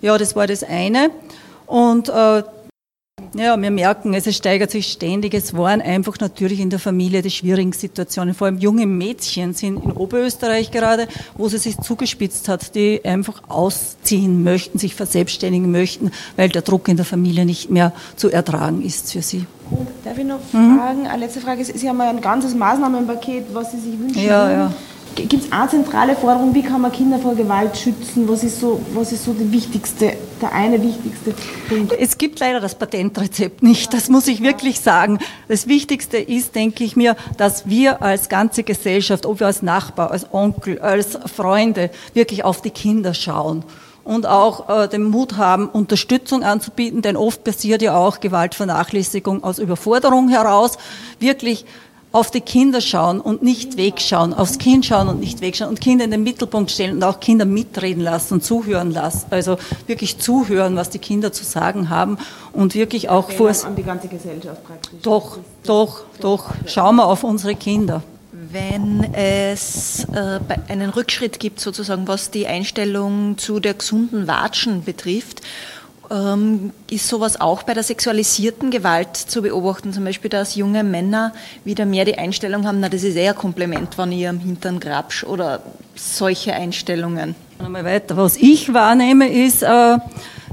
ja, 0.00 0.18
das 0.18 0.36
war 0.36 0.46
das 0.46 0.62
eine. 0.62 1.10
Und 1.66 2.08
äh, 2.08 2.42
ja, 3.34 3.60
wir 3.60 3.70
merken, 3.70 4.14
es 4.14 4.34
steigert 4.34 4.70
sich 4.70 4.86
ständig. 4.92 5.34
Es 5.34 5.54
waren 5.54 5.80
einfach 5.82 6.18
natürlich 6.20 6.60
in 6.60 6.70
der 6.70 6.78
Familie 6.78 7.20
die 7.20 7.30
schwierigen 7.30 7.72
Situationen. 7.72 8.34
Vor 8.34 8.46
allem 8.46 8.58
junge 8.58 8.86
Mädchen 8.86 9.54
sind 9.54 9.84
in 9.84 9.92
Oberösterreich 9.92 10.70
gerade, 10.70 11.08
wo 11.36 11.46
es 11.46 11.62
sich 11.62 11.76
zugespitzt 11.78 12.48
hat, 12.48 12.74
die 12.74 13.04
einfach 13.04 13.42
ausziehen 13.48 14.44
möchten, 14.44 14.78
sich 14.78 14.94
verselbstständigen 14.94 15.70
möchten, 15.70 16.12
weil 16.36 16.48
der 16.48 16.62
Druck 16.62 16.88
in 16.88 16.96
der 16.96 17.04
Familie 17.04 17.44
nicht 17.44 17.70
mehr 17.70 17.92
zu 18.16 18.30
ertragen 18.30 18.82
ist 18.82 19.12
für 19.12 19.22
sie. 19.22 19.46
Darf 20.04 20.18
ich 20.18 20.24
noch 20.24 20.40
mhm. 20.52 20.78
fragen? 20.78 21.06
Eine 21.06 21.24
letzte 21.24 21.40
Frage. 21.40 21.64
Sie 21.64 21.88
haben 21.88 22.00
ein 22.00 22.20
ganzes 22.20 22.54
Maßnahmenpaket, 22.54 23.46
was 23.52 23.72
Sie 23.72 23.80
sich 23.80 23.98
wünschen. 23.98 24.22
Ja, 24.22 24.50
ja. 24.50 24.72
Gibt 25.14 25.44
es 25.44 25.52
eine 25.52 25.68
zentrale 25.68 26.16
Forderung, 26.16 26.54
wie 26.54 26.62
kann 26.62 26.80
man 26.80 26.90
Kinder 26.90 27.18
vor 27.18 27.34
Gewalt 27.34 27.76
schützen? 27.76 28.28
Was 28.28 28.42
ist 28.42 28.60
so, 28.60 28.80
was 28.94 29.12
ist 29.12 29.24
so 29.24 29.32
der 29.32 29.50
wichtigste, 29.52 30.16
der 30.42 30.52
eine 30.52 30.82
wichtigste 30.82 31.34
Punkt? 31.68 31.92
Es 31.92 32.18
gibt 32.18 32.40
leider 32.40 32.60
das 32.60 32.74
Patentrezept 32.74 33.62
nicht, 33.62 33.94
das 33.94 34.08
muss 34.08 34.26
ich 34.26 34.42
wirklich 34.42 34.80
sagen. 34.80 35.18
Das 35.46 35.68
Wichtigste 35.68 36.18
ist, 36.18 36.54
denke 36.54 36.82
ich 36.82 36.96
mir, 36.96 37.16
dass 37.36 37.68
wir 37.68 38.02
als 38.02 38.28
ganze 38.28 38.64
Gesellschaft, 38.64 39.24
ob 39.24 39.40
wir 39.40 39.46
als 39.46 39.62
Nachbar, 39.62 40.10
als 40.10 40.32
Onkel, 40.32 40.80
als 40.80 41.18
Freunde, 41.32 41.90
wirklich 42.12 42.44
auf 42.44 42.60
die 42.60 42.70
Kinder 42.70 43.14
schauen 43.14 43.64
und 44.02 44.26
auch 44.26 44.68
äh, 44.68 44.88
den 44.88 45.04
Mut 45.04 45.36
haben, 45.36 45.68
Unterstützung 45.68 46.42
anzubieten, 46.42 47.02
denn 47.02 47.16
oft 47.16 47.42
passiert 47.44 47.82
ja 47.82 47.96
auch 47.96 48.20
Gewaltvernachlässigung 48.20 49.42
aus 49.42 49.58
Überforderung 49.58 50.28
heraus, 50.28 50.76
wirklich 51.20 51.64
auf 52.14 52.30
die 52.30 52.40
Kinder 52.40 52.80
schauen 52.80 53.20
und 53.20 53.42
nicht 53.42 53.76
wegschauen, 53.76 54.34
aufs 54.34 54.58
Kind 54.58 54.86
schauen 54.86 55.08
und 55.08 55.18
nicht 55.18 55.40
wegschauen 55.40 55.68
und 55.68 55.80
Kinder 55.80 56.04
in 56.04 56.12
den 56.12 56.22
Mittelpunkt 56.22 56.70
stellen 56.70 56.92
und 56.92 57.02
auch 57.02 57.18
Kinder 57.18 57.44
mitreden 57.44 58.04
lassen 58.04 58.34
und 58.34 58.44
zuhören 58.44 58.92
lassen. 58.92 59.26
Also 59.30 59.58
wirklich 59.88 60.18
zuhören, 60.18 60.76
was 60.76 60.90
die 60.90 61.00
Kinder 61.00 61.32
zu 61.32 61.42
sagen 61.42 61.90
haben 61.90 62.18
und 62.52 62.76
wirklich 62.76 63.08
auch 63.08 63.32
vor. 63.32 63.50
An 63.64 63.74
die 63.74 63.82
ganze 63.82 64.06
Gesellschaft 64.06 64.62
praktisch. 64.64 65.00
Doch, 65.02 65.38
doch, 65.64 66.04
doch. 66.20 66.52
Schauen 66.66 66.94
wir 66.96 67.06
auf 67.06 67.24
unsere 67.24 67.56
Kinder. 67.56 68.00
Wenn 68.30 69.12
es 69.12 70.06
äh, 70.12 70.38
einen 70.68 70.90
Rückschritt 70.90 71.40
gibt, 71.40 71.58
sozusagen, 71.58 72.06
was 72.06 72.30
die 72.30 72.46
Einstellung 72.46 73.38
zu 73.38 73.58
der 73.58 73.74
gesunden 73.74 74.28
Watschen 74.28 74.84
betrifft, 74.84 75.42
ähm, 76.10 76.72
ist 76.90 77.08
sowas 77.08 77.40
auch 77.40 77.62
bei 77.62 77.74
der 77.74 77.82
sexualisierten 77.82 78.70
Gewalt 78.70 79.16
zu 79.16 79.42
beobachten? 79.42 79.92
Zum 79.92 80.04
Beispiel, 80.04 80.30
dass 80.30 80.54
junge 80.54 80.84
Männer 80.84 81.32
wieder 81.64 81.86
mehr 81.86 82.04
die 82.04 82.18
Einstellung 82.18 82.66
haben, 82.66 82.80
na, 82.80 82.88
das 82.88 83.02
ist 83.02 83.16
eher 83.16 83.32
ein 83.32 83.38
Kompliment, 83.38 83.96
wenn 83.98 84.12
ich 84.12 84.28
am 84.28 84.38
Hintern 84.38 84.80
grabsch 84.80 85.24
oder 85.24 85.62
solche 85.94 86.54
Einstellungen. 86.54 87.34
Mal 87.66 87.84
weiter. 87.84 88.16
Was 88.16 88.36
ich 88.36 88.72
wahrnehme, 88.74 89.28
ist, 89.28 89.62
äh, 89.62 89.98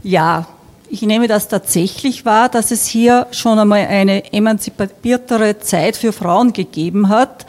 ja, 0.04 0.48
ich 0.90 1.02
nehme 1.04 1.28
das 1.28 1.48
tatsächlich 1.48 2.26
wahr, 2.26 2.50
dass 2.50 2.72
es 2.72 2.86
hier 2.86 3.28
schon 3.32 3.58
einmal 3.58 3.88
eine 3.88 4.34
emanzipiertere 4.34 5.60
Zeit 5.60 5.96
für 5.96 6.12
Frauen 6.12 6.54
gegeben 6.54 7.10
hat 7.10 7.46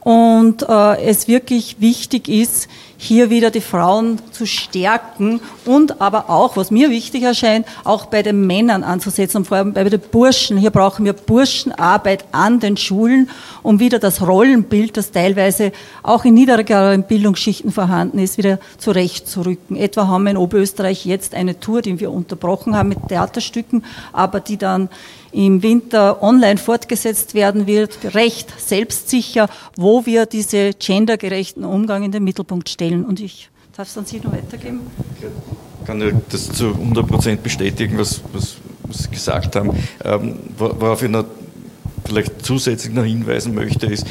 und 0.00 0.62
äh, 0.68 1.02
es 1.02 1.28
wirklich 1.28 1.80
wichtig 1.80 2.28
ist, 2.28 2.68
hier 3.02 3.30
wieder 3.30 3.50
die 3.50 3.62
Frauen 3.62 4.18
zu 4.30 4.46
stärken 4.46 5.40
und 5.64 6.02
aber 6.02 6.28
auch, 6.28 6.58
was 6.58 6.70
mir 6.70 6.90
wichtig 6.90 7.22
erscheint, 7.22 7.66
auch 7.82 8.04
bei 8.04 8.22
den 8.22 8.46
Männern 8.46 8.84
anzusetzen 8.84 9.38
und 9.38 9.46
vor 9.46 9.56
allem 9.56 9.72
bei 9.72 9.84
den 9.84 9.98
Burschen. 9.98 10.58
Hier 10.58 10.68
brauchen 10.68 11.06
wir 11.06 11.14
Burschenarbeit 11.14 12.26
an 12.32 12.60
den 12.60 12.76
Schulen, 12.76 13.30
um 13.62 13.80
wieder 13.80 13.98
das 13.98 14.20
Rollenbild, 14.20 14.98
das 14.98 15.12
teilweise 15.12 15.72
auch 16.02 16.26
in 16.26 16.34
niedrigeren 16.34 17.04
Bildungsschichten 17.04 17.72
vorhanden 17.72 18.18
ist, 18.18 18.36
wieder 18.36 18.58
zurechtzurücken. 18.76 19.76
Etwa 19.76 20.06
haben 20.06 20.24
wir 20.24 20.32
in 20.32 20.36
Oberösterreich 20.36 21.06
jetzt 21.06 21.34
eine 21.34 21.58
Tour, 21.58 21.80
die 21.80 22.00
wir 22.00 22.10
unterbrochen 22.10 22.76
haben 22.76 22.90
mit 22.90 23.08
Theaterstücken, 23.08 23.82
aber 24.12 24.40
die 24.40 24.58
dann 24.58 24.90
im 25.32 25.62
Winter 25.62 26.22
online 26.22 26.58
fortgesetzt 26.58 27.34
werden 27.34 27.66
wird, 27.66 28.14
recht 28.14 28.52
selbstsicher, 28.60 29.48
wo 29.76 30.04
wir 30.06 30.26
diese 30.26 30.72
gendergerechten 30.74 31.64
Umgang 31.64 32.02
in 32.02 32.12
den 32.12 32.24
Mittelpunkt 32.24 32.68
stellen. 32.68 32.89
Und 32.98 33.20
ich 33.20 33.48
darf 33.76 33.88
es 33.88 33.96
an 33.96 34.04
Sie 34.04 34.18
noch 34.18 34.32
weitergeben. 34.32 34.80
Ich 35.80 35.86
kann 35.86 36.22
das 36.28 36.52
zu 36.52 36.68
100 36.68 37.06
Prozent 37.06 37.42
bestätigen, 37.42 37.96
was, 37.98 38.20
was, 38.32 38.56
was, 38.82 39.04
Sie 39.04 39.10
gesagt 39.10 39.56
haben. 39.56 39.70
Ähm, 40.04 40.38
worauf 40.58 41.02
ich 41.02 41.08
noch 41.08 41.24
vielleicht 42.04 42.44
zusätzlich 42.44 42.92
noch 42.92 43.04
hinweisen 43.04 43.54
möchte, 43.54 43.86
ist, 43.86 44.06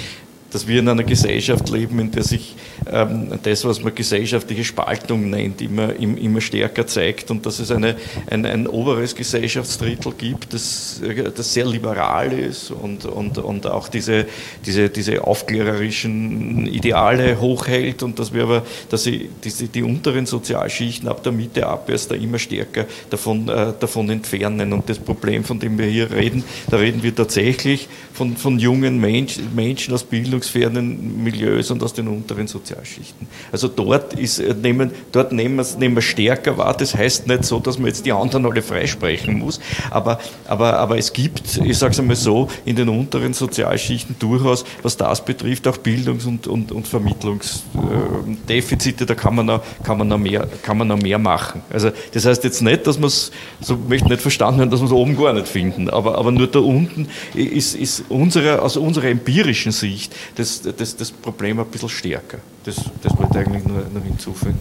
dass 0.51 0.67
wir 0.67 0.79
in 0.79 0.87
einer 0.87 1.03
Gesellschaft 1.03 1.69
leben, 1.69 1.99
in 1.99 2.11
der 2.11 2.23
sich 2.23 2.55
das, 2.85 3.65
was 3.65 3.81
man 3.81 3.93
gesellschaftliche 3.93 4.63
Spaltung 4.63 5.29
nennt, 5.29 5.61
immer, 5.61 5.95
immer 5.95 6.41
stärker 6.41 6.87
zeigt 6.87 7.29
und 7.31 7.45
dass 7.45 7.59
es 7.59 7.71
eine, 7.71 7.95
ein, 8.29 8.45
ein 8.45 8.67
oberes 8.67 9.15
Gesellschaftsdrittel 9.15 10.13
gibt, 10.17 10.53
das, 10.53 11.01
das 11.35 11.53
sehr 11.53 11.65
liberal 11.65 12.31
ist 12.33 12.71
und, 12.71 13.05
und, 13.05 13.37
und 13.37 13.67
auch 13.67 13.87
diese, 13.87 14.25
diese, 14.65 14.89
diese 14.89 15.23
aufklärerischen 15.23 16.67
Ideale 16.67 17.39
hochhält 17.39 18.03
und 18.03 18.17
dass 18.19 18.33
wir 18.33 18.43
aber, 18.43 18.63
dass 18.89 19.03
sie, 19.03 19.29
die, 19.43 19.67
die 19.67 19.83
unteren 19.83 20.25
Sozialschichten 20.25 21.07
ab 21.07 21.23
der 21.23 21.31
Mitte 21.31 21.67
ab 21.67 21.89
erst 21.89 22.11
da 22.11 22.15
immer 22.15 22.39
stärker 22.39 22.85
davon, 23.09 23.47
äh, 23.49 23.73
davon 23.79 24.09
entfernen. 24.09 24.73
Und 24.73 24.89
das 24.89 24.99
Problem, 24.99 25.43
von 25.43 25.59
dem 25.59 25.77
wir 25.77 25.85
hier 25.85 26.11
reden, 26.11 26.43
da 26.69 26.77
reden 26.77 27.03
wir 27.03 27.13
tatsächlich 27.13 27.87
von, 28.13 28.37
von 28.37 28.59
jungen 28.59 28.99
Mensch, 28.99 29.37
Menschen 29.55 29.93
aus 29.93 30.03
bildungsfernen 30.03 31.23
Milieus 31.23 31.71
und 31.71 31.83
aus 31.83 31.93
den 31.93 32.07
unteren 32.07 32.47
Sozialschichten. 32.47 32.68
Sozialschichten. 32.69 33.27
Also 33.51 33.67
dort, 33.67 34.13
ist, 34.13 34.39
äh, 34.39 34.53
nehmen, 34.53 34.91
dort 35.11 35.31
nehmen, 35.31 35.55
wir, 35.57 35.65
nehmen 35.79 35.95
wir 35.95 36.01
stärker 36.01 36.57
wahr. 36.57 36.75
Das 36.77 36.95
heißt 36.95 37.27
nicht 37.27 37.43
so, 37.43 37.59
dass 37.59 37.77
man 37.79 37.87
jetzt 37.87 38.05
die 38.05 38.13
anderen 38.13 38.45
alle 38.45 38.61
freisprechen 38.61 39.39
muss, 39.39 39.59
aber, 39.89 40.19
aber, 40.47 40.77
aber 40.77 40.97
es 40.97 41.11
gibt, 41.13 41.57
ich 41.57 41.77
sage 41.77 41.93
es 41.93 41.99
einmal 41.99 42.15
so, 42.15 42.47
in 42.65 42.75
den 42.75 42.89
unteren 42.89 43.33
Sozialschichten 43.33 44.17
durchaus, 44.19 44.65
was 44.83 44.97
das 44.97 45.25
betrifft, 45.25 45.67
auch 45.67 45.77
Bildungs- 45.77 46.25
und, 46.25 46.47
und, 46.47 46.71
und 46.71 46.87
Vermittlungsdefizite, 46.87 49.05
da 49.05 49.15
kann 49.15 49.35
man, 49.35 49.45
noch, 49.47 49.63
kann, 49.83 49.97
man 49.97 50.07
noch 50.07 50.19
mehr, 50.19 50.47
kann 50.61 50.77
man 50.77 50.87
noch 50.87 51.01
mehr 51.01 51.17
machen. 51.17 51.63
Also 51.69 51.91
das 52.13 52.25
heißt 52.25 52.43
jetzt 52.43 52.61
nicht, 52.61 52.85
dass 52.85 52.99
man 52.99 53.07
es, 53.07 53.31
so 53.61 53.77
möchte 53.77 54.09
nicht 54.09 54.21
verstanden 54.21 54.59
werden, 54.59 54.69
dass 54.69 54.81
wir 54.81 54.85
es 54.85 54.91
oben 54.91 55.17
gar 55.17 55.33
nicht 55.33 55.47
finden, 55.47 55.89
aber, 55.89 56.17
aber 56.17 56.31
nur 56.31 56.47
da 56.47 56.59
unten 56.59 57.07
ist, 57.33 57.75
ist 57.75 58.03
unsere, 58.09 58.61
aus 58.61 58.77
unserer 58.77 59.07
empirischen 59.07 59.71
Sicht 59.71 60.15
das, 60.35 60.61
das, 60.61 60.95
das 60.95 61.11
Problem 61.11 61.59
ein 61.59 61.65
bisschen 61.65 61.89
stärker. 61.89 62.37
Das, 62.69 62.85
das 63.01 63.17
wollte 63.17 63.39
ich 63.39 63.47
eigentlich 63.47 63.65
nur, 63.65 63.83
nur 63.91 64.03
hinzufügen. 64.03 64.59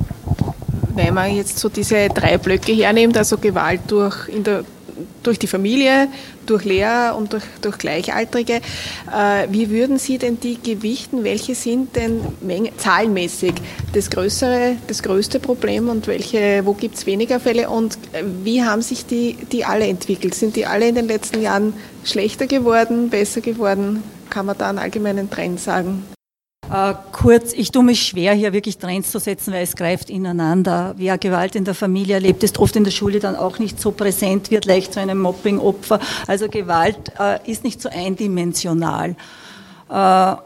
Wenn 0.94 1.12
man 1.12 1.34
jetzt 1.36 1.58
so 1.58 1.68
diese 1.68 2.08
drei 2.08 2.38
Blöcke 2.38 2.72
hernimmt, 2.72 3.18
also 3.18 3.36
Gewalt 3.36 3.82
durch, 3.88 4.30
in 4.30 4.44
der, 4.44 4.64
durch 5.22 5.38
die 5.38 5.46
Familie, 5.46 6.08
durch 6.46 6.64
Lehrer 6.64 7.16
und 7.18 7.34
durch, 7.34 7.44
durch 7.60 7.76
Gleichaltrige, 7.76 8.62
äh, 9.14 9.46
wie 9.50 9.68
würden 9.68 9.98
Sie 9.98 10.16
denn 10.16 10.40
die 10.40 10.58
gewichten? 10.58 11.22
Welche 11.22 11.54
sind 11.54 11.96
denn 11.96 12.22
Menge, 12.40 12.70
zahlenmäßig 12.78 13.52
das 13.92 14.08
größere, 14.08 14.76
das 14.86 15.02
größte 15.02 15.38
Problem 15.38 15.90
und 15.90 16.06
welche, 16.06 16.64
wo 16.64 16.72
gibt 16.72 16.96
es 16.96 17.04
weniger 17.04 17.38
Fälle 17.40 17.68
und 17.68 17.98
äh, 18.12 18.24
wie 18.42 18.62
haben 18.62 18.80
sich 18.80 19.04
die, 19.04 19.36
die 19.52 19.66
alle 19.66 19.86
entwickelt? 19.86 20.34
Sind 20.34 20.56
die 20.56 20.64
alle 20.64 20.88
in 20.88 20.94
den 20.94 21.08
letzten 21.08 21.42
Jahren 21.42 21.74
schlechter 22.04 22.46
geworden, 22.46 23.10
besser 23.10 23.42
geworden? 23.42 24.02
Kann 24.30 24.46
man 24.46 24.56
da 24.56 24.70
einen 24.70 24.78
allgemeinen 24.78 25.28
Trend 25.28 25.60
sagen? 25.60 26.04
Äh, 26.70 26.94
kurz, 27.12 27.54
ich 27.54 27.70
tue 27.70 27.82
mich 27.82 28.02
schwer, 28.02 28.34
hier 28.34 28.52
wirklich 28.52 28.76
Trends 28.76 29.10
zu 29.10 29.18
setzen, 29.18 29.54
weil 29.54 29.62
es 29.62 29.74
greift 29.74 30.10
ineinander. 30.10 30.94
Wer 30.98 31.16
Gewalt 31.16 31.54
in 31.54 31.64
der 31.64 31.74
Familie 31.74 32.16
erlebt, 32.16 32.42
ist 32.42 32.58
oft 32.58 32.76
in 32.76 32.84
der 32.84 32.90
Schule 32.90 33.20
dann 33.20 33.36
auch 33.36 33.58
nicht 33.58 33.80
so 33.80 33.90
präsent, 33.90 34.50
wird 34.50 34.66
leicht 34.66 34.92
zu 34.92 35.00
einem 35.00 35.18
Mobbing-Opfer. 35.18 35.98
Also 36.26 36.48
Gewalt 36.48 37.12
äh, 37.18 37.50
ist 37.50 37.64
nicht 37.64 37.80
so 37.80 37.88
eindimensional. 37.88 39.16
Äh, 39.88 40.36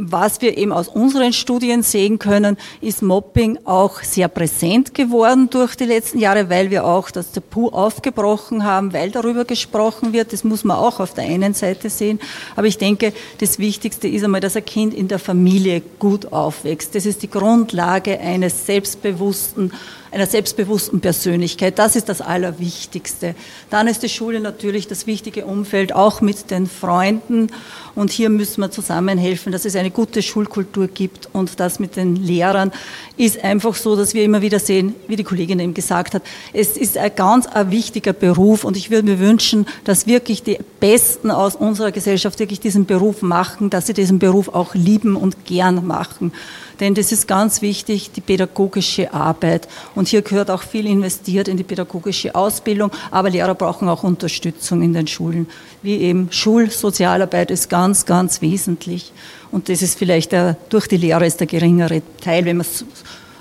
was 0.00 0.40
wir 0.40 0.56
eben 0.56 0.72
aus 0.72 0.88
unseren 0.88 1.32
Studien 1.32 1.82
sehen 1.82 2.18
können, 2.18 2.56
ist 2.80 3.02
Mobbing 3.02 3.58
auch 3.64 4.02
sehr 4.02 4.28
präsent 4.28 4.94
geworden 4.94 5.50
durch 5.50 5.74
die 5.74 5.84
letzten 5.84 6.18
Jahre, 6.18 6.48
weil 6.48 6.70
wir 6.70 6.84
auch 6.84 7.10
das 7.10 7.32
Tabu 7.32 7.68
aufgebrochen 7.68 8.64
haben, 8.64 8.92
weil 8.92 9.10
darüber 9.10 9.44
gesprochen 9.44 10.12
wird. 10.12 10.32
Das 10.32 10.44
muss 10.44 10.64
man 10.64 10.76
auch 10.76 11.00
auf 11.00 11.14
der 11.14 11.24
einen 11.24 11.54
Seite 11.54 11.90
sehen. 11.90 12.20
Aber 12.56 12.66
ich 12.66 12.78
denke, 12.78 13.12
das 13.38 13.58
Wichtigste 13.58 14.08
ist 14.08 14.24
einmal, 14.24 14.40
dass 14.40 14.56
ein 14.56 14.64
Kind 14.64 14.94
in 14.94 15.08
der 15.08 15.18
Familie 15.18 15.82
gut 15.98 16.32
aufwächst. 16.32 16.94
Das 16.94 17.06
ist 17.06 17.22
die 17.22 17.30
Grundlage 17.30 18.20
eines 18.20 18.66
selbstbewussten, 18.66 19.72
einer 20.10 20.26
selbstbewussten 20.26 21.00
Persönlichkeit. 21.00 21.78
Das 21.78 21.96
ist 21.96 22.08
das 22.08 22.20
Allerwichtigste. 22.20 23.34
Dann 23.70 23.88
ist 23.88 24.02
die 24.02 24.08
Schule 24.08 24.40
natürlich 24.40 24.86
das 24.86 25.06
wichtige 25.06 25.44
Umfeld, 25.46 25.94
auch 25.94 26.20
mit 26.20 26.50
den 26.50 26.66
Freunden. 26.66 27.48
Und 27.94 28.10
hier 28.10 28.30
müssen 28.30 28.60
wir 28.60 28.70
zusammenhelfen, 28.70 29.52
dass 29.52 29.64
es 29.64 29.76
eine 29.76 29.90
gute 29.90 30.22
Schulkultur 30.22 30.88
gibt. 30.88 31.28
Und 31.32 31.60
das 31.60 31.78
mit 31.78 31.96
den 31.96 32.16
Lehrern 32.16 32.72
ist 33.16 33.42
einfach 33.42 33.74
so, 33.74 33.96
dass 33.96 34.14
wir 34.14 34.24
immer 34.24 34.40
wieder 34.42 34.58
sehen, 34.58 34.94
wie 35.08 35.16
die 35.16 35.24
Kollegin 35.24 35.58
eben 35.60 35.74
gesagt 35.74 36.14
hat, 36.14 36.22
es 36.52 36.76
ist 36.76 36.96
ein 36.96 37.14
ganz 37.14 37.46
ein 37.46 37.70
wichtiger 37.70 38.12
Beruf. 38.12 38.64
Und 38.64 38.76
ich 38.76 38.90
würde 38.90 39.08
mir 39.08 39.18
wünschen, 39.18 39.66
dass 39.84 40.06
wirklich 40.06 40.42
die 40.42 40.58
Besten 40.80 41.30
aus 41.30 41.56
unserer 41.56 41.92
Gesellschaft 41.92 42.38
wirklich 42.38 42.60
diesen 42.60 42.86
Beruf 42.86 43.22
machen, 43.22 43.70
dass 43.70 43.86
sie 43.86 43.94
diesen 43.94 44.18
Beruf 44.18 44.48
auch 44.48 44.74
lieben 44.74 45.16
und 45.16 45.44
gern 45.44 45.86
machen. 45.86 46.32
Denn 46.80 46.94
das 46.94 47.10
ist 47.10 47.26
ganz 47.26 47.60
wichtig, 47.60 48.12
die 48.12 48.20
pädagogische 48.20 49.12
Arbeit. 49.12 49.68
Und 49.94 50.08
hier 50.08 50.22
gehört 50.22 50.50
auch 50.50 50.62
viel 50.62 50.86
investiert 50.86 51.48
in 51.48 51.56
die 51.56 51.64
pädagogische 51.64 52.34
Ausbildung. 52.34 52.90
Aber 53.10 53.30
Lehrer 53.30 53.54
brauchen 53.54 53.88
auch 53.88 54.04
Unterstützung 54.04 54.82
in 54.82 54.92
den 54.92 55.06
Schulen. 55.06 55.48
Wie 55.82 55.96
eben 55.98 56.28
Schulsozialarbeit 56.30 57.50
ist 57.50 57.68
ganz, 57.68 58.06
ganz 58.06 58.40
wesentlich. 58.42 59.12
Und 59.50 59.68
das 59.68 59.82
ist 59.82 59.98
vielleicht 59.98 60.32
der, 60.32 60.56
durch 60.68 60.86
die 60.86 60.96
Lehre 60.96 61.26
ist 61.26 61.40
der 61.40 61.46
geringere 61.46 62.02
Teil, 62.20 62.44
wenn 62.44 62.58
man 62.58 62.66
es 62.66 62.84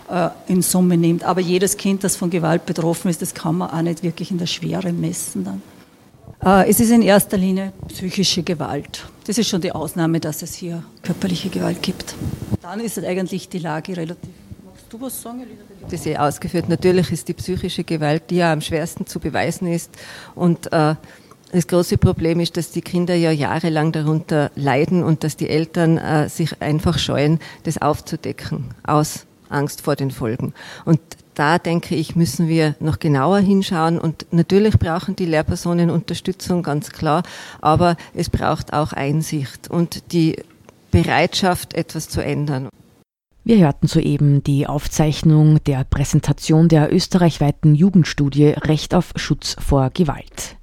äh, 0.09 0.29
in 0.47 0.61
Summe 0.61 0.97
nimmt. 0.97 1.23
Aber 1.23 1.41
jedes 1.41 1.77
Kind, 1.77 2.03
das 2.03 2.15
von 2.15 2.29
Gewalt 2.29 2.65
betroffen 2.65 3.09
ist, 3.09 3.21
das 3.21 3.33
kann 3.33 3.57
man 3.57 3.69
auch 3.69 3.81
nicht 3.81 4.03
wirklich 4.03 4.31
in 4.31 4.37
der 4.37 4.47
Schwere 4.47 4.91
messen 4.93 5.43
dann. 5.43 5.61
Äh, 6.43 6.69
es 6.69 6.79
ist 6.79 6.91
in 6.91 7.01
erster 7.01 7.37
Linie 7.37 7.73
psychische 7.87 8.43
Gewalt. 8.43 9.05
Das 9.25 9.37
ist 9.37 9.49
schon 9.49 9.61
die 9.61 9.71
Ausnahme, 9.71 10.19
dass 10.19 10.41
es 10.41 10.53
hier 10.53 10.83
körperliche 11.01 11.49
Gewalt 11.49 11.81
gibt. 11.81 12.15
Dann 12.61 12.79
ist 12.79 12.97
eigentlich 12.99 13.49
die 13.49 13.59
Lage 13.59 13.97
relativ. 13.97 14.29
Magst 14.65 14.85
du 14.89 15.01
was 15.01 15.21
sagen, 15.21 15.41
Elisabeth? 15.41 15.91
Das 15.91 16.05
ist 16.05 16.19
ausgeführt. 16.19 16.69
Natürlich 16.69 17.11
ist 17.11 17.27
die 17.27 17.33
psychische 17.33 17.83
Gewalt, 17.83 18.23
die 18.29 18.37
ja 18.37 18.53
am 18.53 18.61
schwersten 18.61 19.05
zu 19.05 19.19
beweisen 19.19 19.67
ist. 19.67 19.91
Und 20.35 20.71
äh, 20.71 20.95
das 21.51 21.67
große 21.67 21.97
Problem 21.97 22.39
ist, 22.39 22.57
dass 22.57 22.71
die 22.71 22.81
Kinder 22.81 23.15
ja 23.15 23.31
jahrelang 23.31 23.91
darunter 23.91 24.51
leiden 24.55 25.03
und 25.03 25.23
dass 25.23 25.37
die 25.37 25.49
Eltern 25.49 25.97
äh, 25.97 26.29
sich 26.29 26.61
einfach 26.61 26.99
scheuen, 26.99 27.39
das 27.63 27.81
aufzudecken 27.81 28.65
aus 28.83 29.25
Angst 29.49 29.81
vor 29.81 29.95
den 29.95 30.11
Folgen. 30.11 30.53
Und 30.83 30.99
da 31.37 31.59
denke 31.59 31.95
ich, 31.95 32.15
müssen 32.15 32.47
wir 32.47 32.75
noch 32.79 32.99
genauer 32.99 33.39
hinschauen. 33.39 33.99
Und 33.99 34.25
natürlich 34.31 34.79
brauchen 34.79 35.15
die 35.15 35.25
Lehrpersonen 35.25 35.89
Unterstützung, 35.89 36.63
ganz 36.63 36.89
klar. 36.91 37.23
Aber 37.61 37.95
es 38.13 38.29
braucht 38.29 38.73
auch 38.73 38.93
Einsicht 38.93 39.69
und 39.69 40.11
die 40.11 40.37
Bereitschaft, 40.91 41.75
etwas 41.75 42.09
zu 42.09 42.23
ändern. 42.23 42.69
Wir 43.43 43.59
hörten 43.59 43.87
soeben 43.87 44.43
die 44.43 44.67
Aufzeichnung 44.67 45.63
der 45.63 45.83
Präsentation 45.83 46.67
der 46.67 46.93
österreichweiten 46.93 47.75
Jugendstudie 47.75 48.47
Recht 48.47 48.93
auf 48.93 49.13
Schutz 49.15 49.55
vor 49.59 49.89
Gewalt. 49.91 50.57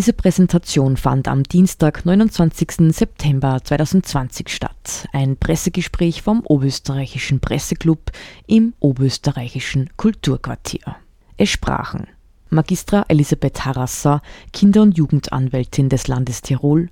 Diese 0.00 0.14
Präsentation 0.14 0.96
fand 0.96 1.28
am 1.28 1.42
Dienstag, 1.42 2.06
29. 2.06 2.90
September 2.90 3.60
2020 3.62 4.48
statt. 4.48 5.06
Ein 5.12 5.36
Pressegespräch 5.36 6.22
vom 6.22 6.40
Oberösterreichischen 6.40 7.40
Presseclub 7.40 8.10
im 8.46 8.72
Oberösterreichischen 8.80 9.90
Kulturquartier. 9.98 10.96
Es 11.36 11.50
sprachen 11.50 12.06
Magistra 12.48 13.04
Elisabeth 13.08 13.66
Harasser, 13.66 14.22
Kinder- 14.54 14.80
und 14.80 14.96
Jugendanwältin 14.96 15.90
des 15.90 16.08
Landes 16.08 16.40
Tirol, 16.40 16.88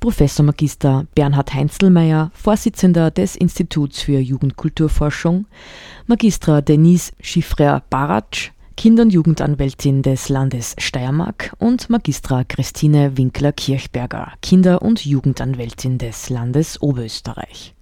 Professor 0.00 0.44
Magister 0.44 1.06
Bernhard 1.14 1.54
Heinzelmeier, 1.54 2.32
Vorsitzender 2.34 3.12
des 3.12 3.36
Instituts 3.36 4.02
für 4.02 4.18
Jugendkulturforschung, 4.18 5.46
Magistra 6.08 6.60
Denise 6.60 7.12
Schiffrer-Baratsch, 7.20 8.50
Kinder- 8.78 9.02
und 9.02 9.12
Jugendanwältin 9.12 10.02
des 10.02 10.28
Landes 10.28 10.76
Steiermark 10.78 11.52
und 11.58 11.90
Magistra 11.90 12.44
Christine 12.44 13.16
Winkler-Kirchberger, 13.16 14.34
Kinder- 14.40 14.82
und 14.82 15.04
Jugendanwältin 15.04 15.98
des 15.98 16.30
Landes 16.30 16.80
Oberösterreich. 16.80 17.74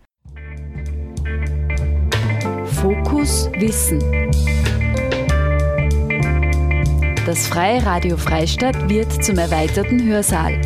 Fokus 2.65 3.51
Wissen. 3.59 3.99
Das 7.27 7.47
Freie 7.47 7.85
Radio 7.85 8.17
Freistadt 8.17 8.89
wird 8.89 9.23
zum 9.23 9.37
erweiterten 9.37 10.03
Hörsaal. 10.03 10.59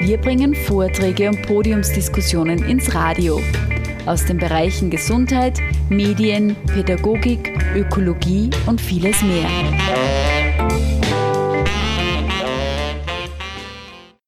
Wir 0.00 0.18
bringen 0.18 0.56
Vorträge 0.56 1.28
und 1.28 1.42
Podiumsdiskussionen 1.42 2.64
ins 2.64 2.92
Radio 2.96 3.40
aus 4.06 4.24
den 4.24 4.38
Bereichen 4.38 4.90
Gesundheit, 4.90 5.58
Medien, 5.88 6.56
Pädagogik, 6.66 7.52
Ökologie 7.74 8.50
und 8.66 8.80
vieles 8.80 9.22
mehr. 9.22 9.48